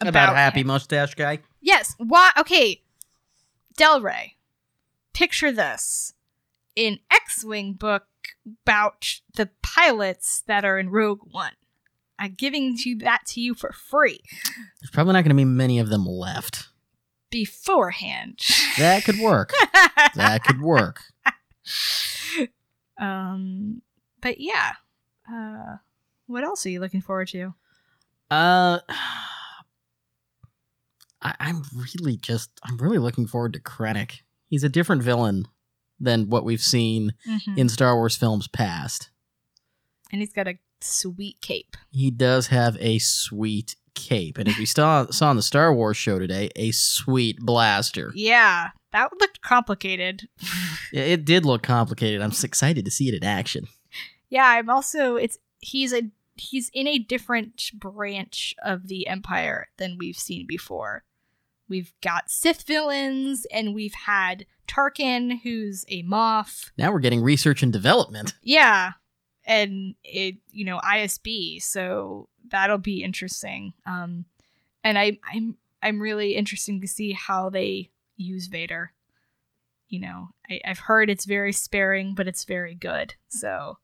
about, 0.00 0.08
About, 0.10 0.36
Happy 0.36 0.60
him. 0.60 0.68
Mustache 0.68 1.14
Guy. 1.14 1.40
Yes. 1.60 1.94
Why? 1.98 2.30
Okay. 2.38 2.82
Del 3.76 4.00
Rey. 4.00 4.36
Picture 5.12 5.50
this: 5.52 6.14
an 6.76 7.00
X-wing 7.10 7.72
book 7.74 8.06
about 8.64 9.20
the 9.34 9.50
pilots 9.62 10.42
that 10.46 10.64
are 10.64 10.78
in 10.78 10.90
Rogue 10.90 11.20
One. 11.30 11.52
I'm 12.18 12.34
giving 12.34 12.76
you 12.78 12.96
that 12.98 13.26
to 13.28 13.40
you 13.40 13.54
for 13.54 13.70
free 13.72 14.20
There's 14.80 14.90
probably 14.90 15.12
not 15.12 15.22
going 15.22 15.28
to 15.30 15.34
be 15.36 15.44
many 15.44 15.78
of 15.78 15.88
them 15.88 16.04
left. 16.04 16.68
beforehand. 17.30 18.40
That 18.76 19.04
could 19.04 19.18
work. 19.20 19.52
that 20.14 20.42
could 20.44 20.60
work. 20.60 21.02
um. 22.98 23.82
But 24.20 24.40
yeah. 24.40 24.72
Uh. 25.32 25.76
What 26.28 26.44
else 26.44 26.64
are 26.64 26.68
you 26.70 26.78
looking 26.78 27.00
forward 27.02 27.28
to? 27.28 27.54
Uh, 28.30 28.78
I, 31.20 31.34
I'm 31.40 31.62
really 31.74 32.16
just 32.16 32.50
I'm 32.62 32.76
really 32.78 32.98
looking 32.98 33.26
forward 33.26 33.52
to 33.54 33.60
Krennic. 33.60 34.20
He's 34.46 34.62
a 34.64 34.68
different 34.68 35.02
villain 35.02 35.46
than 36.00 36.30
what 36.30 36.44
we've 36.44 36.60
seen 36.60 37.14
Mhm. 37.28 37.58
in 37.58 37.68
Star 37.68 37.96
Wars 37.96 38.16
films 38.16 38.46
past. 38.46 39.10
And 40.12 40.20
he's 40.20 40.32
got 40.32 40.46
a 40.46 40.58
sweet 40.80 41.40
cape. 41.40 41.76
He 41.90 42.10
does 42.10 42.46
have 42.48 42.76
a 42.78 42.98
sweet 43.00 43.74
cape, 43.94 44.38
and 44.38 44.48
as 44.48 44.56
we 44.56 44.64
saw 44.66 45.06
saw 45.10 45.30
on 45.30 45.36
the 45.36 45.42
Star 45.42 45.74
Wars 45.74 45.96
show 45.96 46.18
today, 46.20 46.50
a 46.54 46.70
sweet 46.70 47.40
blaster. 47.40 48.12
Yeah, 48.14 48.68
that 48.92 49.10
looked 49.20 49.40
complicated. 49.40 50.28
Yeah, 50.92 51.02
It 51.02 51.26
did 51.26 51.44
look 51.44 51.62
complicated. 51.62 52.22
I'm 52.22 52.30
excited 52.30 52.84
to 52.86 52.90
see 52.90 53.08
it 53.08 53.14
in 53.14 53.22
action. 53.24 53.66
yeah, 54.30 54.46
I'm 54.46 54.70
also 54.70 55.16
it's 55.16 55.36
he's 55.60 55.92
a 55.92 56.02
he's 56.40 56.70
in 56.72 56.86
a 56.86 56.98
different 56.98 57.70
branch 57.74 58.54
of 58.62 58.88
the 58.88 59.06
empire 59.06 59.68
than 59.76 59.98
we've 59.98 60.18
seen 60.18 60.46
before. 60.46 61.04
We've 61.68 61.92
got 62.02 62.30
Sith 62.30 62.62
villains 62.62 63.46
and 63.52 63.74
we've 63.74 63.94
had 63.94 64.46
Tarkin 64.66 65.40
who's 65.42 65.84
a 65.88 66.02
Moff. 66.02 66.70
Now 66.78 66.92
we're 66.92 67.00
getting 67.00 67.22
research 67.22 67.62
and 67.62 67.72
development. 67.72 68.34
Yeah. 68.42 68.92
And 69.46 69.94
it 70.04 70.36
you 70.50 70.66
know, 70.66 70.78
ISB, 70.78 71.62
so 71.62 72.28
that'll 72.50 72.78
be 72.78 73.02
interesting. 73.02 73.72
Um 73.86 74.26
and 74.84 74.98
I 74.98 75.18
I'm 75.30 75.56
I'm 75.82 76.00
really 76.00 76.34
interested 76.34 76.80
to 76.80 76.88
see 76.88 77.12
how 77.12 77.50
they 77.50 77.90
use 78.16 78.46
Vader. 78.46 78.92
You 79.88 80.00
know, 80.00 80.28
I, 80.50 80.60
I've 80.66 80.80
heard 80.80 81.08
it's 81.08 81.24
very 81.24 81.52
sparing, 81.52 82.14
but 82.14 82.28
it's 82.28 82.44
very 82.44 82.74
good. 82.74 83.14
So 83.28 83.78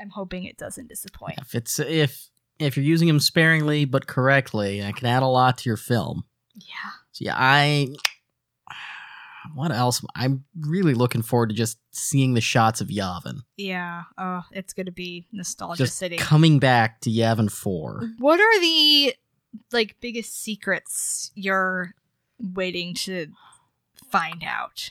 I'm 0.00 0.10
hoping 0.10 0.44
it 0.44 0.56
doesn't 0.56 0.88
disappoint. 0.88 1.38
If 1.38 1.54
it's 1.54 1.78
if 1.78 2.30
if 2.58 2.76
you're 2.76 2.84
using 2.86 3.08
them 3.08 3.20
sparingly 3.20 3.84
but 3.84 4.06
correctly, 4.06 4.80
it 4.80 4.96
can 4.96 5.06
add 5.06 5.22
a 5.22 5.26
lot 5.26 5.58
to 5.58 5.68
your 5.68 5.76
film. 5.76 6.24
Yeah. 6.54 6.90
So 7.12 7.24
yeah, 7.26 7.34
I. 7.36 7.88
What 9.54 9.72
else? 9.72 10.04
I'm 10.14 10.44
really 10.60 10.92
looking 10.94 11.22
forward 11.22 11.48
to 11.48 11.54
just 11.54 11.78
seeing 11.92 12.34
the 12.34 12.40
shots 12.42 12.80
of 12.82 12.88
Yavin. 12.88 13.40
Yeah. 13.56 14.02
Oh, 14.18 14.42
it's 14.52 14.74
gonna 14.74 14.92
be 14.92 15.26
nostalgia 15.32 15.84
Just 15.84 15.96
city. 15.96 16.16
coming 16.18 16.58
back 16.58 17.00
to 17.00 17.10
Yavin 17.10 17.50
4. 17.50 18.10
what 18.18 18.38
are 18.38 18.60
the 18.60 19.14
like 19.72 19.96
biggest 20.00 20.40
secrets 20.42 21.32
you're 21.34 21.94
waiting 22.38 22.94
to 22.94 23.28
find 24.10 24.44
out? 24.46 24.90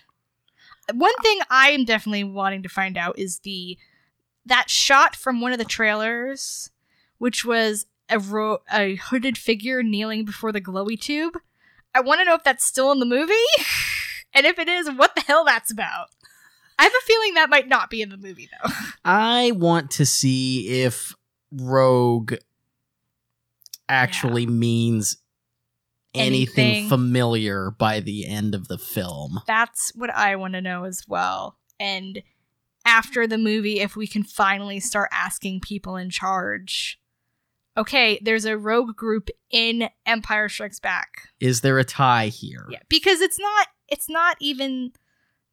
One 0.93 1.16
thing 1.22 1.39
I 1.51 1.70
am 1.70 1.86
definitely 1.86 2.24
wanting 2.24 2.64
to 2.64 2.70
find 2.70 2.97
out 2.97 3.20
is 3.20 3.39
the 3.39 3.78
that 4.50 4.70
shot 4.70 5.16
from 5.16 5.41
one 5.41 5.52
of 5.54 5.58
the 5.58 5.66
trailers, 5.66 6.70
which 7.18 7.43
was 7.45 7.86
a 8.10 8.20
ro- 8.20 8.60
a 8.74 8.95
hooded 8.95 9.38
figure 9.38 9.82
kneeling 9.84 10.26
before 10.26 10.52
the 10.52 10.62
glowy 10.62 11.00
tube. 11.00 11.38
I 11.95 12.02
want 12.02 12.20
to 12.20 12.26
know 12.26 12.36
if 12.36 12.43
that's 12.43 12.66
still 12.66 12.91
in 12.91 13.00
the 13.00 13.06
movie, 13.06 13.34
and 14.34 14.45
if 14.45 14.60
it 14.60 14.68
is, 14.68 14.89
what 14.91 15.16
the 15.16 15.22
hell 15.22 15.45
that's 15.45 15.72
about. 15.72 16.08
I 16.78 16.84
have 16.84 16.93
a 16.93 17.06
feeling 17.06 17.34
that 17.34 17.50
might 17.50 17.68
not 17.68 17.89
be 17.89 18.02
in 18.02 18.10
the 18.10 18.18
movie 18.18 18.50
though. 18.64 18.72
I 19.06 19.52
want 19.52 19.91
to 19.91 20.06
see 20.06 20.82
if 20.84 21.14
Rogue 21.52 22.36
actually 23.88 24.45
means 24.45 25.18
anything, 26.14 26.66
Anything. 26.66 26.89
familiar 26.89 27.72
by 27.72 28.00
the 28.00 28.28
end 28.28 28.56
of 28.56 28.68
the 28.68 28.78
film. 28.78 29.39
That's 29.47 29.91
what 29.95 30.10
I 30.10 30.36
want 30.36 30.54
to 30.54 30.62
know 30.62 30.84
as 30.86 31.04
well. 31.08 31.58
And 31.80 32.22
after 32.86 33.28
the 33.28 33.38
movie, 33.38 33.80
if 33.80 33.96
we 33.96 34.08
can 34.08 34.24
finally 34.24 34.80
start 34.80 35.10
asking 35.12 35.62
people 35.62 35.96
in 35.96 36.10
charge, 36.10 37.00
okay, 37.78 38.20
there's 38.22 38.46
a 38.46 38.58
rogue 38.58 38.96
group 38.96 39.30
in 39.50 39.90
Empire 40.06 40.50
Strikes 40.50 40.80
Back. 40.80 41.30
Is 41.40 41.62
there 41.62 41.80
a 41.80 41.84
tie 41.84 42.28
here? 42.28 42.66
Yeah, 42.70 42.80
because 42.90 43.22
it's 43.22 43.40
not. 43.40 43.68
It's 43.88 44.10
not 44.10 44.38
even 44.40 44.92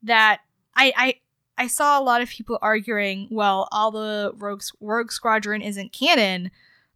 that. 0.02 0.40
I 0.74 0.92
I 0.96 1.14
I 1.58 1.66
saw 1.68 1.98
a 1.98 2.04
lot 2.04 2.22
of 2.22 2.28
people 2.28 2.58
arguing. 2.60 3.28
Well, 3.30 3.68
all 3.72 3.90
the 3.90 4.32
rogue 4.36 4.62
rogue 4.80 5.12
squadron 5.12 5.62
isn't 5.62 5.92
canon, 5.92 6.50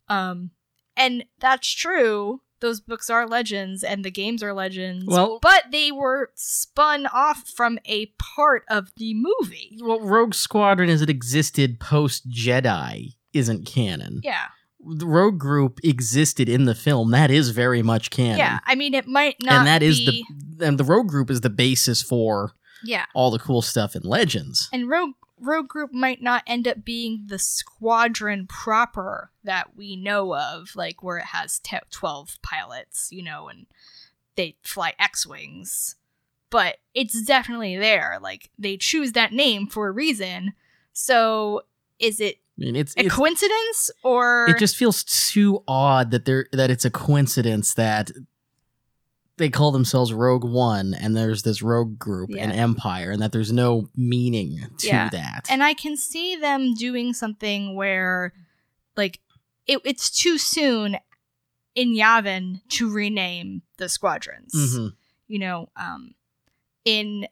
um, 0.09 0.51
and 0.97 1.25
that's 1.39 1.71
true. 1.73 2.43
Those 2.61 2.81
books 2.81 3.09
are 3.11 3.27
legends, 3.27 3.83
and 3.83 4.05
the 4.05 4.11
games 4.11 4.43
are 4.43 4.53
legends. 4.53 5.07
Well- 5.07 5.39
but 5.41 5.65
they 5.73 5.91
were 5.91 6.31
spun 6.35 7.07
off 7.07 7.49
from 7.49 7.79
a 7.85 8.07
part 8.19 8.65
of 8.69 8.93
the 8.97 9.15
movie. 9.15 9.79
Well, 9.81 10.01
Rogue 10.01 10.35
Squadron 10.35 10.91
as 10.91 11.03
it 11.03 11.11
existed 11.11 11.81
post 11.81 12.29
Jedi 12.29 13.15
isn't 13.33 13.67
canon. 13.67 14.21
Yeah, 14.25 14.47
The 14.85 15.07
Rogue 15.07 15.39
Group 15.39 15.81
existed 15.85 16.49
in 16.49 16.65
the 16.65 16.75
film. 16.75 17.11
That 17.11 17.31
is 17.31 17.51
very 17.51 17.83
much 17.83 18.11
canon. 18.11 18.39
yeah. 18.39 18.59
I 18.67 18.75
mean, 18.75 18.95
it 18.95 19.07
might 19.07 19.37
not. 19.43 19.55
and 19.59 19.67
that 19.67 19.83
is 19.83 19.99
be, 19.99 20.25
the 20.57 20.67
and 20.67 20.79
the 20.79 20.85
Rogue 20.85 21.09
Group 21.09 21.31
is 21.31 21.41
the 21.43 21.51
basis 21.51 22.03
for 22.03 22.53
yeah. 22.85 23.07
all 23.15 23.31
the 23.31 23.39
cool 23.39 23.63
stuff 23.63 23.95
in 23.95 24.03
Legends. 24.03 24.69
And 24.73 24.89
Rogue 24.89 25.15
Rogue 25.41 25.69
Group 25.69 25.93
might 25.93 26.23
not 26.23 26.43
end 26.47 26.69
up 26.69 26.85
being 26.85 27.25
the 27.27 27.39
squadron 27.39 28.47
proper 28.47 29.31
that 29.45 29.77
we 29.77 29.97
know 29.97 30.35
of, 30.35 30.77
like 30.77 31.03
where 31.03 31.19
it 31.19 31.27
has 31.27 31.59
te- 31.59 31.79
12 31.91 32.39
pilots, 32.43 33.09
you 33.11 33.23
know, 33.23 33.49
and 33.49 33.67
they 34.37 34.57
fly 34.63 34.95
X-wings. 34.99 35.97
But 36.51 36.79
it's 36.95 37.23
definitely 37.23 37.77
there. 37.77 38.19
Like 38.21 38.51
they 38.59 38.77
choose 38.77 39.13
that 39.13 39.33
name 39.33 39.67
for 39.67 39.89
a 39.89 39.93
reason. 39.93 40.55
So 40.93 41.63
is 41.99 42.21
it 42.21 42.37
I 42.59 42.65
mean, 42.65 42.77
it's 42.77 42.95
a 42.97 43.07
it's 43.07 43.15
coincidence 43.15 43.91
or 44.03 44.47
it 44.49 44.59
just 44.59 44.77
feels 44.77 45.05
too 45.05 45.63
odd 45.69 46.11
that 46.11 46.25
there 46.25 46.47
that 46.53 46.71
it's 46.71 46.85
a 46.85 46.91
coincidence 46.91 47.75
that 47.75 48.11
they 49.41 49.51
call 49.51 49.73
themselves 49.73 50.13
Rogue 50.13 50.45
One 50.45 50.95
and 50.95 51.17
there's 51.17 51.43
this 51.43 51.63
Rogue 51.63 51.99
Group 51.99 52.31
and 52.39 52.53
Empire 52.53 53.11
and 53.11 53.21
that 53.23 53.33
there's 53.33 53.51
no 53.53 53.89
meaning 53.97 54.61
to 54.79 54.87
Yeah. 54.87 55.09
that. 55.11 55.47
And 55.51 55.65
I 55.65 55.75
can 55.75 55.97
see 55.97 56.37
them 56.37 56.75
doing 56.75 57.13
something 57.15 57.75
where, 57.75 58.33
like, 58.97 59.19
it, 59.67 59.81
it's 59.85 60.11
too 60.11 60.39
soon 60.39 60.99
in 61.75 61.95
Yavin 61.95 62.61
to 62.69 62.91
rename 62.93 63.63
the 63.79 63.89
squadrons. 63.89 64.53
Mhm. 64.55 64.93
You 65.27 65.39
know, 65.39 65.69
um, 65.77 66.15
in 66.85 67.27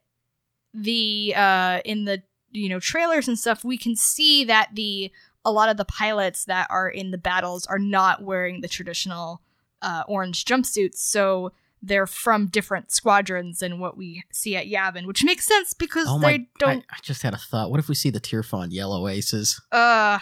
the 0.75 1.35
uh, 1.37 1.81
in 1.85 2.05
the 2.05 2.23
you 2.53 2.69
know 2.69 2.81
trailers 2.81 3.29
and 3.29 3.39
stuff, 3.39 3.65
we 3.65 3.77
can 3.77 3.97
see 3.97 4.45
that 4.45 4.71
the 4.75 5.11
a 5.45 5.53
lot 5.53 5.69
of 5.69 5.77
the 5.77 5.85
pilots 5.85 6.45
that 6.47 6.67
are 6.71 6.89
in 6.89 7.11
the 7.11 7.19
battles 7.19 7.67
are 7.67 7.79
not 7.79 8.23
wearing 8.23 8.61
the 8.61 8.69
traditional 8.69 9.43
uh, 9.83 10.05
orange 10.09 10.45
jumpsuits, 10.45 10.97
so 10.99 11.53
they're 11.83 12.07
from 12.07 12.47
different 12.47 12.91
squadrons 12.91 13.61
than 13.61 13.79
what 13.79 13.97
we 13.97 14.25
see 14.33 14.57
at 14.57 14.67
Yavin, 14.67 15.07
which 15.07 15.25
makes 15.25 15.47
sense 15.47 15.75
because 15.75 16.07
Oh 16.09 16.19
they 16.19 16.49
don't 16.59 16.85
I, 16.91 16.97
I 16.97 16.99
just 17.03 17.23
had 17.23 17.35
a 17.35 17.39
thought. 17.39 17.71
What 17.71 17.81
if 17.81 17.89
we 17.89 17.95
see 17.95 18.11
the 18.11 18.21
Tierfon 18.21 18.69
Yellow 18.71 19.09
Aces? 19.09 19.61
Uh, 19.71 20.19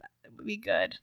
that 0.00 0.36
would 0.36 0.46
be 0.46 0.56
good. 0.56 0.96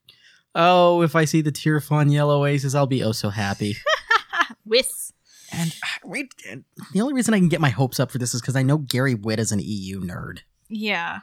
Oh, 0.55 1.01
if 1.01 1.15
I 1.15 1.25
see 1.25 1.41
the 1.41 1.51
Tierfon 1.51 2.11
yellow 2.11 2.45
aces, 2.45 2.75
I'll 2.75 2.85
be 2.87 3.03
oh 3.03 3.11
so 3.11 3.29
happy. 3.29 3.75
Whis. 4.65 5.13
and 5.51 5.73
wait, 6.03 6.33
and 6.49 6.63
the 6.93 7.01
only 7.01 7.13
reason 7.13 7.33
I 7.33 7.39
can 7.39 7.49
get 7.49 7.61
my 7.61 7.69
hopes 7.69 7.99
up 7.99 8.11
for 8.11 8.17
this 8.17 8.33
is 8.33 8.41
because 8.41 8.55
I 8.55 8.63
know 8.63 8.77
Gary 8.77 9.15
Whitta 9.15 9.39
is 9.39 9.51
an 9.51 9.59
EU 9.61 10.01
nerd. 10.01 10.39
Yeah. 10.69 11.19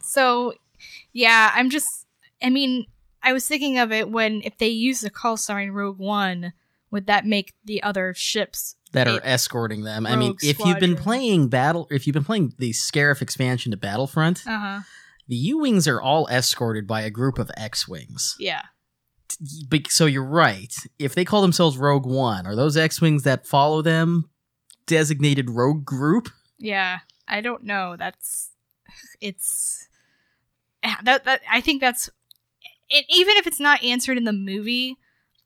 So, 0.00 0.54
yeah, 1.12 1.52
I'm 1.54 1.70
just. 1.70 2.06
I 2.42 2.50
mean, 2.50 2.86
I 3.22 3.32
was 3.32 3.46
thinking 3.46 3.78
of 3.78 3.92
it 3.92 4.10
when 4.10 4.42
if 4.42 4.58
they 4.58 4.68
use 4.68 5.00
the 5.00 5.10
call 5.10 5.36
sign 5.36 5.70
Rogue 5.70 5.98
One, 5.98 6.52
would 6.92 7.06
that 7.08 7.26
make 7.26 7.54
the 7.64 7.82
other 7.82 8.14
ships? 8.14 8.76
that 8.92 9.08
are 9.08 9.20
escorting 9.24 9.84
them. 9.84 10.06
I 10.06 10.16
mean, 10.16 10.36
if 10.42 10.58
you've 10.58 10.78
been 10.78 10.90
Squadron. 10.90 10.96
playing 10.96 11.48
battle, 11.48 11.86
if 11.90 12.06
you've 12.06 12.12
been 12.12 12.24
playing 12.24 12.52
the 12.58 12.72
Scarif 12.72 13.22
expansion 13.22 13.70
to 13.70 13.76
Battlefront, 13.78 14.46
Uh 14.46 14.58
huh. 14.58 14.80
the 15.26 15.34
U 15.36 15.58
wings 15.58 15.88
are 15.88 15.98
all 16.00 16.28
escorted 16.28 16.86
by 16.86 17.00
a 17.00 17.08
group 17.08 17.38
of 17.38 17.50
X 17.56 17.88
wings. 17.88 18.36
Yeah. 18.38 18.62
So 19.88 20.04
you're 20.04 20.22
right. 20.22 20.74
If 20.98 21.14
they 21.14 21.24
call 21.24 21.40
themselves 21.40 21.78
Rogue 21.78 22.04
One, 22.04 22.46
are 22.46 22.54
those 22.54 22.76
X 22.76 23.00
wings 23.00 23.22
that 23.22 23.46
follow 23.46 23.80
them 23.80 24.28
designated 24.86 25.48
Rogue 25.48 25.86
Group? 25.86 26.28
Yeah. 26.58 26.98
I 27.26 27.40
don't 27.40 27.64
know. 27.64 27.96
That's. 27.98 28.50
It's. 29.22 29.88
That 31.02 31.24
that 31.24 31.40
I 31.50 31.62
think 31.62 31.80
that's. 31.80 32.10
It, 32.90 33.06
even 33.08 33.36
if 33.38 33.46
it's 33.46 33.60
not 33.60 33.82
answered 33.82 34.18
in 34.18 34.24
the 34.24 34.32
movie, 34.34 34.98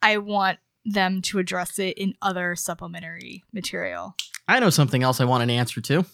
I 0.03 0.17
want 0.19 0.59
them 0.87 1.21
to 1.23 1.39
address 1.39 1.79
it 1.79 1.99
in 1.99 2.15
other 2.23 2.55
supplementary 2.57 3.43
material. 3.53 4.15
I 4.49 4.61
know 4.61 4.71
something 4.71 5.03
else 5.03 5.21
I 5.21 5.25
want 5.25 5.43
an 5.43 5.51
answer 5.51 5.81
to. 5.83 6.05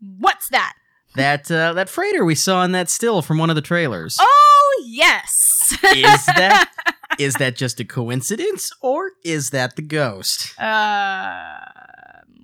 What's 0.00 0.48
that? 0.50 0.74
That 1.16 1.50
uh, 1.50 1.72
that 1.72 1.88
freighter 1.88 2.24
we 2.24 2.34
saw 2.34 2.62
in 2.64 2.72
that 2.72 2.90
still 2.90 3.22
from 3.22 3.38
one 3.38 3.50
of 3.50 3.56
the 3.56 3.62
trailers. 3.62 4.18
Oh 4.20 4.84
yes. 4.86 5.76
Is 5.94 6.26
that 6.26 6.70
is 7.18 7.34
that 7.34 7.56
just 7.56 7.80
a 7.80 7.84
coincidence 7.84 8.70
or 8.82 9.12
is 9.24 9.50
that 9.50 9.76
the 9.76 9.82
ghost? 9.82 10.58
Uh, 10.60 11.58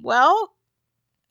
well, 0.02 0.54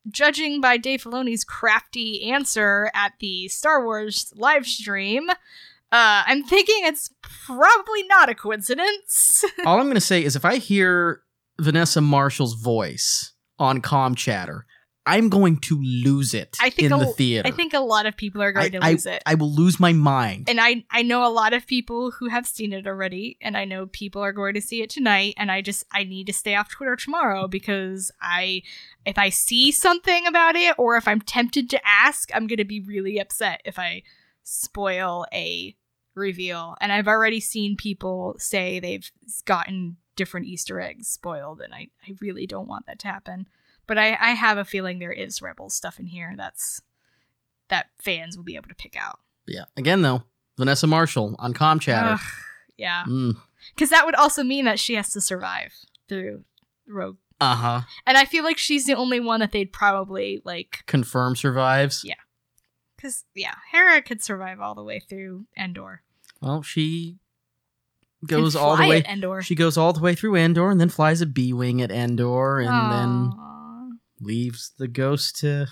judging 0.08 0.60
by 0.60 0.76
Dave 0.76 1.02
Filoni's 1.02 1.44
crafty 1.44 2.30
answer 2.30 2.90
at 2.94 3.14
the 3.18 3.48
Star 3.48 3.84
Wars 3.84 4.32
live 4.36 4.66
stream, 4.66 5.28
uh, 5.92 6.22
I'm 6.26 6.42
thinking 6.42 6.80
it's 6.84 7.10
probably 7.22 8.02
not 8.04 8.28
a 8.28 8.34
coincidence. 8.34 9.44
All 9.66 9.78
I'm 9.78 9.84
going 9.86 9.94
to 9.94 10.00
say 10.00 10.24
is 10.24 10.34
if 10.36 10.44
I 10.44 10.56
hear 10.56 11.22
Vanessa 11.60 12.00
Marshall's 12.00 12.54
voice 12.54 13.32
on 13.58 13.80
Com 13.80 14.14
Chatter, 14.14 14.64
I'm 15.04 15.28
going 15.30 15.56
to 15.58 15.80
lose 15.82 16.32
it 16.32 16.56
I 16.60 16.70
think 16.70 16.86
in 16.86 16.92
a- 16.92 16.98
the 17.00 17.06
theater. 17.06 17.48
I 17.48 17.50
think 17.50 17.74
a 17.74 17.80
lot 17.80 18.06
of 18.06 18.16
people 18.16 18.40
are 18.40 18.52
going 18.52 18.66
I- 18.76 18.78
to 18.78 18.90
lose 18.92 19.04
it. 19.06 19.20
I 19.26 19.34
will 19.34 19.50
lose 19.52 19.80
my 19.80 19.92
mind. 19.92 20.48
and 20.48 20.60
I, 20.60 20.84
I 20.92 21.02
know 21.02 21.26
a 21.26 21.28
lot 21.32 21.52
of 21.52 21.66
people 21.66 22.12
who 22.12 22.28
have 22.28 22.46
seen 22.46 22.72
it 22.72 22.86
already, 22.86 23.36
and 23.42 23.56
I 23.56 23.64
know 23.64 23.86
people 23.86 24.22
are 24.22 24.32
going 24.32 24.54
to 24.54 24.60
see 24.60 24.80
it 24.80 24.90
tonight. 24.90 25.34
And 25.36 25.50
I 25.50 25.60
just 25.60 25.84
I 25.92 26.04
need 26.04 26.26
to 26.28 26.32
stay 26.32 26.54
off 26.54 26.68
Twitter 26.70 26.94
tomorrow 26.96 27.48
because 27.48 28.12
I, 28.22 28.62
if 29.04 29.18
I 29.18 29.28
see 29.28 29.72
something 29.72 30.24
about 30.26 30.54
it 30.54 30.76
or 30.78 30.96
if 30.96 31.08
I'm 31.08 31.20
tempted 31.20 31.68
to 31.70 31.80
ask, 31.84 32.30
I'm 32.32 32.46
going 32.46 32.58
to 32.58 32.64
be 32.64 32.80
really 32.80 33.18
upset 33.18 33.60
if 33.64 33.78
I 33.80 34.04
spoil 34.44 35.26
a 35.32 35.74
reveal. 36.14 36.76
And 36.80 36.92
I've 36.92 37.08
already 37.08 37.40
seen 37.40 37.76
people 37.76 38.36
say 38.38 38.80
they've 38.80 39.10
gotten 39.44 39.96
different 40.16 40.46
Easter 40.46 40.80
eggs 40.80 41.08
spoiled, 41.08 41.60
and 41.60 41.72
I, 41.74 41.88
I 42.06 42.14
really 42.20 42.46
don't 42.46 42.68
want 42.68 42.86
that 42.86 42.98
to 43.00 43.08
happen. 43.08 43.46
But 43.86 43.98
I, 43.98 44.16
I 44.20 44.30
have 44.30 44.58
a 44.58 44.64
feeling 44.64 44.98
there 44.98 45.12
is 45.12 45.42
Rebel 45.42 45.70
stuff 45.70 45.98
in 45.98 46.06
here 46.06 46.34
that's 46.36 46.80
that 47.68 47.86
fans 48.00 48.36
will 48.36 48.44
be 48.44 48.56
able 48.56 48.68
to 48.68 48.74
pick 48.74 48.96
out. 48.96 49.18
yeah. 49.46 49.64
Again, 49.76 50.02
though, 50.02 50.22
Vanessa 50.58 50.86
Marshall 50.86 51.34
on 51.38 51.54
Com 51.54 51.78
Chatter. 51.78 52.14
Ugh, 52.14 52.20
yeah. 52.76 53.04
Mm. 53.08 53.36
Because 53.74 53.90
that 53.90 54.04
would 54.04 54.14
also 54.14 54.42
mean 54.42 54.66
that 54.66 54.78
she 54.78 54.94
has 54.94 55.10
to 55.12 55.20
survive 55.20 55.72
through 56.08 56.44
Rogue. 56.86 57.16
Uh 57.40 57.54
huh. 57.56 57.80
And 58.06 58.16
I 58.18 58.24
feel 58.24 58.44
like 58.44 58.58
she's 58.58 58.86
the 58.86 58.94
only 58.94 59.18
one 59.18 59.40
that 59.40 59.52
they'd 59.52 59.72
probably 59.72 60.42
like. 60.44 60.84
Confirm 60.86 61.34
survives. 61.34 62.02
Yeah. 62.04 62.14
Because, 63.02 63.24
yeah, 63.34 63.54
Hera 63.72 64.00
could 64.00 64.22
survive 64.22 64.60
all 64.60 64.76
the 64.76 64.84
way 64.84 65.00
through 65.00 65.46
Endor. 65.56 66.02
Well, 66.40 66.62
she 66.62 67.18
goes 68.24 68.54
all 68.54 68.76
the 68.76 68.86
way. 68.86 69.02
Endor. 69.04 69.42
She 69.42 69.56
goes 69.56 69.76
all 69.76 69.92
the 69.92 70.00
way 70.00 70.14
through 70.14 70.36
Endor 70.36 70.70
and 70.70 70.80
then 70.80 70.88
flies 70.88 71.20
a 71.20 71.26
B 71.26 71.52
wing 71.52 71.82
at 71.82 71.90
Endor 71.90 72.60
and 72.60 72.92
then 72.92 73.98
leaves 74.20 74.72
the 74.78 74.86
ghost 74.86 75.40
to 75.40 75.66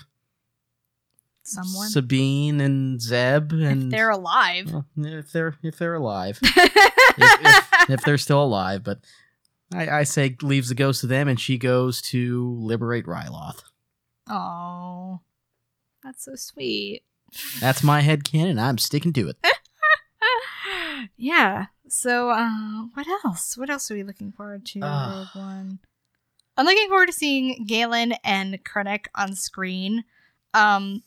someone. 1.43 1.89
Sabine 1.89 2.59
and 2.59 3.01
Zeb 3.01 3.53
and 3.53 3.83
if 3.85 3.91
they're 3.91 4.09
alive. 4.09 4.71
Well, 4.71 4.85
if 4.97 5.31
they're 5.31 5.55
if 5.63 5.77
they're 5.77 5.95
alive, 5.95 6.37
if, 6.43 6.75
if, 7.17 7.89
if 7.89 8.01
they're 8.01 8.17
still 8.17 8.43
alive. 8.43 8.83
But 8.83 8.99
I, 9.73 9.99
I 9.99 10.03
say 10.03 10.35
leaves 10.41 10.67
the 10.67 10.75
ghost 10.75 10.99
to 11.01 11.07
them, 11.07 11.29
and 11.29 11.39
she 11.39 11.57
goes 11.57 12.01
to 12.03 12.53
liberate 12.59 13.05
Ryloth. 13.05 13.63
Oh, 14.29 15.21
that's 16.03 16.25
so 16.25 16.35
sweet. 16.35 17.03
That's 17.59 17.83
my 17.83 18.01
head 18.01 18.23
canon. 18.23 18.59
I'm 18.59 18.77
sticking 18.77 19.13
to 19.13 19.29
it. 19.29 19.37
yeah. 21.17 21.67
So, 21.87 22.29
uh, 22.29 22.85
what 22.93 23.07
else? 23.25 23.57
What 23.57 23.69
else 23.69 23.89
are 23.91 23.95
we 23.95 24.03
looking 24.03 24.31
forward 24.31 24.65
to? 24.67 24.81
Rogue 24.81 25.27
One. 25.33 25.79
I'm 26.57 26.65
looking 26.65 26.89
forward 26.89 27.07
to 27.07 27.13
seeing 27.13 27.65
Galen 27.65 28.13
and 28.23 28.63
Krennic 28.63 29.05
on 29.15 29.35
screen. 29.35 30.03
Um, 30.53 31.03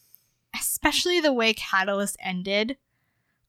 especially 0.59 1.20
the 1.20 1.33
way 1.33 1.53
Catalyst 1.53 2.16
ended. 2.20 2.77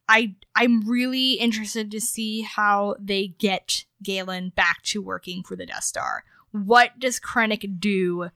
I 0.08 0.36
I'm 0.56 0.88
really 0.88 1.34
interested 1.34 1.92
to 1.92 2.02
see 2.02 2.42
how 2.42 2.96
they 3.00 3.28
get 3.28 3.86
Galen 4.04 4.50
back 4.50 4.82
to 4.84 5.02
working 5.02 5.44
for 5.44 5.56
the 5.56 5.66
Death 5.66 5.84
Star. 5.84 6.24
What 6.52 7.00
does 7.00 7.20
Krennic 7.20 7.80
do 7.80 8.30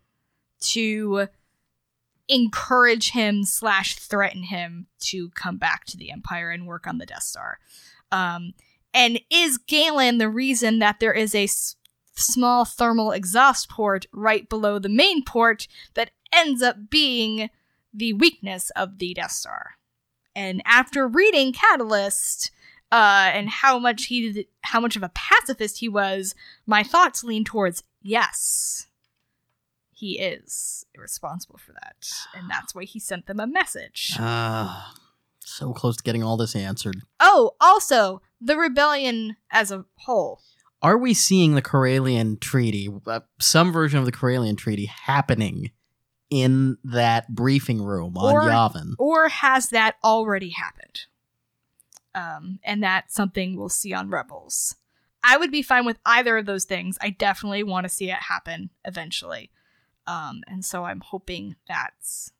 to 0.61 1.27
encourage 2.29 3.11
him 3.11 3.43
slash 3.43 3.95
threaten 3.95 4.43
him 4.43 4.87
to 4.99 5.29
come 5.31 5.57
back 5.57 5.85
to 5.85 5.97
the 5.97 6.11
Empire 6.11 6.51
and 6.51 6.67
work 6.67 6.87
on 6.87 6.99
the 6.99 7.05
Death 7.05 7.23
Star? 7.23 7.59
Um, 8.11 8.53
and 8.93 9.19
is 9.29 9.57
Galen 9.57 10.17
the 10.19 10.29
reason 10.29 10.79
that 10.79 10.99
there 10.99 11.13
is 11.13 11.35
a 11.35 11.43
s- 11.43 11.75
small 12.15 12.65
thermal 12.65 13.11
exhaust 13.11 13.69
port 13.69 14.05
right 14.13 14.47
below 14.47 14.79
the 14.79 14.89
main 14.89 15.23
port 15.23 15.67
that 15.95 16.11
ends 16.31 16.61
up 16.61 16.89
being 16.89 17.49
the 17.93 18.13
weakness 18.13 18.69
of 18.71 18.99
the 18.99 19.13
Death 19.13 19.31
Star? 19.31 19.71
And 20.35 20.61
after 20.65 21.07
reading 21.07 21.51
Catalyst, 21.51 22.51
uh, 22.91 23.29
and 23.33 23.49
how 23.49 23.77
much 23.77 24.05
he, 24.05 24.47
how 24.61 24.79
much 24.79 24.95
of 24.95 25.03
a 25.03 25.09
pacifist 25.09 25.79
he 25.79 25.89
was, 25.89 26.33
my 26.65 26.83
thoughts 26.83 27.23
lean 27.23 27.43
towards 27.43 27.83
yes, 28.01 28.87
he 29.99 30.19
is 30.19 30.85
responsible 30.97 31.57
for 31.57 31.73
that, 31.73 32.07
and 32.35 32.49
that's 32.49 32.73
why 32.73 32.83
he 32.85 32.99
sent 32.99 33.25
them 33.27 33.39
a 33.39 33.47
message. 33.47 34.13
Ah, 34.17 34.93
so 35.39 35.73
close 35.73 35.97
to 35.97 36.03
getting 36.03 36.23
all 36.23 36.37
this 36.37 36.55
answered. 36.55 37.01
Oh, 37.19 37.51
also 37.59 38.21
the 38.39 38.55
rebellion 38.57 39.35
as 39.51 39.71
a 39.71 39.85
whole. 39.97 40.41
Are 40.81 40.97
we 40.97 41.13
seeing 41.13 41.55
the 41.55 41.61
Corellian 41.61 42.39
Treaty, 42.39 42.87
uh, 43.05 43.19
some 43.41 43.73
version 43.73 43.99
of 43.99 44.05
the 44.05 44.11
Corellian 44.13 44.57
Treaty, 44.57 44.85
happening 44.85 45.71
in 46.29 46.77
that 46.83 47.33
briefing 47.35 47.81
room 47.81 48.15
on 48.17 48.33
Or- 48.33 48.41
Yavin? 48.43 48.93
or 48.97 49.27
has 49.27 49.69
that 49.69 49.95
already 50.03 50.49
happened? 50.51 51.01
Um, 52.15 52.59
and 52.63 52.81
that's 52.83 53.13
something 53.13 53.55
we'll 53.57 53.69
see 53.69 53.93
on 53.93 54.09
Rebels. 54.09 54.75
I 55.23 55.37
would 55.37 55.51
be 55.51 55.61
fine 55.61 55.85
with 55.85 55.99
either 56.05 56.37
of 56.37 56.45
those 56.45 56.63
things. 56.65 56.97
I 57.01 57.09
definitely 57.09 57.63
want 57.63 57.83
to 57.85 57.89
see 57.89 58.09
it 58.09 58.15
happen 58.17 58.69
eventually. 58.85 59.51
Um, 60.07 60.41
and 60.47 60.65
so 60.65 60.85
I'm 60.85 61.01
hoping 61.01 61.55
that's 61.67 62.31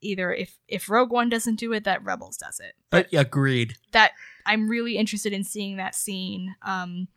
either 0.00 0.32
if 0.32 0.58
if 0.66 0.88
Rogue 0.88 1.10
One 1.10 1.28
doesn't 1.28 1.56
do 1.56 1.72
it, 1.72 1.84
that 1.84 2.04
Rebels 2.04 2.36
does 2.36 2.60
it. 2.60 2.74
But 2.90 3.12
agreed. 3.12 3.76
that 3.92 4.12
I'm 4.46 4.68
really 4.68 4.96
interested 4.96 5.32
in 5.32 5.44
seeing 5.44 5.76
that 5.76 5.94
scene. 5.94 6.56
Um, 6.62 7.08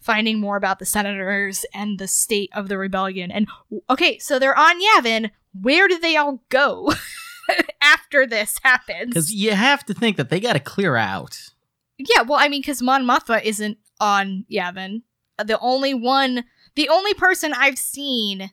finding 0.00 0.38
more 0.38 0.56
about 0.56 0.78
the 0.78 0.86
senators 0.86 1.66
and 1.74 1.98
the 1.98 2.06
state 2.06 2.50
of 2.54 2.68
the 2.68 2.78
rebellion. 2.78 3.32
And 3.32 3.48
okay, 3.90 4.18
so 4.18 4.38
they're 4.38 4.56
on 4.56 4.80
Yavin. 4.80 5.30
Where 5.60 5.88
do 5.88 5.98
they 5.98 6.16
all 6.16 6.42
go 6.48 6.92
after 7.82 8.24
this 8.24 8.60
happens? 8.62 9.08
Because 9.08 9.32
you 9.34 9.52
have 9.52 9.84
to 9.86 9.94
think 9.94 10.16
that 10.16 10.28
they 10.28 10.38
got 10.38 10.52
to 10.52 10.60
clear 10.60 10.96
out. 10.96 11.50
Yeah, 11.98 12.22
well, 12.22 12.38
I 12.38 12.48
mean, 12.48 12.60
because 12.60 12.82
Mon 12.82 13.04
Mothma 13.04 13.42
isn't 13.42 13.78
on 13.98 14.44
Yavin. 14.50 15.02
The 15.44 15.58
only 15.58 15.92
one, 15.92 16.44
the 16.76 16.88
only 16.88 17.14
person 17.14 17.52
I've 17.52 17.78
seen 17.78 18.50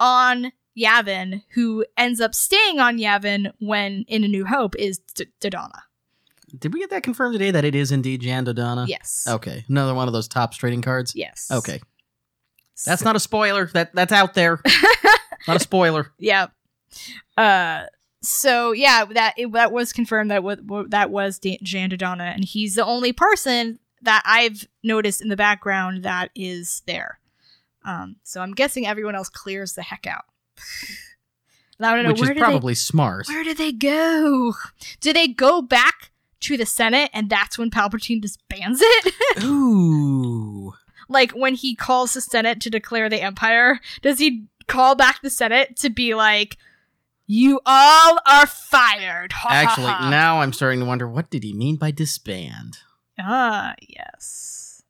on 0.00 0.52
Yavin 0.78 1.42
who 1.54 1.84
ends 1.96 2.20
up 2.20 2.34
staying 2.34 2.78
on 2.78 2.98
Yavin 2.98 3.52
when 3.58 4.04
in 4.08 4.22
A 4.24 4.28
New 4.28 4.44
Hope 4.46 4.76
is 4.76 4.98
D- 5.14 5.26
Dodonna. 5.40 5.80
Did 6.58 6.72
we 6.72 6.80
get 6.80 6.90
that 6.90 7.02
confirmed 7.02 7.34
today 7.34 7.50
that 7.50 7.64
it 7.64 7.74
is 7.74 7.92
indeed 7.92 8.20
Jan 8.22 8.46
Dodonna? 8.46 8.86
Yes. 8.88 9.26
Okay, 9.28 9.64
another 9.68 9.94
one 9.94 10.06
of 10.06 10.12
those 10.14 10.28
top 10.28 10.54
trading 10.54 10.80
cards. 10.82 11.14
Yes. 11.14 11.50
Okay, 11.52 11.80
that's 12.86 13.02
not 13.02 13.16
a 13.16 13.20
spoiler. 13.20 13.66
That 13.74 13.94
that's 13.94 14.12
out 14.12 14.34
there. 14.34 14.60
not 15.48 15.56
a 15.56 15.60
spoiler. 15.60 16.12
yeah. 16.18 16.46
Uh. 17.36 17.84
So 18.22 18.72
yeah, 18.72 19.04
that 19.04 19.34
it, 19.36 19.52
that 19.52 19.72
was 19.72 19.92
confirmed 19.92 20.30
that 20.30 20.42
wa- 20.42 20.56
wa- 20.64 20.84
that 20.88 21.10
was 21.10 21.38
Da- 21.38 21.58
Jan 21.62 21.90
Dodonna, 21.90 22.34
and 22.34 22.44
he's 22.44 22.74
the 22.74 22.84
only 22.84 23.12
person 23.12 23.78
that 24.02 24.22
I've 24.24 24.66
noticed 24.82 25.20
in 25.22 25.28
the 25.28 25.36
background 25.36 26.02
that 26.04 26.30
is 26.34 26.82
there. 26.86 27.20
Um, 27.84 28.16
so 28.22 28.40
I'm 28.40 28.52
guessing 28.54 28.86
everyone 28.86 29.14
else 29.14 29.28
clears 29.28 29.74
the 29.74 29.82
heck 29.82 30.06
out. 30.06 30.24
I 31.80 31.94
don't 31.94 32.04
know 32.04 32.10
Which 32.10 32.20
where 32.20 32.32
is 32.32 32.38
probably 32.38 32.74
smart. 32.74 33.28
where 33.28 33.44
do 33.44 33.54
they 33.54 33.70
go? 33.72 34.54
Do 35.00 35.12
they 35.12 35.28
go 35.28 35.62
back 35.62 36.10
to 36.40 36.56
the 36.56 36.66
Senate 36.66 37.10
and 37.12 37.30
that's 37.30 37.56
when 37.56 37.70
Palpatine 37.70 38.20
disbands 38.20 38.80
it? 38.82 39.14
Ooh. 39.44 40.74
like 41.08 41.30
when 41.32 41.54
he 41.54 41.74
calls 41.76 42.14
the 42.14 42.20
Senate 42.20 42.60
to 42.62 42.70
declare 42.70 43.08
the 43.08 43.22
Empire, 43.22 43.78
does 44.02 44.18
he 44.18 44.46
call 44.66 44.96
back 44.96 45.22
the 45.22 45.30
Senate 45.30 45.76
to 45.76 45.88
be 45.88 46.14
like, 46.14 46.56
"You 47.28 47.60
all 47.64 48.18
are 48.26 48.46
fired"? 48.46 49.32
Ha, 49.32 49.48
ha, 49.48 49.54
Actually, 49.54 49.86
ha. 49.92 50.10
now 50.10 50.40
I'm 50.40 50.52
starting 50.52 50.80
to 50.80 50.86
wonder 50.86 51.08
what 51.08 51.30
did 51.30 51.44
he 51.44 51.52
mean 51.52 51.76
by 51.76 51.92
disband? 51.92 52.78
Ah, 53.20 53.74
yes. 53.88 54.82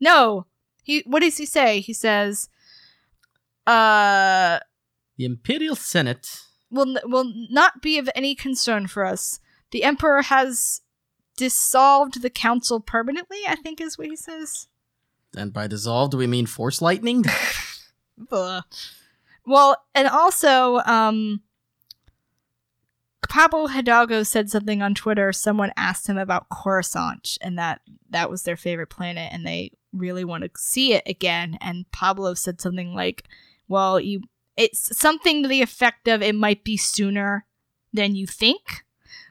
No. 0.00 0.46
He 0.82 1.02
what 1.06 1.20
does 1.20 1.36
he 1.38 1.46
say? 1.46 1.80
He 1.80 1.92
says 1.92 2.48
uh 3.66 4.58
The 5.16 5.24
Imperial 5.24 5.76
Senate. 5.76 6.40
will 6.70 6.98
will 7.04 7.32
not 7.50 7.82
be 7.82 7.98
of 7.98 8.08
any 8.14 8.34
concern 8.34 8.86
for 8.86 9.04
us. 9.04 9.40
The 9.70 9.84
emperor 9.84 10.22
has 10.22 10.80
dissolved 11.36 12.22
the 12.22 12.30
council 12.30 12.80
permanently, 12.80 13.38
I 13.48 13.56
think 13.56 13.80
is 13.80 13.96
what 13.96 14.08
he 14.08 14.16
says. 14.16 14.68
And 15.36 15.52
by 15.52 15.68
dissolved, 15.68 16.12
do 16.12 16.18
we 16.18 16.26
mean 16.26 16.46
force 16.46 16.82
lightning? 16.82 17.24
Well, 19.46 19.76
and 19.94 20.06
also, 20.08 20.80
um, 20.84 21.40
Pablo 23.28 23.68
Hidalgo 23.68 24.22
said 24.22 24.50
something 24.50 24.82
on 24.82 24.94
Twitter. 24.94 25.32
Someone 25.32 25.72
asked 25.76 26.08
him 26.08 26.18
about 26.18 26.48
Coruscant, 26.50 27.38
and 27.40 27.58
that 27.58 27.80
that 28.10 28.30
was 28.30 28.42
their 28.42 28.56
favorite 28.56 28.90
planet, 28.90 29.32
and 29.32 29.46
they 29.46 29.72
really 29.92 30.24
want 30.24 30.44
to 30.44 30.50
see 30.56 30.92
it 30.94 31.02
again. 31.06 31.58
And 31.60 31.90
Pablo 31.92 32.34
said 32.34 32.60
something 32.60 32.94
like, 32.94 33.24
"Well, 33.68 33.98
you, 34.00 34.22
it's 34.56 34.96
something 34.98 35.42
to 35.42 35.48
the 35.48 35.62
effect 35.62 36.08
of 36.08 36.22
it 36.22 36.34
might 36.34 36.64
be 36.64 36.76
sooner 36.76 37.46
than 37.92 38.14
you 38.14 38.26
think." 38.26 38.84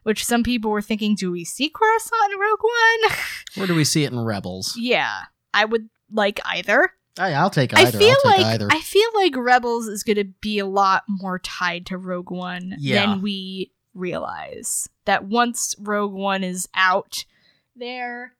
Which 0.04 0.24
some 0.26 0.44
people 0.44 0.72
were 0.72 0.82
thinking, 0.82 1.16
do 1.16 1.32
we 1.32 1.44
see 1.44 1.70
Coruscant 1.70 2.34
in 2.34 2.40
Rogue 2.40 2.60
One? 2.62 3.12
Where 3.56 3.68
do 3.68 3.76
we 3.76 3.84
see 3.84 4.06
it 4.06 4.12
in 4.14 4.20
Rebels? 4.20 4.76
yeah, 4.78 5.24
I 5.54 5.66
would 5.66 5.90
like 6.12 6.40
either. 6.46 6.94
I, 7.18 7.34
I'll 7.34 7.50
take 7.50 7.78
I 7.78 7.82
either. 7.84 8.00
feel 8.00 8.16
I'll 8.26 8.32
take 8.34 8.42
like 8.42 8.54
either. 8.56 8.68
I 8.72 8.80
feel 8.80 9.10
like 9.16 9.36
Rebels 9.36 9.88
is 9.88 10.04
going 10.04 10.16
to 10.18 10.24
be 10.24 10.58
a 10.60 10.66
lot 10.66 11.04
more 11.08 11.38
tied 11.40 11.86
to 11.88 11.98
Rogue 11.98 12.32
One 12.32 12.76
Yeah. 12.80 13.06
than 13.06 13.22
we 13.22 13.72
realize. 13.94 14.90
That 15.06 15.26
once 15.26 15.76
Rogue 15.80 16.14
One 16.14 16.44
is 16.44 16.68
out, 16.74 17.26
they're 17.76 18.34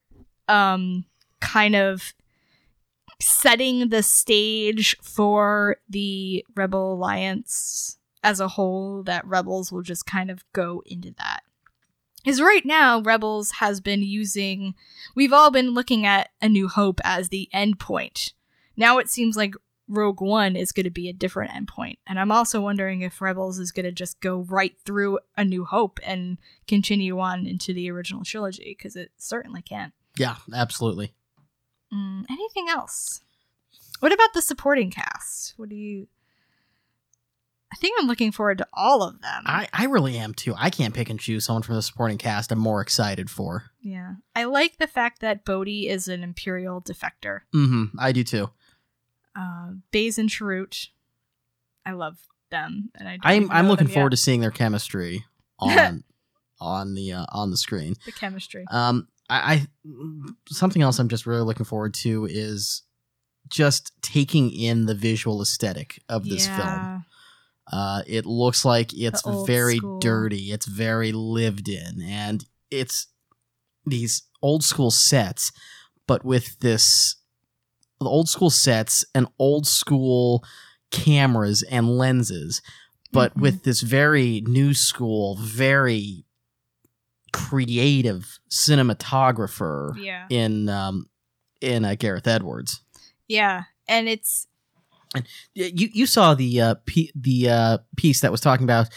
um 0.48 1.06
kind 1.40 1.76
of 1.76 2.14
setting 3.22 3.90
the 3.90 4.04
stage 4.04 4.96
for 5.02 5.78
the 5.90 6.46
Rebel 6.56 6.94
Alliance 6.94 7.98
as 8.24 8.40
a 8.40 8.48
whole. 8.48 9.04
That 9.04 9.26
Rebels 9.26 9.72
will 9.72 9.82
just 9.82 10.06
kind 10.06 10.32
of 10.32 10.44
go 10.54 10.84
into 10.86 11.14
that. 11.18 11.42
Because 12.24 12.42
right 12.42 12.66
now, 12.66 13.02
Rebels 13.02 13.52
has 13.60 13.80
been 13.80 14.02
using. 14.02 14.76
We've 15.16 15.34
all 15.34 15.52
been 15.52 15.74
looking 15.74 16.06
at 16.06 16.30
A 16.42 16.50
New 16.50 16.68
Hope 16.68 17.00
as 17.04 17.30
the 17.30 17.50
end 17.54 17.80
point. 17.80 18.34
Now 18.76 18.98
it 18.98 19.10
seems 19.10 19.38
like 19.38 19.54
Rogue 19.88 20.22
One 20.22 20.56
is 20.56 20.72
going 20.72 20.84
to 20.84 20.92
be 20.92 21.10
a 21.10 21.14
different 21.14 21.52
endpoint. 21.52 21.98
And 22.06 22.20
I'm 22.20 22.32
also 22.32 22.62
wondering 22.62 23.02
if 23.02 23.22
Rebels 23.22 23.58
is 23.58 23.72
going 23.72 23.86
to 23.86 23.92
just 23.92 24.22
go 24.22 24.46
right 24.50 24.74
through 24.86 25.20
A 25.36 25.44
New 25.44 25.66
Hope 25.66 26.00
and 26.04 26.38
continue 26.68 27.20
on 27.20 27.48
into 27.48 27.74
the 27.74 27.90
original 27.90 28.24
trilogy, 28.24 28.76
because 28.78 28.96
it 28.96 29.12
certainly 29.18 29.62
can. 29.62 29.94
yeah, 30.18 30.36
absolutely. 30.54 31.14
Mm, 31.94 32.26
anything 32.30 32.68
else? 32.70 33.22
What 34.00 34.12
about 34.14 34.34
the 34.34 34.42
supporting 34.42 34.92
cast? 34.92 35.54
What 35.58 35.70
do 35.70 35.76
you. 35.76 36.08
I 37.72 37.76
think 37.76 37.96
I'm 38.00 38.08
looking 38.08 38.32
forward 38.32 38.58
to 38.60 38.68
all 38.74 39.04
of 39.04 39.22
them. 39.22 39.44
I, 39.46 39.68
I 39.72 39.86
really 39.86 40.18
am 40.18 40.34
too. 40.34 40.56
I 40.58 40.70
can't 40.72 40.94
pick 40.94 41.10
and 41.10 41.20
choose 41.20 41.46
someone 41.46 41.62
from 41.62 41.76
the 41.76 41.82
supporting 41.84 42.18
cast 42.18 42.52
I'm 42.52 42.58
more 42.60 42.82
excited 42.82 43.30
for. 43.30 43.66
yeah. 43.82 44.14
I 44.36 44.46
like 44.46 44.78
the 44.78 44.88
fact 44.88 45.22
that 45.22 45.46
Bodhi 45.46 45.88
is 45.88 46.08
an 46.08 46.24
Imperial 46.24 46.82
defector. 46.82 47.42
Mm-hmm. 47.54 48.00
I 48.00 48.12
do 48.12 48.24
too. 48.24 48.50
Uh, 49.36 49.74
Baze 49.92 50.18
and 50.18 50.30
Chirrut. 50.30 50.88
I 51.86 51.92
love 51.92 52.18
them. 52.50 52.90
and 52.96 53.08
I 53.08 53.18
I'm 53.24 53.52
I'm 53.52 53.68
looking 53.68 53.88
forward 53.88 54.12
yet. 54.14 54.18
to 54.18 54.24
seeing 54.24 54.42
their 54.42 54.50
chemistry 54.52 55.26
on 55.60 56.04
on 56.60 56.96
the 56.96 57.14
uh, 57.14 57.26
on 57.32 57.52
the 57.52 57.58
screen. 57.58 57.96
the 58.06 58.12
chemistry. 58.12 58.66
Um, 58.72 59.08
I, 59.30 59.54
I 59.54 59.68
something 60.50 60.82
else 60.82 61.00
I'm 61.00 61.10
just 61.10 61.26
really 61.26 61.44
looking 61.44 61.66
forward 61.66 61.94
to 61.96 62.28
is 62.30 62.84
just 63.50 63.92
taking 64.02 64.52
in 64.52 64.86
the 64.86 64.96
visual 64.96 65.42
aesthetic 65.42 66.02
of 66.10 66.28
this 66.30 66.48
film. 66.48 67.04
Uh, 67.72 68.02
it 68.08 68.26
looks 68.26 68.66
like 68.66 68.94
it's 68.94 69.22
very 69.46 69.78
school. 69.78 70.00
dirty. 70.00 70.52
It's 70.52 70.66
very 70.66 71.12
lived 71.12 71.70
in, 71.70 72.02
and 72.02 72.44
it's 72.72 73.08
these 73.86 74.24
old 74.42 74.64
school 74.64 74.92
sets, 74.92 75.52
but 76.08 76.26
with 76.26 76.60
this 76.60 77.16
old 78.02 78.30
school 78.30 78.50
sets 78.50 79.06
and 79.14 79.28
old 79.38 79.68
school 79.68 80.44
cameras 80.90 81.62
and 81.64 81.98
lenses, 81.98 82.62
but 83.12 83.36
Mhm. 83.36 83.42
with 83.42 83.64
this 83.64 83.82
very 83.82 84.42
new 84.48 84.74
school, 84.74 85.36
very 85.36 86.26
creative 87.32 88.40
cinematographer 88.50 89.94
Yeah. 89.98 90.26
in 90.30 90.70
um, 90.70 91.10
in 91.62 91.86
uh, 91.86 91.96
Gareth 91.96 92.28
Edwards. 92.28 92.82
Yeah. 93.28 93.64
And 93.88 94.08
it's 94.08 94.48
Y- 95.16 95.24
You 95.56 95.90
you 95.92 96.06
saw 96.06 96.36
the 96.36 96.62
uh, 96.62 96.76
p- 96.86 97.12
the 97.16 97.50
uh, 97.50 97.78
piece 97.98 98.22
that 98.22 98.32
was 98.32 98.42
talking 98.42 98.64
about 98.64 98.90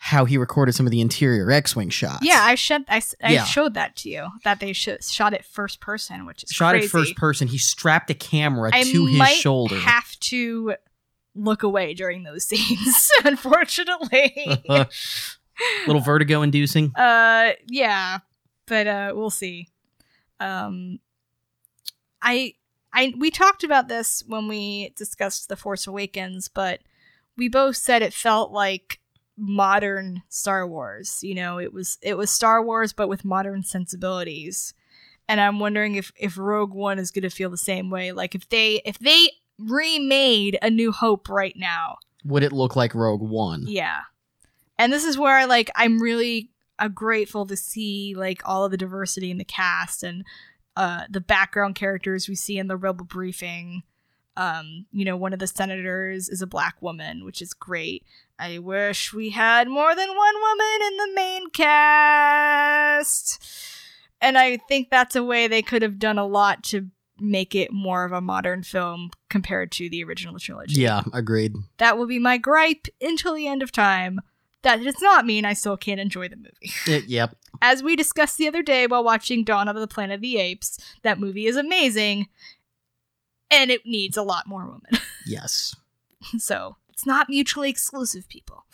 how 0.00 0.24
he 0.24 0.38
recorded 0.38 0.72
some 0.72 0.86
of 0.86 0.92
the 0.92 1.00
interior 1.00 1.50
X-wing 1.50 1.90
shots. 1.90 2.20
yeah, 2.24 2.40
I 2.42 2.54
showed 2.54 2.84
I, 2.88 3.02
I 3.22 3.32
Yeah. 3.32 3.44
showed 3.44 3.74
that 3.74 3.96
to 3.96 4.08
you 4.08 4.28
that 4.44 4.60
they 4.60 4.72
sh- 4.72 4.88
shot 5.02 5.34
it 5.34 5.44
first 5.44 5.80
person, 5.80 6.24
which 6.24 6.44
is 6.44 6.50
shot 6.50 6.70
crazy. 6.70 6.86
it 6.86 6.88
first 6.90 7.16
person. 7.16 7.48
He 7.48 7.58
strapped 7.58 8.08
a 8.08 8.14
camera 8.14 8.70
I 8.72 8.84
to 8.84 9.06
his 9.06 9.28
shoulder. 9.30 9.76
have 9.78 10.18
to 10.20 10.74
look 11.34 11.62
away 11.64 11.92
during 11.94 12.22
those 12.22 12.44
scenes, 12.44 13.10
unfortunately. 13.24 14.62
Little 15.86 16.02
vertigo 16.02 16.42
inducing. 16.42 16.92
uh 16.96 17.52
yeah, 17.68 18.18
but 18.66 18.86
uh 18.86 19.12
we'll 19.14 19.30
see. 19.30 19.68
Um 20.40 20.98
I 22.22 22.54
I 22.92 23.12
we 23.18 23.30
talked 23.30 23.64
about 23.64 23.88
this 23.88 24.22
when 24.26 24.48
we 24.48 24.92
discussed 24.96 25.48
The 25.48 25.56
Force 25.56 25.86
Awakens, 25.86 26.48
but 26.48 26.80
we 27.36 27.48
both 27.48 27.76
said 27.76 28.02
it 28.02 28.14
felt 28.14 28.50
like 28.52 28.98
modern 29.36 30.22
Star 30.28 30.66
Wars. 30.66 31.20
You 31.22 31.34
know, 31.34 31.58
it 31.58 31.72
was 31.72 31.98
it 32.02 32.16
was 32.16 32.30
Star 32.30 32.62
Wars 32.64 32.92
but 32.92 33.08
with 33.08 33.24
modern 33.24 33.62
sensibilities. 33.62 34.74
And 35.28 35.40
I'm 35.40 35.58
wondering 35.60 35.94
if 35.96 36.10
if 36.18 36.38
Rogue 36.38 36.72
One 36.72 36.98
is 36.98 37.10
going 37.10 37.22
to 37.22 37.30
feel 37.30 37.50
the 37.50 37.56
same 37.58 37.90
way. 37.90 38.12
Like 38.12 38.34
if 38.34 38.48
they 38.48 38.80
if 38.84 38.98
they 38.98 39.30
remade 39.58 40.58
A 40.62 40.70
New 40.70 40.90
Hope 40.92 41.28
right 41.28 41.54
now, 41.56 41.98
Would 42.24 42.42
it 42.42 42.52
look 42.52 42.76
like 42.76 42.94
Rogue 42.94 43.20
One? 43.22 43.64
yeah. 43.66 44.00
And 44.78 44.92
this 44.92 45.04
is 45.04 45.18
where 45.18 45.46
like 45.46 45.70
I'm 45.74 46.00
really 46.00 46.50
uh, 46.78 46.88
grateful 46.88 47.46
to 47.46 47.56
see 47.56 48.14
like 48.16 48.42
all 48.44 48.64
of 48.64 48.70
the 48.70 48.76
diversity 48.76 49.30
in 49.30 49.38
the 49.38 49.44
cast 49.44 50.02
and 50.02 50.24
uh 50.76 51.02
the 51.10 51.20
background 51.20 51.74
characters 51.74 52.28
we 52.28 52.34
see 52.36 52.58
in 52.58 52.68
the 52.68 52.76
rebel 52.76 53.04
briefing. 53.04 53.82
Um, 54.36 54.86
you 54.92 55.04
know, 55.04 55.16
one 55.16 55.32
of 55.32 55.40
the 55.40 55.48
senators 55.48 56.28
is 56.28 56.40
a 56.42 56.46
black 56.46 56.80
woman, 56.80 57.24
which 57.24 57.42
is 57.42 57.52
great. 57.52 58.04
I 58.38 58.58
wish 58.58 59.12
we 59.12 59.30
had 59.30 59.66
more 59.66 59.96
than 59.96 60.08
one 60.08 60.34
woman 60.40 60.86
in 60.86 60.96
the 60.96 61.12
main 61.16 61.50
cast. 61.50 63.44
And 64.20 64.38
I 64.38 64.58
think 64.68 64.90
that's 64.90 65.16
a 65.16 65.24
way 65.24 65.48
they 65.48 65.62
could 65.62 65.82
have 65.82 65.98
done 65.98 66.18
a 66.18 66.26
lot 66.26 66.62
to 66.64 66.86
make 67.18 67.56
it 67.56 67.72
more 67.72 68.04
of 68.04 68.12
a 68.12 68.20
modern 68.20 68.62
film 68.62 69.10
compared 69.28 69.72
to 69.72 69.88
the 69.90 70.04
original 70.04 70.38
trilogy 70.38 70.80
Yeah, 70.80 71.02
agreed. 71.12 71.54
that 71.78 71.98
will 71.98 72.06
be 72.06 72.20
my 72.20 72.38
gripe 72.38 72.86
until 73.00 73.34
the 73.34 73.48
end 73.48 73.60
of 73.62 73.72
time. 73.72 74.20
That 74.68 74.82
does 74.84 75.00
not 75.00 75.24
mean 75.24 75.46
I 75.46 75.54
still 75.54 75.78
can't 75.78 75.98
enjoy 75.98 76.28
the 76.28 76.36
movie. 76.36 76.72
It- 76.86 77.06
yep. 77.08 77.34
As 77.62 77.82
we 77.82 77.96
discussed 77.96 78.36
the 78.36 78.46
other 78.46 78.62
day 78.62 78.86
while 78.86 79.02
watching 79.02 79.42
Dawn 79.42 79.66
of 79.66 79.74
the 79.76 79.86
Planet 79.88 80.16
of 80.16 80.20
the 80.20 80.36
Apes, 80.36 80.78
that 81.02 81.18
movie 81.18 81.46
is 81.46 81.56
amazing 81.56 82.28
and 83.50 83.70
it 83.70 83.86
needs 83.86 84.16
a 84.18 84.22
lot 84.22 84.46
more 84.46 84.66
women. 84.66 85.02
Yes. 85.26 85.74
so 86.38 86.76
it's 86.90 87.04
not 87.06 87.28
mutually 87.30 87.68
exclusive, 87.70 88.28
people. 88.28 88.64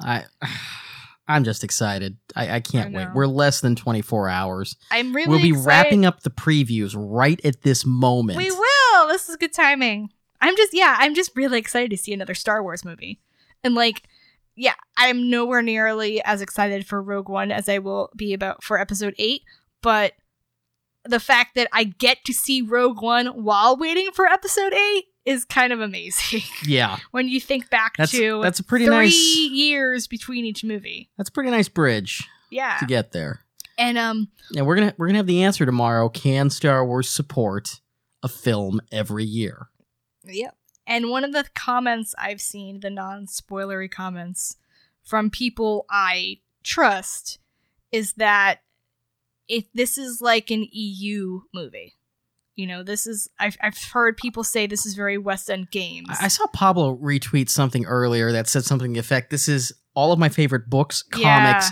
I 0.00 0.24
I'm 1.30 1.44
just 1.44 1.62
excited. 1.62 2.16
I, 2.34 2.56
I 2.56 2.60
can't 2.60 2.94
I 2.96 2.98
wait. 2.98 3.14
We're 3.14 3.26
less 3.26 3.60
than 3.60 3.76
24 3.76 4.28
hours. 4.30 4.76
I'm 4.90 5.14
really 5.14 5.28
we'll 5.28 5.42
be 5.42 5.48
excited- 5.50 5.66
wrapping 5.66 6.04
up 6.06 6.22
the 6.22 6.30
previews 6.30 6.94
right 6.96 7.40
at 7.44 7.62
this 7.62 7.84
moment. 7.86 8.38
We 8.38 8.50
will. 8.50 9.08
This 9.08 9.28
is 9.28 9.36
good 9.36 9.52
timing. 9.52 10.10
I'm 10.40 10.56
just 10.56 10.72
yeah, 10.74 10.96
I'm 10.98 11.14
just 11.14 11.32
really 11.36 11.58
excited 11.58 11.90
to 11.90 11.96
see 11.96 12.12
another 12.12 12.34
Star 12.34 12.62
Wars 12.62 12.84
movie. 12.84 13.20
And 13.64 13.74
like 13.74 14.02
yeah, 14.56 14.74
I'm 14.96 15.30
nowhere 15.30 15.62
nearly 15.62 16.20
as 16.24 16.40
excited 16.42 16.84
for 16.86 17.00
Rogue 17.00 17.28
One 17.28 17.52
as 17.52 17.68
I 17.68 17.78
will 17.78 18.10
be 18.16 18.32
about 18.34 18.64
for 18.64 18.78
episode 18.80 19.14
8, 19.16 19.42
but 19.82 20.14
the 21.04 21.20
fact 21.20 21.54
that 21.54 21.68
I 21.72 21.84
get 21.84 22.18
to 22.26 22.32
see 22.32 22.60
Rogue 22.62 23.00
One 23.00 23.26
while 23.28 23.76
waiting 23.76 24.10
for 24.12 24.26
episode 24.26 24.74
8 24.74 25.04
is 25.24 25.44
kind 25.44 25.72
of 25.72 25.80
amazing. 25.80 26.40
Yeah, 26.66 26.98
when 27.12 27.28
you 27.28 27.40
think 27.40 27.70
back 27.70 27.96
that's 27.96 28.10
to 28.12 28.42
that's 28.42 28.58
a 28.58 28.64
pretty 28.64 28.86
three 28.86 28.94
nice 28.96 29.36
years 29.36 30.06
between 30.08 30.44
each 30.44 30.64
movie. 30.64 31.08
that's 31.16 31.28
a 31.28 31.32
pretty 31.32 31.50
nice 31.50 31.68
bridge 31.68 32.26
Yeah. 32.50 32.78
to 32.78 32.86
get 32.86 33.12
there. 33.12 33.44
And 33.78 33.96
um 33.96 34.28
Yeah, 34.50 34.62
we're 34.62 34.74
gonna 34.74 34.94
we're 34.98 35.06
gonna 35.06 35.18
have 35.18 35.26
the 35.28 35.44
answer 35.44 35.64
tomorrow. 35.64 36.08
Can 36.08 36.50
Star 36.50 36.84
Wars 36.84 37.08
support 37.08 37.80
a 38.24 38.28
film 38.28 38.80
every 38.90 39.24
year? 39.24 39.68
Yep. 40.24 40.56
And 40.88 41.10
one 41.10 41.22
of 41.22 41.32
the 41.32 41.44
comments 41.54 42.14
I've 42.18 42.40
seen, 42.40 42.80
the 42.80 42.90
non 42.90 43.26
spoilery 43.26 43.90
comments 43.90 44.56
from 45.04 45.28
people 45.30 45.84
I 45.90 46.38
trust, 46.64 47.38
is 47.92 48.14
that 48.14 48.62
if 49.48 49.64
this 49.74 49.98
is 49.98 50.20
like 50.20 50.50
an 50.50 50.66
EU 50.72 51.42
movie. 51.54 51.94
You 52.56 52.66
know, 52.66 52.82
this 52.82 53.06
is 53.06 53.28
I've 53.38 53.56
I've 53.60 53.78
heard 53.92 54.16
people 54.16 54.42
say 54.42 54.66
this 54.66 54.84
is 54.84 54.94
very 54.94 55.16
West 55.16 55.48
End 55.48 55.70
games. 55.70 56.08
I 56.20 56.26
saw 56.26 56.46
Pablo 56.48 56.96
retweet 56.96 57.48
something 57.48 57.84
earlier 57.86 58.32
that 58.32 58.48
said 58.48 58.64
something 58.64 58.94
to 58.94 58.94
the 58.94 59.00
effect 59.00 59.30
this 59.30 59.48
is 59.48 59.72
all 59.94 60.12
of 60.12 60.18
my 60.18 60.28
favorite 60.28 60.68
books, 60.68 61.04
Yeah. 61.16 61.52
comics, 61.52 61.70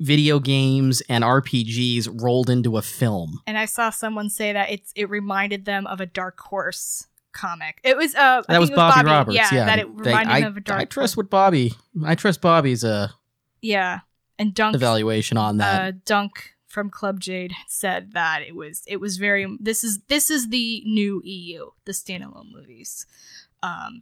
video 0.00 0.40
games, 0.40 1.02
and 1.08 1.22
RPGs 1.22 2.20
rolled 2.20 2.50
into 2.50 2.76
a 2.78 2.82
film. 2.82 3.40
and 3.46 3.56
I 3.56 3.66
saw 3.66 3.90
someone 3.90 4.28
say 4.28 4.52
that 4.52 4.70
it's 4.70 4.92
it 4.96 5.08
reminded 5.08 5.66
them 5.66 5.86
of 5.86 6.00
a 6.00 6.06
Dark 6.06 6.40
Horse 6.40 7.06
comic. 7.34 7.80
It 7.84 7.96
was 7.96 8.14
uh 8.14 8.42
That 8.48 8.60
was 8.60 8.70
was 8.70 8.76
Bobby, 8.76 9.06
Roberts. 9.06 9.34
Yeah, 9.36 9.48
Yeah, 9.52 9.64
that 9.66 9.78
it 9.80 9.86
They- 9.98 10.10
reminded 10.10 10.32
I, 10.32 10.38
of 10.40 10.56
a 10.56 10.60
Dark 10.60 10.80
I 10.80 10.84
trust 10.86 11.16
what 11.16 11.28
Bobby. 11.28 11.72
I 12.04 12.14
trust 12.14 12.40
Bobby's 12.40 12.82
uh, 12.84 13.08
Yeah. 13.60 14.00
And 14.38 14.54
Dunk 14.54 14.74
evaluation 14.74 15.36
on 15.36 15.58
that. 15.58 15.80
uh, 15.82 15.96
Dunk 16.04 16.54
from 16.66 16.90
Club 16.90 17.20
Jade 17.20 17.52
said 17.68 18.12
that 18.14 18.42
it 18.42 18.56
was 18.56 18.82
it 18.88 18.96
was 18.96 19.16
very 19.18 19.46
this 19.60 19.84
is 19.84 20.00
this 20.08 20.28
is 20.30 20.48
the 20.48 20.82
new 20.86 21.20
EU, 21.24 21.70
the 21.84 21.92
standalone 21.92 22.50
movies, 22.52 23.06
um, 23.62 24.00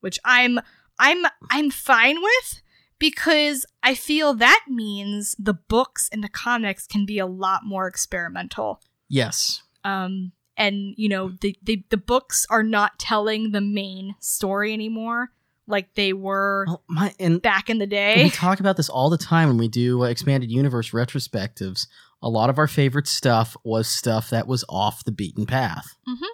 which 0.00 0.18
I'm 0.24 0.58
I'm 0.98 1.26
I'm 1.50 1.70
fine 1.70 2.22
with 2.22 2.62
because 2.98 3.66
I 3.82 3.94
feel 3.94 4.32
that 4.34 4.64
means 4.68 5.36
the 5.38 5.52
books 5.52 6.08
and 6.10 6.24
the 6.24 6.28
comics 6.30 6.86
can 6.86 7.04
be 7.04 7.18
a 7.18 7.26
lot 7.26 7.60
more 7.64 7.86
experimental. 7.86 8.80
yes. 9.08 9.62
Um, 9.84 10.32
and 10.56 10.94
you 10.96 11.08
know 11.08 11.32
the, 11.40 11.56
the 11.62 11.84
the 11.90 11.96
books 11.96 12.46
are 12.50 12.62
not 12.62 12.98
telling 12.98 13.50
the 13.52 13.60
main 13.60 14.14
story 14.20 14.72
anymore 14.72 15.30
like 15.66 15.94
they 15.94 16.12
were 16.12 16.64
Well, 16.66 16.82
my 16.88 17.14
and 17.18 17.40
back 17.40 17.70
in 17.70 17.78
the 17.78 17.86
day. 17.86 18.22
we 18.24 18.30
talk 18.30 18.60
about 18.60 18.76
this 18.76 18.88
all 18.90 19.08
the 19.08 19.16
time 19.16 19.48
when 19.48 19.56
we 19.58 19.68
do 19.68 20.02
uh, 20.02 20.06
expanded 20.08 20.50
universe 20.50 20.90
retrospectives. 20.90 21.86
A 22.22 22.28
lot 22.28 22.50
of 22.50 22.58
our 22.58 22.66
favorite 22.68 23.06
stuff 23.08 23.56
was 23.64 23.88
stuff 23.88 24.28
that 24.30 24.46
was 24.46 24.64
off 24.68 25.04
the 25.04 25.12
beaten 25.12 25.46
path. 25.46 25.96
Mhm. 26.08 26.26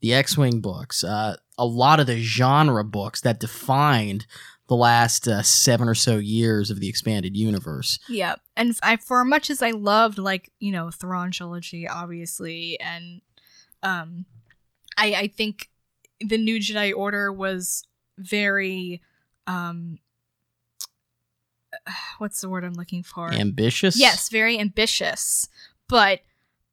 The 0.00 0.14
X-wing 0.14 0.60
books, 0.60 1.02
uh, 1.04 1.36
a 1.58 1.66
lot 1.66 2.00
of 2.00 2.06
the 2.06 2.20
genre 2.22 2.82
books 2.84 3.20
that 3.22 3.40
defined 3.40 4.26
the 4.68 4.76
last 4.76 5.26
uh, 5.28 5.42
seven 5.42 5.88
or 5.88 5.94
so 5.94 6.16
years 6.18 6.70
of 6.70 6.78
the 6.80 6.88
expanded 6.88 7.36
universe. 7.36 7.98
Yeah, 8.08 8.36
and 8.56 8.74
I, 8.82 8.96
for 8.96 9.24
much 9.24 9.50
as 9.50 9.60
I 9.62 9.72
loved, 9.72 10.18
like 10.18 10.50
you 10.60 10.72
know, 10.72 10.90
Thrawn 10.90 11.30
trilogy, 11.30 11.86
obviously, 11.88 12.78
and 12.80 13.20
um, 13.82 14.26
I 14.96 15.14
I 15.14 15.26
think 15.28 15.70
the 16.20 16.38
New 16.38 16.58
Jedi 16.58 16.92
Order 16.96 17.32
was 17.32 17.84
very 18.18 19.00
um, 19.46 19.98
what's 22.18 22.40
the 22.40 22.48
word 22.48 22.64
I'm 22.64 22.74
looking 22.74 23.02
for? 23.02 23.32
Ambitious, 23.32 23.98
Yes, 23.98 24.28
very 24.28 24.58
ambitious, 24.58 25.48
but 25.88 26.20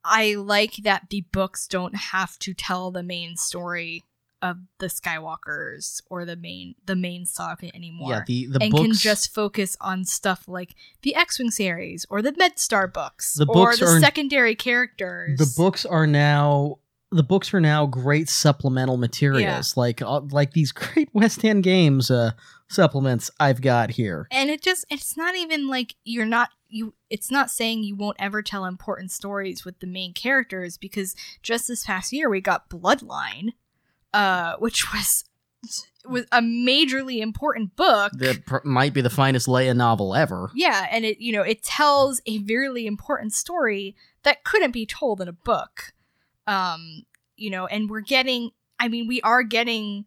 I 0.03 0.36
like 0.36 0.76
that 0.84 1.08
the 1.10 1.22
books 1.32 1.68
don't 1.68 1.95
have 1.95 2.38
to 2.39 2.53
tell 2.53 2.91
the 2.91 3.03
main 3.03 3.36
story 3.38 4.03
of 4.41 4.58
the 4.80 4.88
Skywalkers 4.88 6.01
or 6.10 6.26
the 6.26 6.36
main 6.36 6.76
the 6.86 6.95
main 6.95 7.26
saga 7.26 7.74
anymore 7.76 8.12
yeah. 8.12 8.22
The 8.28 8.45
the 8.47 8.60
and 8.62 8.72
books 8.72 8.82
can 8.84 8.93
just 8.93 9.34
focus 9.34 9.76
on 9.82 10.06
stuff 10.06 10.43
like 10.47 10.76
the 11.01 11.16
X-wing 11.16 11.49
series 11.49 12.06
or 12.10 12.22
the 12.22 12.34
MedStar 12.34 12.91
books 12.91 13.34
The 13.34 13.45
or 13.47 13.53
books 13.53 13.80
the 13.80 13.86
are- 13.88 13.99
secondary 13.99 14.53
characters. 14.53 15.39
the 15.39 15.51
books 15.58 15.86
are 15.86 16.06
now 16.06 16.78
the 17.16 17.24
books 17.24 17.53
are 17.53 17.61
now 17.61 17.86
great 17.86 18.30
supplemental 18.30 18.97
materials 18.97 19.76
like 19.78 20.01
uh, 20.01 20.22
like 20.32 20.53
these 20.53 20.72
great 20.74 21.09
west 21.13 21.43
end 21.43 21.63
games 21.63 22.11
uh 22.11 22.32
supplements 22.68 23.30
i've 23.39 23.61
got 23.61 23.91
here 23.91 24.28
and 24.32 24.49
it 24.49 24.61
just 24.61 24.86
it's 24.89 25.16
not 25.16 25.36
even 25.36 25.68
like 25.68 25.95
you're 26.03 26.26
not 26.26 26.49
you 26.76 26.93
it's 27.09 27.32
not 27.32 27.49
saying 27.49 27.84
you 27.84 27.95
won't 27.95 28.18
ever 28.20 28.41
tell 28.41 28.66
important 28.66 29.11
stories 29.11 29.63
with 29.63 29.80
the 29.80 29.88
main 29.88 30.13
characters 30.13 30.78
because 30.78 31.16
just 31.41 31.68
this 31.68 31.86
past 31.86 32.11
year 32.11 32.30
we 32.30 32.41
got 32.41 32.70
Bloodline, 32.70 33.53
uh, 34.13 34.55
which 34.57 34.91
was 34.93 35.24
was 36.07 36.26
a 36.32 36.39
majorly 36.39 37.20
important 37.22 37.76
book. 37.76 38.11
that 38.18 38.45
pr- 38.45 38.57
might 38.63 38.93
be 38.93 39.01
the 39.01 39.09
finest 39.09 39.47
leia 39.47 39.76
novel 39.76 40.13
ever 40.13 40.51
Yeah, 40.53 40.88
and 40.91 41.05
it 41.05 41.20
you 41.20 41.32
know 41.32 41.41
it 41.41 41.63
tells 41.63 42.22
a 42.26 42.39
very 42.39 42.86
important 42.86 43.34
story 43.34 43.95
that 44.24 44.43
couldn't 44.43 44.72
be 44.72 44.86
told 44.86 45.22
in 45.22 45.28
a 45.28 45.34
book. 45.34 45.93
Um, 46.48 47.04
you 47.36 47.50
know, 47.50 47.66
and 47.66 47.89
we're 47.89 48.02
getting 48.02 48.52
I 48.80 48.88
mean, 48.88 49.08
we 49.08 49.22
are 49.22 49.43
getting 49.43 50.06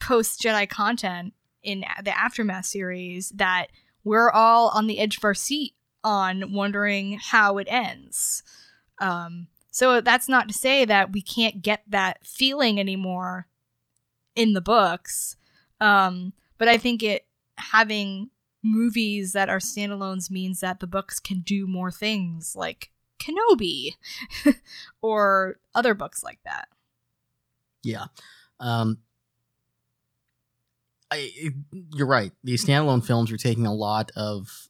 post 0.00 0.40
Jedi 0.40 0.68
content 0.68 1.34
in 1.62 1.84
the 2.02 2.16
Aftermath 2.16 2.66
series 2.66 3.30
that 3.30 3.68
we're 4.02 4.30
all 4.30 4.68
on 4.68 4.86
the 4.86 4.98
edge 4.98 5.16
of 5.16 5.24
our 5.24 5.34
seat 5.34 5.74
on 6.02 6.52
wondering 6.52 7.18
how 7.22 7.58
it 7.58 7.66
ends. 7.70 8.42
Um, 9.00 9.48
so 9.70 10.00
that's 10.00 10.28
not 10.28 10.48
to 10.48 10.54
say 10.54 10.84
that 10.84 11.12
we 11.12 11.22
can't 11.22 11.62
get 11.62 11.82
that 11.88 12.26
feeling 12.26 12.78
anymore 12.78 13.46
in 14.36 14.52
the 14.52 14.60
books. 14.60 15.36
Um, 15.80 16.32
but 16.58 16.68
I 16.68 16.76
think 16.76 17.02
it 17.02 17.26
having 17.56 18.30
movies 18.62 19.32
that 19.32 19.48
are 19.48 19.58
standalones 19.58 20.30
means 20.30 20.60
that 20.60 20.80
the 20.80 20.86
books 20.86 21.18
can 21.18 21.40
do 21.40 21.66
more 21.66 21.90
things 21.90 22.54
like 22.56 22.90
Kenobi 23.18 23.90
or 25.02 25.58
other 25.74 25.94
books 25.94 26.22
like 26.22 26.38
that. 26.44 26.68
yeah 27.82 28.04
um 28.60 28.98
I, 31.10 31.30
you're 31.94 32.06
right 32.06 32.32
these 32.42 32.64
standalone 32.64 33.04
films 33.04 33.30
are 33.30 33.36
taking 33.36 33.66
a 33.66 33.74
lot 33.74 34.10
of 34.16 34.68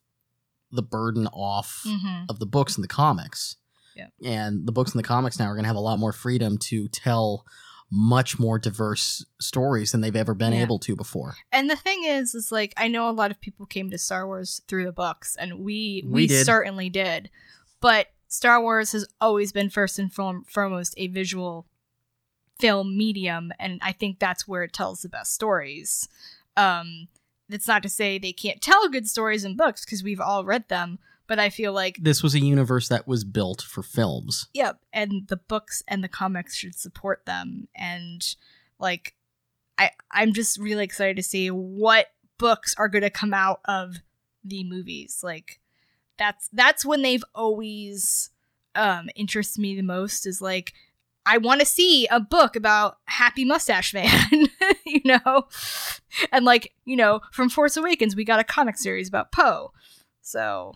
the 0.71 0.83
burden 0.83 1.27
off 1.29 1.83
Mm-hmm. 1.87 2.25
of 2.29 2.39
the 2.39 2.47
books 2.47 2.75
and 2.77 2.83
the 2.85 2.89
comics. 2.89 3.57
Yeah. 3.95 4.09
And 4.25 4.67
the 4.67 4.73
books 4.73 4.91
and 4.93 4.99
the 4.99 5.07
comics 5.07 5.39
now 5.39 5.47
are 5.47 5.55
going 5.55 5.63
to 5.63 5.69
have 5.69 5.77
a 5.77 5.81
lot 5.81 6.01
more 6.01 6.13
freedom 6.13 6.59
to 6.59 6.89
tell 6.89 7.47
much 7.93 8.41
more 8.41 8.59
diverse 8.59 9.25
stories 9.41 9.93
than 9.93 10.01
they've 10.01 10.17
ever 10.17 10.35
been 10.35 10.53
Yeah. 10.53 10.63
able 10.63 10.81
to 10.81 10.97
before. 10.97 11.37
And 11.53 11.71
the 11.71 11.77
thing 11.77 12.03
is, 12.03 12.35
is 12.35 12.51
like 12.51 12.75
I 12.77 12.89
know 12.89 13.09
a 13.09 13.13
lot 13.13 13.31
of 13.31 13.41
people 13.41 13.67
came 13.67 13.91
to 13.91 13.99
Star 13.99 14.27
Wars 14.27 14.61
through 14.67 14.85
the 14.87 14.93
books, 14.93 15.37
and 15.37 15.61
we 15.61 16.03
we, 16.05 16.13
We 16.13 16.27
did. 16.27 16.45
certainly 16.45 16.91
did. 16.91 17.31
But 17.81 18.09
Star 18.35 18.61
Wars 18.61 18.91
has 18.91 19.07
always 19.21 19.53
been 19.53 19.71
first 19.71 19.97
and 19.97 20.13
foremost 20.13 20.95
a 20.97 21.07
visual 21.07 21.67
film 22.59 22.99
medium, 22.99 23.53
and 23.61 23.79
I 23.81 23.93
think 23.93 24.19
that's 24.19 24.49
where 24.49 24.65
it 24.65 24.73
tells 24.73 25.03
the 25.03 25.09
best 25.09 25.33
stories. 25.33 26.09
Um, 26.57 27.07
that's 27.49 27.69
not 27.69 27.85
to 27.85 27.89
say 27.89 28.19
they 28.19 28.33
can't 28.33 28.61
tell 28.61 28.89
good 28.89 29.09
stories 29.09 29.45
in 29.45 29.57
books 29.57 29.85
because 29.85 30.03
we've 30.03 30.21
all 30.21 30.45
read 30.45 30.69
them, 30.69 30.99
but 31.29 31.39
I 31.39 31.49
feel 31.49 31.73
like 31.73 31.99
This 32.03 32.25
was 32.25 32.35
a 32.35 32.41
universe 32.41 32.89
that 32.89 33.07
was 33.07 33.23
built 33.23 33.63
for 33.63 33.85
films. 33.85 34.49
Yep, 34.53 34.81
and 34.93 35.29
the 35.29 35.37
books 35.37 35.85
and 35.87 36.03
the 36.03 36.09
comics 36.09 36.57
should 36.57 36.75
support 36.75 37.27
them. 37.27 37.69
And 37.77 38.35
like, 38.81 39.15
I 39.79 39.93
I'm 40.11 40.33
just 40.33 40.59
really 40.59 40.83
excited 40.83 41.15
to 41.17 41.23
see 41.23 41.53
what 41.53 42.09
books 42.39 42.75
are 42.79 42.89
going 42.89 43.03
to 43.03 43.11
come 43.11 43.33
out 43.33 43.61
of 43.65 43.99
the 44.43 44.65
movies. 44.65 45.21
Like, 45.23 45.61
that's 46.19 46.49
that's 46.53 46.85
when 46.85 47.03
they've 47.03 47.25
always 47.35 48.31
um 48.75 49.09
interests 49.15 49.59
me 49.59 49.75
the 49.75 49.83
most. 49.83 50.27
Is 50.27 50.41
like, 50.41 50.73
I 51.27 51.39
want 51.39 51.61
to 51.61 51.67
see 51.67 52.07
a 52.09 52.21
book 52.21 52.57
about 52.57 52.99
Happy 53.07 53.45
Mustache 53.45 53.95
Man, 53.95 54.49
you 54.87 55.01
know, 55.05 55.45
and 56.33 56.45
like 56.45 56.73
you 56.85 56.97
know, 56.97 57.21
from 57.33 57.49
Force 57.49 57.77
Awakens 57.77 58.17
we 58.17 58.25
got 58.25 58.41
a 58.41 58.45
comic 58.45 58.77
series 58.79 59.09
about 59.09 59.33
Poe. 59.33 59.73
So, 60.23 60.75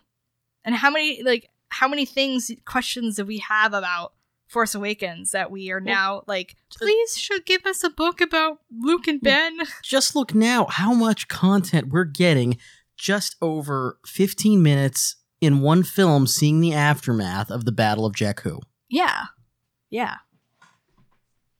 and 0.64 0.74
how 0.74 0.91
many 0.91 1.22
like 1.22 1.49
how 1.70 1.89
many 1.89 2.05
things 2.05 2.51
questions 2.64 3.16
do 3.16 3.24
we 3.24 3.39
have 3.39 3.74
about 3.74 4.12
Force 4.49 4.74
Awakens 4.74 5.32
that 5.32 5.51
we 5.51 5.70
are 5.70 5.80
now 5.80 6.22
like, 6.26 6.57
please 6.70 7.16
should 7.16 7.45
give 7.45 7.66
us 7.66 7.84
a 7.84 7.91
book 7.91 8.20
about 8.20 8.61
Luke 8.70 9.07
and 9.07 9.20
Ben. 9.20 9.59
Just 9.82 10.16
look 10.16 10.34
now 10.34 10.66
how 10.66 10.95
much 10.95 11.28
content 11.28 11.89
we're 11.89 12.05
getting 12.05 12.57
just 12.97 13.36
over 13.41 13.99
15 14.07 14.61
minutes 14.61 15.16
in 15.41 15.61
one 15.61 15.82
film 15.82 16.26
seeing 16.26 16.61
the 16.61 16.72
aftermath 16.74 17.51
of 17.51 17.64
the 17.64 17.72
Battle 17.72 18.05
of 18.07 18.14
Jakku. 18.14 18.61
Yeah, 18.89 19.26
yeah, 19.91 20.16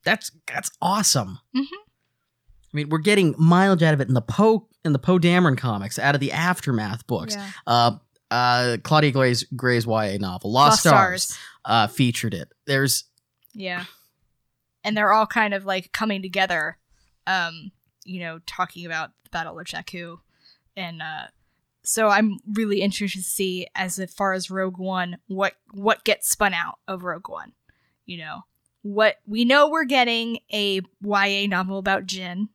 That's 0.03 0.31
that's 0.51 0.71
awesome. 0.81 1.39
Mhm. 1.55 1.65
I 1.71 2.71
mean, 2.73 2.89
we're 2.89 2.99
getting 2.99 3.35
mileage 3.37 3.83
out 3.83 3.93
of 3.93 4.01
it 4.01 4.07
in 4.07 4.13
the 4.13 4.21
Poe 4.21 4.67
in 4.85 4.93
the 4.93 4.99
Poe 4.99 5.19
Dameron 5.19 5.57
comics, 5.57 5.99
out 5.99 6.15
of 6.15 6.21
the 6.21 6.31
aftermath 6.31 7.05
books. 7.07 7.35
yeah. 7.35 7.51
Uh, 7.67 7.91
uh, 8.31 8.77
Claudia 8.83 9.11
Gray's, 9.11 9.43
Gray's 9.55 9.85
YA 9.87 10.17
novel, 10.19 10.51
Lost, 10.51 10.81
Stars. 10.81 11.37
uh, 11.65 11.87
featured 11.87 12.33
it. 12.33 12.49
There's 12.67 13.05
Yeah. 13.53 13.85
And 14.83 14.95
they're 14.95 15.11
all 15.11 15.25
kind 15.27 15.53
of 15.53 15.65
like 15.65 15.91
coming 15.91 16.21
together, 16.21 16.77
um, 17.27 17.71
you 18.05 18.19
know, 18.21 18.39
talking 18.45 18.85
about 18.85 19.09
the 19.23 19.29
Battle 19.31 19.59
of 19.59 19.65
Jakku. 19.65 20.19
And 20.77 21.01
uh 21.01 21.27
so 21.89 22.07
I'm 22.07 22.37
really 22.53 22.81
interested 22.81 23.19
to 23.19 23.23
see 23.23 23.67
as 23.73 23.99
far 24.15 24.33
as 24.33 24.51
Rogue 24.51 24.77
One, 24.77 25.17
what 25.27 25.53
what 25.71 26.03
gets 26.03 26.29
spun 26.29 26.53
out 26.53 26.77
of 26.87 27.03
Rogue 27.03 27.29
One. 27.29 27.53
You 28.05 28.19
know. 28.19 28.41
What 28.81 29.17
we 29.25 29.43
know 29.43 29.69
we're 29.69 29.83
getting 29.83 30.39
a 30.53 30.81
YA 31.01 31.47
novel 31.47 31.79
about 31.79 32.05
Jyn 32.05 32.47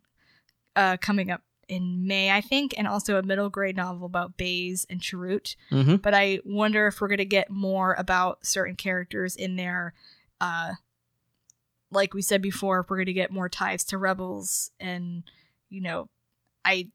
uh 0.76 0.96
coming 0.98 1.30
up 1.30 1.42
in 1.68 2.06
May, 2.06 2.30
I 2.30 2.40
think, 2.40 2.74
and 2.78 2.86
also 2.86 3.18
a 3.18 3.22
middle 3.22 3.50
grade 3.50 3.76
novel 3.76 4.06
about 4.06 4.36
Baze 4.36 4.86
and 4.88 5.00
Chirrut 5.00 5.56
mhm. 5.70 6.00
but 6.00 6.14
I 6.14 6.40
wonder 6.44 6.86
if 6.86 7.00
we're 7.00 7.08
gonna 7.08 7.24
get 7.24 7.50
more 7.50 7.94
about 7.94 8.46
certain 8.46 8.76
characters 8.76 9.36
in 9.36 9.56
there. 9.56 9.94
Uh, 10.40 10.74
like 11.90 12.14
we 12.14 12.22
said 12.22 12.40
before, 12.40 12.80
if 12.80 12.90
we're 12.90 12.98
gonna 12.98 13.12
get 13.12 13.32
more 13.32 13.48
ties 13.48 13.84
to 13.84 13.98
rebels, 13.98 14.70
and 14.78 15.24
you 15.68 15.80
know, 15.80 16.08
I 16.64 16.88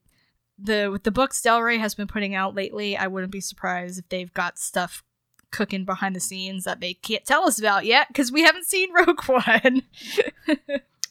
the 0.62 0.90
with 0.92 1.04
the 1.04 1.12
books 1.12 1.42
Del 1.42 1.62
Rey 1.62 1.78
has 1.78 1.96
been 1.96 2.08
putting 2.08 2.36
out 2.36 2.56
lately, 2.56 2.98
I 2.98 3.08
wouldn't 3.08 3.32
be 3.32 3.42
surprised 3.42 4.00
if 4.00 4.10
they've 4.10 4.34
got 4.34 4.58
stuff 4.60 5.04
cooking 5.52 5.84
behind 5.86 6.16
the 6.16 6.20
scenes 6.20 6.64
that 6.66 6.80
they 6.80 6.94
can't 6.94 7.26
tell 7.26 7.48
us 7.48 7.58
about 7.58 7.86
yet 7.86 8.08
because 8.10 8.32
we 8.32 8.44
haven't 8.44 8.66
seen 8.68 8.94
Rogue 8.94 9.24
One. 9.26 9.82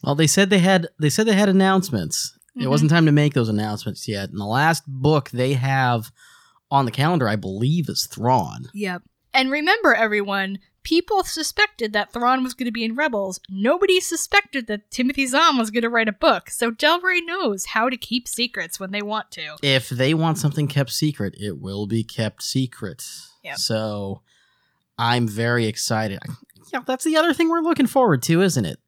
Well, 0.03 0.15
they 0.15 0.27
said 0.27 0.49
they 0.49 0.59
had 0.59 0.87
they 0.99 1.09
said 1.09 1.27
they 1.27 1.33
had 1.33 1.49
announcements. 1.49 2.37
It 2.55 2.63
Mhm. 2.63 2.69
wasn't 2.69 2.89
time 2.91 3.05
to 3.05 3.11
make 3.11 3.33
those 3.33 3.49
announcements 3.49 4.07
yet. 4.07 4.29
And 4.29 4.39
the 4.39 4.45
last 4.45 4.83
book 4.87 5.29
they 5.31 5.53
have 5.53 6.11
on 6.71 6.85
the 6.85 6.91
calendar, 6.91 7.27
I 7.27 7.35
believe, 7.35 7.89
is 7.89 8.05
Thrawn. 8.05 8.69
Yep. 8.73 9.03
And 9.33 9.51
remember, 9.51 9.93
everyone, 9.93 10.59
people 10.83 11.23
suspected 11.23 11.93
that 11.93 12.11
Thrawn 12.11 12.43
was 12.43 12.53
going 12.53 12.65
to 12.65 12.71
be 12.71 12.83
in 12.83 12.95
Rebels. 12.95 13.39
Nobody 13.49 13.99
suspected 13.99 14.67
that 14.67 14.89
Timothy 14.89 15.27
Zahn 15.27 15.57
was 15.57 15.69
going 15.71 15.83
to 15.83 15.89
write 15.89 16.07
a 16.07 16.13
book. 16.13 16.49
So 16.49 16.71
Del 16.71 16.99
Rey 17.01 17.21
knows 17.21 17.65
how 17.65 17.89
to 17.89 17.97
keep 17.97 18.27
secrets 18.27 18.79
when 18.79 18.91
they 18.91 19.01
want 19.01 19.29
to. 19.31 19.55
If 19.61 19.89
they 19.89 20.13
want 20.13 20.37
something 20.39 20.67
kept 20.67 20.89
secret, 20.91 21.35
it 21.39 21.59
will 21.61 21.85
be 21.85 22.03
kept 22.03 22.41
secret. 22.43 23.03
Yep. 23.43 23.57
So 23.57 24.21
I'm 24.97 25.27
very 25.27 25.65
excited. 25.67 26.19
Yeah, 26.73 26.81
that's 26.85 27.03
the 27.05 27.17
other 27.17 27.33
thing 27.33 27.49
we're 27.49 27.61
looking 27.61 27.87
forward 27.87 28.21
to, 28.23 28.41
isn't 28.41 28.65
it? 28.65 28.79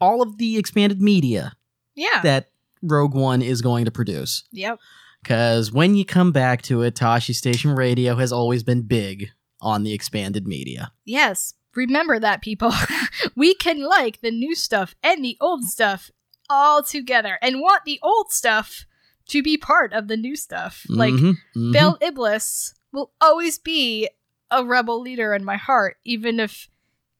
All 0.00 0.22
of 0.22 0.38
the 0.38 0.56
expanded 0.58 1.00
media 1.00 1.52
Yeah. 1.94 2.20
that 2.22 2.50
Rogue 2.82 3.14
One 3.14 3.42
is 3.42 3.62
going 3.62 3.84
to 3.84 3.90
produce. 3.90 4.44
yep. 4.52 4.78
Because 5.22 5.70
when 5.70 5.94
you 5.94 6.04
come 6.04 6.32
back 6.32 6.62
to 6.62 6.82
it, 6.82 6.96
Tosche 6.96 7.32
Station 7.34 7.76
Radio 7.76 8.16
has 8.16 8.32
always 8.32 8.64
been 8.64 8.82
big 8.82 9.30
on 9.62 9.82
the 9.84 9.92
expanded 9.94 10.46
media. 10.46 10.92
Yes. 11.06 11.54
Remember 11.74 12.18
that, 12.18 12.42
people. 12.42 12.72
we 13.36 13.54
can 13.54 13.82
like 13.82 14.20
the 14.20 14.30
new 14.30 14.54
stuff 14.54 14.94
and 15.02 15.24
the 15.24 15.38
old 15.40 15.64
stuff 15.64 16.10
all 16.50 16.82
together 16.82 17.38
and 17.40 17.60
want 17.60 17.84
the 17.86 17.98
old 18.02 18.30
stuff 18.30 18.84
to 19.28 19.42
be 19.42 19.56
part 19.56 19.92
of 19.94 20.08
the 20.08 20.16
new 20.16 20.36
stuff. 20.36 20.84
Like, 20.88 21.14
Mhm, 21.14 21.36
mhm. 21.56 21.72
Bel 21.72 21.96
Iblis 22.02 22.74
will 22.92 23.12
always 23.20 23.58
be 23.58 24.10
a 24.50 24.62
rebel 24.64 25.00
leader 25.00 25.32
in 25.32 25.44
my 25.44 25.56
heart, 25.56 25.96
even 26.04 26.38
if 26.40 26.68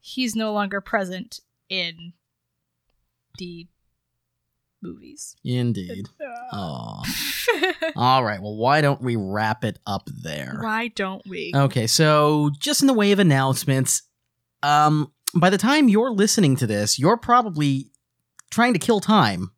he's 0.00 0.36
no 0.36 0.52
longer 0.52 0.82
present 0.82 1.40
in 1.70 2.12
the 3.38 3.68
movies. 4.82 5.36
Indeed. 5.44 6.08
Oh. 6.52 7.02
All 7.96 8.24
right. 8.24 8.40
Well, 8.40 8.56
why 8.56 8.80
don't 8.80 9.00
we 9.02 9.16
wrap 9.16 9.64
it 9.64 9.78
up 9.86 10.08
there? 10.22 10.58
Why 10.60 10.88
don't 10.88 11.22
we? 11.26 11.52
Okay. 11.54 11.86
So, 11.86 12.50
just 12.58 12.80
in 12.80 12.86
the 12.86 12.94
way 12.94 13.12
of 13.12 13.18
announcements, 13.18 14.02
um, 14.62 15.12
by 15.34 15.50
the 15.50 15.58
time 15.58 15.88
you're 15.88 16.12
listening 16.12 16.56
to 16.56 16.66
this, 16.66 16.98
you're 16.98 17.16
probably 17.16 17.90
trying 18.50 18.72
to 18.74 18.78
kill 18.78 19.00
time 19.00 19.52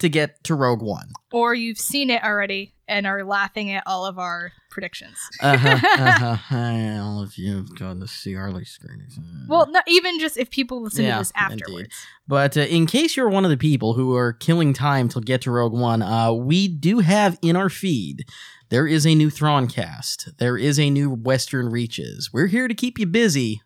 to 0.00 0.08
get 0.08 0.42
to 0.44 0.54
Rogue 0.54 0.82
One. 0.82 1.12
Or 1.32 1.54
you've 1.54 1.78
seen 1.78 2.10
it 2.10 2.22
already 2.22 2.74
and 2.88 3.06
are 3.06 3.22
laughing 3.24 3.70
at 3.70 3.82
all 3.86 4.06
of 4.06 4.18
our 4.18 4.52
predictions. 4.70 5.16
Uh-huh, 5.40 5.78
uh-huh. 5.98 7.00
All 7.02 7.22
of 7.22 7.36
you 7.38 7.56
have 7.56 7.78
gone 7.78 8.00
to 8.00 8.08
see 8.08 8.34
early 8.34 8.64
screenings. 8.64 9.18
Well, 9.48 9.70
not 9.70 9.84
even 9.86 10.18
just 10.18 10.36
if 10.36 10.50
people 10.50 10.82
listen 10.82 11.04
Yeah, 11.04 11.14
to 11.14 11.18
this 11.20 11.32
indeed. 11.50 11.62
afterwards. 11.62 11.94
But 12.26 12.56
uh, 12.56 12.60
in 12.62 12.86
case 12.86 13.16
you're 13.16 13.28
one 13.28 13.44
of 13.44 13.50
the 13.50 13.56
people 13.56 13.94
who 13.94 14.14
are 14.16 14.32
killing 14.32 14.72
time 14.72 15.08
to 15.10 15.20
get 15.20 15.42
to 15.42 15.50
Rogue 15.50 15.72
One, 15.72 16.02
uh, 16.02 16.32
we 16.32 16.68
do 16.68 16.98
have 17.00 17.38
in 17.42 17.56
our 17.56 17.68
feed. 17.68 18.24
There 18.70 18.86
is 18.86 19.06
a 19.06 19.14
new 19.14 19.30
Thrawn 19.30 19.66
cast. 19.68 20.36
There 20.38 20.58
is 20.58 20.78
a 20.78 20.90
new 20.90 21.10
Western 21.10 21.70
Reaches. 21.70 22.30
We're 22.32 22.48
here 22.48 22.68
to 22.68 22.74
keep 22.74 22.98
you 22.98 23.06
busy 23.06 23.62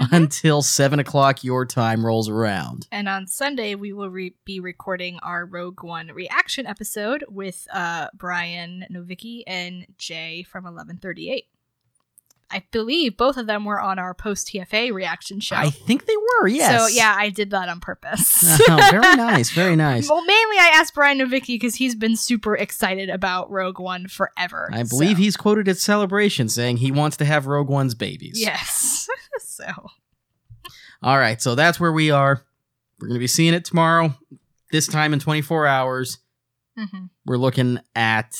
Mhm. 0.00 0.08
until 0.16 0.62
seven 0.62 0.98
o'clock 1.00 1.44
your 1.44 1.66
time 1.66 2.04
rolls 2.06 2.28
around. 2.28 2.88
And 2.90 3.08
on 3.10 3.26
Sunday, 3.26 3.74
we 3.74 3.92
will 3.92 4.08
re- 4.08 4.34
be 4.46 4.58
recording 4.58 5.18
our 5.22 5.44
Rogue 5.44 5.82
One 5.82 6.08
reaction 6.08 6.66
episode 6.66 7.24
with 7.28 7.66
uh, 7.70 8.06
Brian 8.14 8.86
Novicki 8.90 9.42
and 9.46 9.86
Jay 9.98 10.44
from 10.44 10.64
1138. 10.64 11.44
I 12.52 12.62
believe 12.70 13.16
both 13.16 13.36
of 13.36 13.46
them 13.46 13.64
were 13.64 13.80
on 13.80 13.98
our 13.98 14.12
post 14.14 14.48
TFA 14.48 14.92
reaction 14.92 15.40
show. 15.40 15.56
I 15.56 15.70
think 15.70 16.04
they 16.06 16.16
were. 16.16 16.48
Yes. 16.48 16.80
So, 16.80 16.86
yeah, 16.94 17.14
I 17.18 17.30
did 17.30 17.50
that 17.50 17.68
on 17.68 17.80
purpose. 17.80 18.60
Oh, 18.68 18.76
very 18.90 19.16
nice. 19.16 19.50
Very 19.50 19.74
nice. 19.90 20.08
Well, 20.08 20.24
mainly 20.24 20.56
I 20.58 20.70
asked 20.74 20.94
Brian 20.94 21.18
Novicki 21.18 21.46
because 21.54 21.74
he's 21.76 21.94
been 21.94 22.16
super 22.16 22.56
excited 22.56 23.08
about 23.10 23.50
Rogue 23.50 23.78
One 23.80 24.06
forever. 24.08 24.68
I 24.72 24.82
believe 24.82 25.16
so- 25.16 25.22
he's 25.22 25.36
quoted 25.36 25.68
at 25.68 25.78
Celebration 25.78 26.48
saying 26.48 26.76
he 26.78 26.92
wants 26.92 27.16
to 27.18 27.24
have 27.24 27.46
Rogue 27.46 27.68
One's 27.68 27.94
babies. 27.94 28.38
Yes. 28.40 29.08
so, 29.40 29.64
All 31.02 31.18
right, 31.18 31.40
so 31.42 31.54
that's 31.54 31.80
where 31.80 31.92
we 31.92 32.10
are. 32.10 32.44
We're 33.00 33.08
going 33.08 33.16
to 33.18 33.20
be 33.20 33.26
seeing 33.26 33.54
it 33.54 33.64
tomorrow, 33.64 34.14
this 34.70 34.86
time 34.86 35.12
in 35.12 35.18
24 35.18 35.66
hours. 35.66 36.18
mhm. 36.78 37.10
We're 37.26 37.36
looking 37.38 37.80
at 37.96 38.34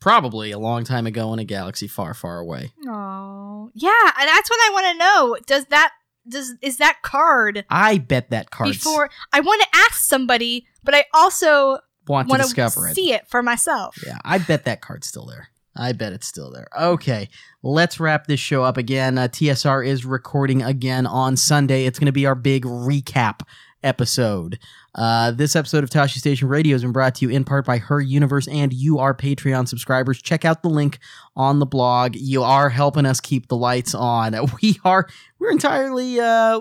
probably 0.00 0.50
a 0.50 0.58
long 0.58 0.84
time 0.84 1.06
ago 1.06 1.32
in 1.32 1.38
a 1.38 1.44
galaxy 1.44 1.86
far, 1.88 2.14
far 2.14 2.38
away. 2.38 2.72
Oh, 2.86 3.70
yeah, 3.74 3.90
and 4.18 4.28
that's 4.28 4.50
what 4.50 4.58
I 4.60 4.70
want 4.72 4.86
to 4.92 4.98
know. 4.98 5.36
Does 5.46 5.64
that 5.66 5.92
does 6.28 6.54
is 6.62 6.76
that 6.76 6.98
card 7.02 7.64
I 7.70 7.98
bet 7.98 8.30
that 8.30 8.50
card 8.50 8.70
before? 8.70 9.10
I 9.32 9.40
want 9.40 9.62
to 9.62 9.68
ask 9.86 10.04
somebody, 10.04 10.66
but 10.84 10.94
I 10.94 11.04
also 11.14 11.78
want 12.06 12.28
to 12.28 12.30
want 12.30 12.42
discover 12.42 12.86
to 12.86 12.90
it. 12.90 12.94
see 12.94 13.12
it 13.12 13.26
for 13.28 13.42
myself. 13.42 13.96
Yeah, 14.06 14.18
I 14.24 14.38
bet 14.38 14.64
that 14.64 14.80
card's 14.80 15.06
still 15.06 15.26
there. 15.26 15.48
I 15.76 15.92
bet 15.92 16.12
it's 16.12 16.26
still 16.26 16.50
there. 16.50 16.66
Okay, 16.76 17.28
let's 17.62 18.00
wrap 18.00 18.26
this 18.26 18.40
show 18.40 18.64
up 18.64 18.76
again. 18.76 19.16
Uh, 19.16 19.28
TSR 19.28 19.86
is 19.86 20.04
recording 20.04 20.60
again 20.60 21.06
on 21.06 21.36
Sunday. 21.36 21.86
It's 21.86 22.00
going 22.00 22.06
to 22.06 22.12
be 22.12 22.26
our 22.26 22.34
big 22.34 22.64
recap 22.64 23.42
episode. 23.88 24.58
Uh, 24.94 25.30
this 25.32 25.56
episode 25.56 25.82
of 25.82 25.90
Tosche 25.90 26.18
Station 26.18 26.48
Radio 26.48 26.74
has 26.74 26.82
been 26.82 26.92
brought 26.92 27.14
to 27.16 27.24
you 27.26 27.30
in 27.34 27.44
part 27.44 27.64
by 27.66 27.78
Her 27.78 28.00
Universe 28.00 28.46
and 28.48 28.72
you, 28.72 28.98
our 28.98 29.14
Patreon 29.14 29.66
subscribers. 29.66 30.20
Check 30.22 30.44
out 30.44 30.62
the 30.62 30.68
link 30.68 30.98
on 31.36 31.58
the 31.58 31.66
blog. 31.66 32.14
You 32.16 32.42
are 32.42 32.68
helping 32.68 33.06
us 33.06 33.20
keep 33.20 33.48
the 33.48 33.56
lights 33.56 33.94
on. 33.94 34.34
We 34.62 34.78
are 34.84 35.08
we're 35.38 35.50
entirely 35.50 36.20
uh, 36.20 36.60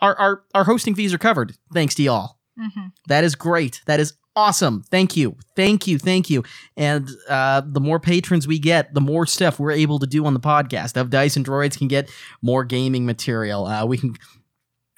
our 0.00 0.16
our 0.18 0.42
our 0.54 0.64
hosting 0.64 0.94
fees 0.94 1.12
are 1.14 1.18
covered 1.18 1.54
thanks 1.72 1.94
to 1.96 2.02
y'all. 2.02 2.38
Mhm. 2.58 2.92
That 3.08 3.24
is 3.24 3.34
great. 3.34 3.82
That 3.86 4.00
is 4.00 4.14
awesome. 4.34 4.82
Thank 4.90 5.16
you. 5.16 5.36
Thank 5.56 5.86
you. 5.86 5.98
Thank 5.98 6.30
you. 6.30 6.44
And 6.76 7.08
uh, 7.28 7.62
the 7.64 7.80
more 7.80 7.98
patrons 8.00 8.46
we 8.46 8.58
get, 8.60 8.94
the 8.94 9.00
more 9.00 9.26
stuff 9.26 9.58
we're 9.58 9.72
able 9.72 9.98
to 9.98 10.06
do 10.06 10.24
on 10.26 10.34
the 10.34 10.40
podcast. 10.40 10.96
Of 11.00 11.10
Dice 11.10 11.36
and 11.36 11.44
Droids 11.46 11.76
can 11.78 11.88
get 11.88 12.08
more 12.42 12.64
gaming 12.64 13.04
material. 13.06 13.66
Uh, 13.66 13.84
we 13.86 13.98
can. 13.98 14.14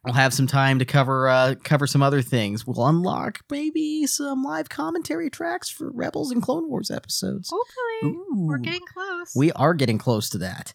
We'll 0.05 0.14
have 0.14 0.32
some 0.32 0.46
time 0.46 0.78
to 0.78 0.86
cover 0.86 1.28
uh, 1.28 1.57
cover 1.62 1.86
some 1.86 2.03
other 2.03 2.22
things. 2.22 2.66
We'll 2.66 2.86
unlock 2.86 3.40
maybe 3.51 4.07
some 4.07 4.42
live 4.42 4.70
commentary 4.70 5.28
tracks 5.28 5.68
for 5.68 5.90
Rebels 5.90 6.30
and 6.30 6.42
Clone 6.42 6.70
Wars 6.70 6.90
episodes. 6.90 7.51
Hopefully, 7.51 8.16
Ooh. 8.16 8.46
we're 8.46 8.59
getting 8.59 8.80
close. 8.92 9.36
We 9.36 9.53
are 9.53 9.74
getting 9.74 9.98
close 9.98 10.30
to 10.30 10.38
that. 10.38 10.72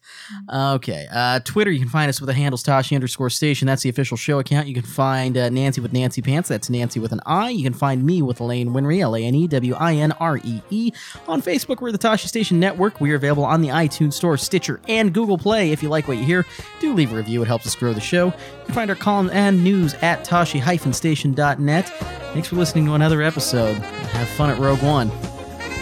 Okay. 0.54 1.08
Uh, 1.12 1.40
Twitter, 1.40 1.72
you 1.72 1.80
can 1.80 1.90
find 1.90 2.08
us 2.08 2.22
with 2.22 2.28
the 2.28 2.34
handle 2.34 2.58
Tosche 2.58 2.94
underscore 2.94 3.32
station. 3.32 3.66
That's 3.66 3.82
the 3.82 3.90
official 3.90 4.16
show 4.16 4.38
account. 4.38 4.68
You 4.68 4.76
can 4.76 4.84
find 4.84 5.36
uh, 5.38 5.50
Nancy 5.50 5.82
with 5.82 5.92
Nancy 5.92 6.22
Pants. 6.22 6.50
That's 6.50 6.70
Nancy 6.70 7.00
with 7.00 7.12
an 7.12 7.22
I. 7.26 7.50
You 7.50 7.64
can 7.64 7.74
find 7.74 8.04
me 8.04 8.22
with 8.22 8.40
Elaine 8.40 8.70
Winry, 8.70 9.00
L 9.00 9.16
A 9.16 9.24
N 9.24 9.34
E 9.34 9.48
W 9.48 9.74
I 9.74 9.96
N 9.96 10.12
R 10.14 10.38
E 10.38 10.62
E. 10.70 10.92
On 11.28 11.42
Facebook, 11.42 11.82
we're 11.82 11.92
the 11.92 11.98
Tosche 11.98 12.28
Station 12.28 12.60
Network. 12.60 13.02
We 13.02 13.12
are 13.12 13.16
available 13.16 13.46
on 13.46 13.62
the 13.62 13.70
iTunes 13.70 14.14
Store, 14.14 14.38
Stitcher, 14.38 14.82
and 14.88 15.14
Google 15.14 15.40
Play. 15.40 15.72
If 15.72 15.82
you 15.82 15.90
like 15.90 16.08
what 16.08 16.18
you 16.18 16.26
hear, 16.26 16.46
do 16.80 16.94
leave 16.94 17.12
a 17.12 17.16
review. 17.16 17.42
It 17.42 17.48
helps 17.48 17.66
us 17.66 17.76
grow 17.76 17.94
the 17.94 18.00
show. 18.02 18.32
You 18.66 18.74
can 18.74 18.76
find 18.76 18.90
our 18.90 18.96
column 18.96 19.30
and 19.32 19.64
news 19.64 19.94
at 20.02 20.26
tosche-station.net. 20.26 21.88
Thanks 22.34 22.48
for 22.48 22.56
listening 22.56 22.86
to 22.88 22.96
another 22.96 23.22
episode. 23.22 23.78
Have 23.78 24.28
fun 24.30 24.50
at 24.50 24.58
Rogue 24.58 24.82
One. 24.82 25.12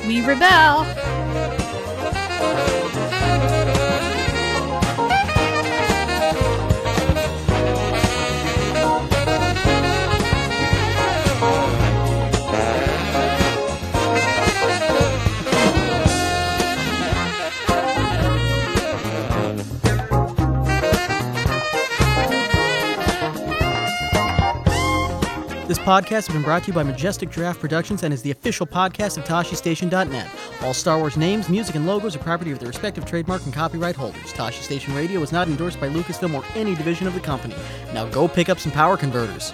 we 0.06 0.20
rebel. 0.20 0.84
Podcast 25.80 26.28
has 26.28 26.30
been 26.30 26.42
brought 26.42 26.64
to 26.64 26.68
you 26.68 26.74
by 26.74 26.84
Majestic 26.84 27.30
Giraffe 27.30 27.60
Productions 27.60 28.04
and 28.04 28.14
is 28.14 28.22
the 28.22 28.32
official 28.32 28.66
podcast 28.68 29.18
of 29.18 29.24
ToscheStation.net. 29.24 30.30
All 30.62 30.74
Star 30.74 30.98
Wars 30.98 31.16
names, 31.16 31.48
music, 31.50 31.76
and 31.76 31.88
logos 31.88 32.16
are 32.16 32.20
property 32.20 32.52
of 32.52 32.60
their 32.60 32.68
respective 32.68 33.06
trademark 33.06 33.46
and 33.46 33.54
copyright 33.54 33.96
holders. 33.96 34.34
Tashi 34.34 34.62
Station 34.62 34.94
Radio 34.94 35.22
is 35.22 35.32
not 35.32 35.48
endorsed 35.48 35.80
by 35.80 35.90
Lucasfilm 35.90 36.34
or 36.34 36.44
any 36.56 36.76
division 36.76 37.08
of 37.08 37.14
the 37.14 37.20
company. 37.20 37.56
Now 37.94 38.08
go 38.10 38.28
pick 38.28 38.50
up 38.50 38.60
some 38.60 38.72
power 38.72 38.98
converters. 38.98 39.54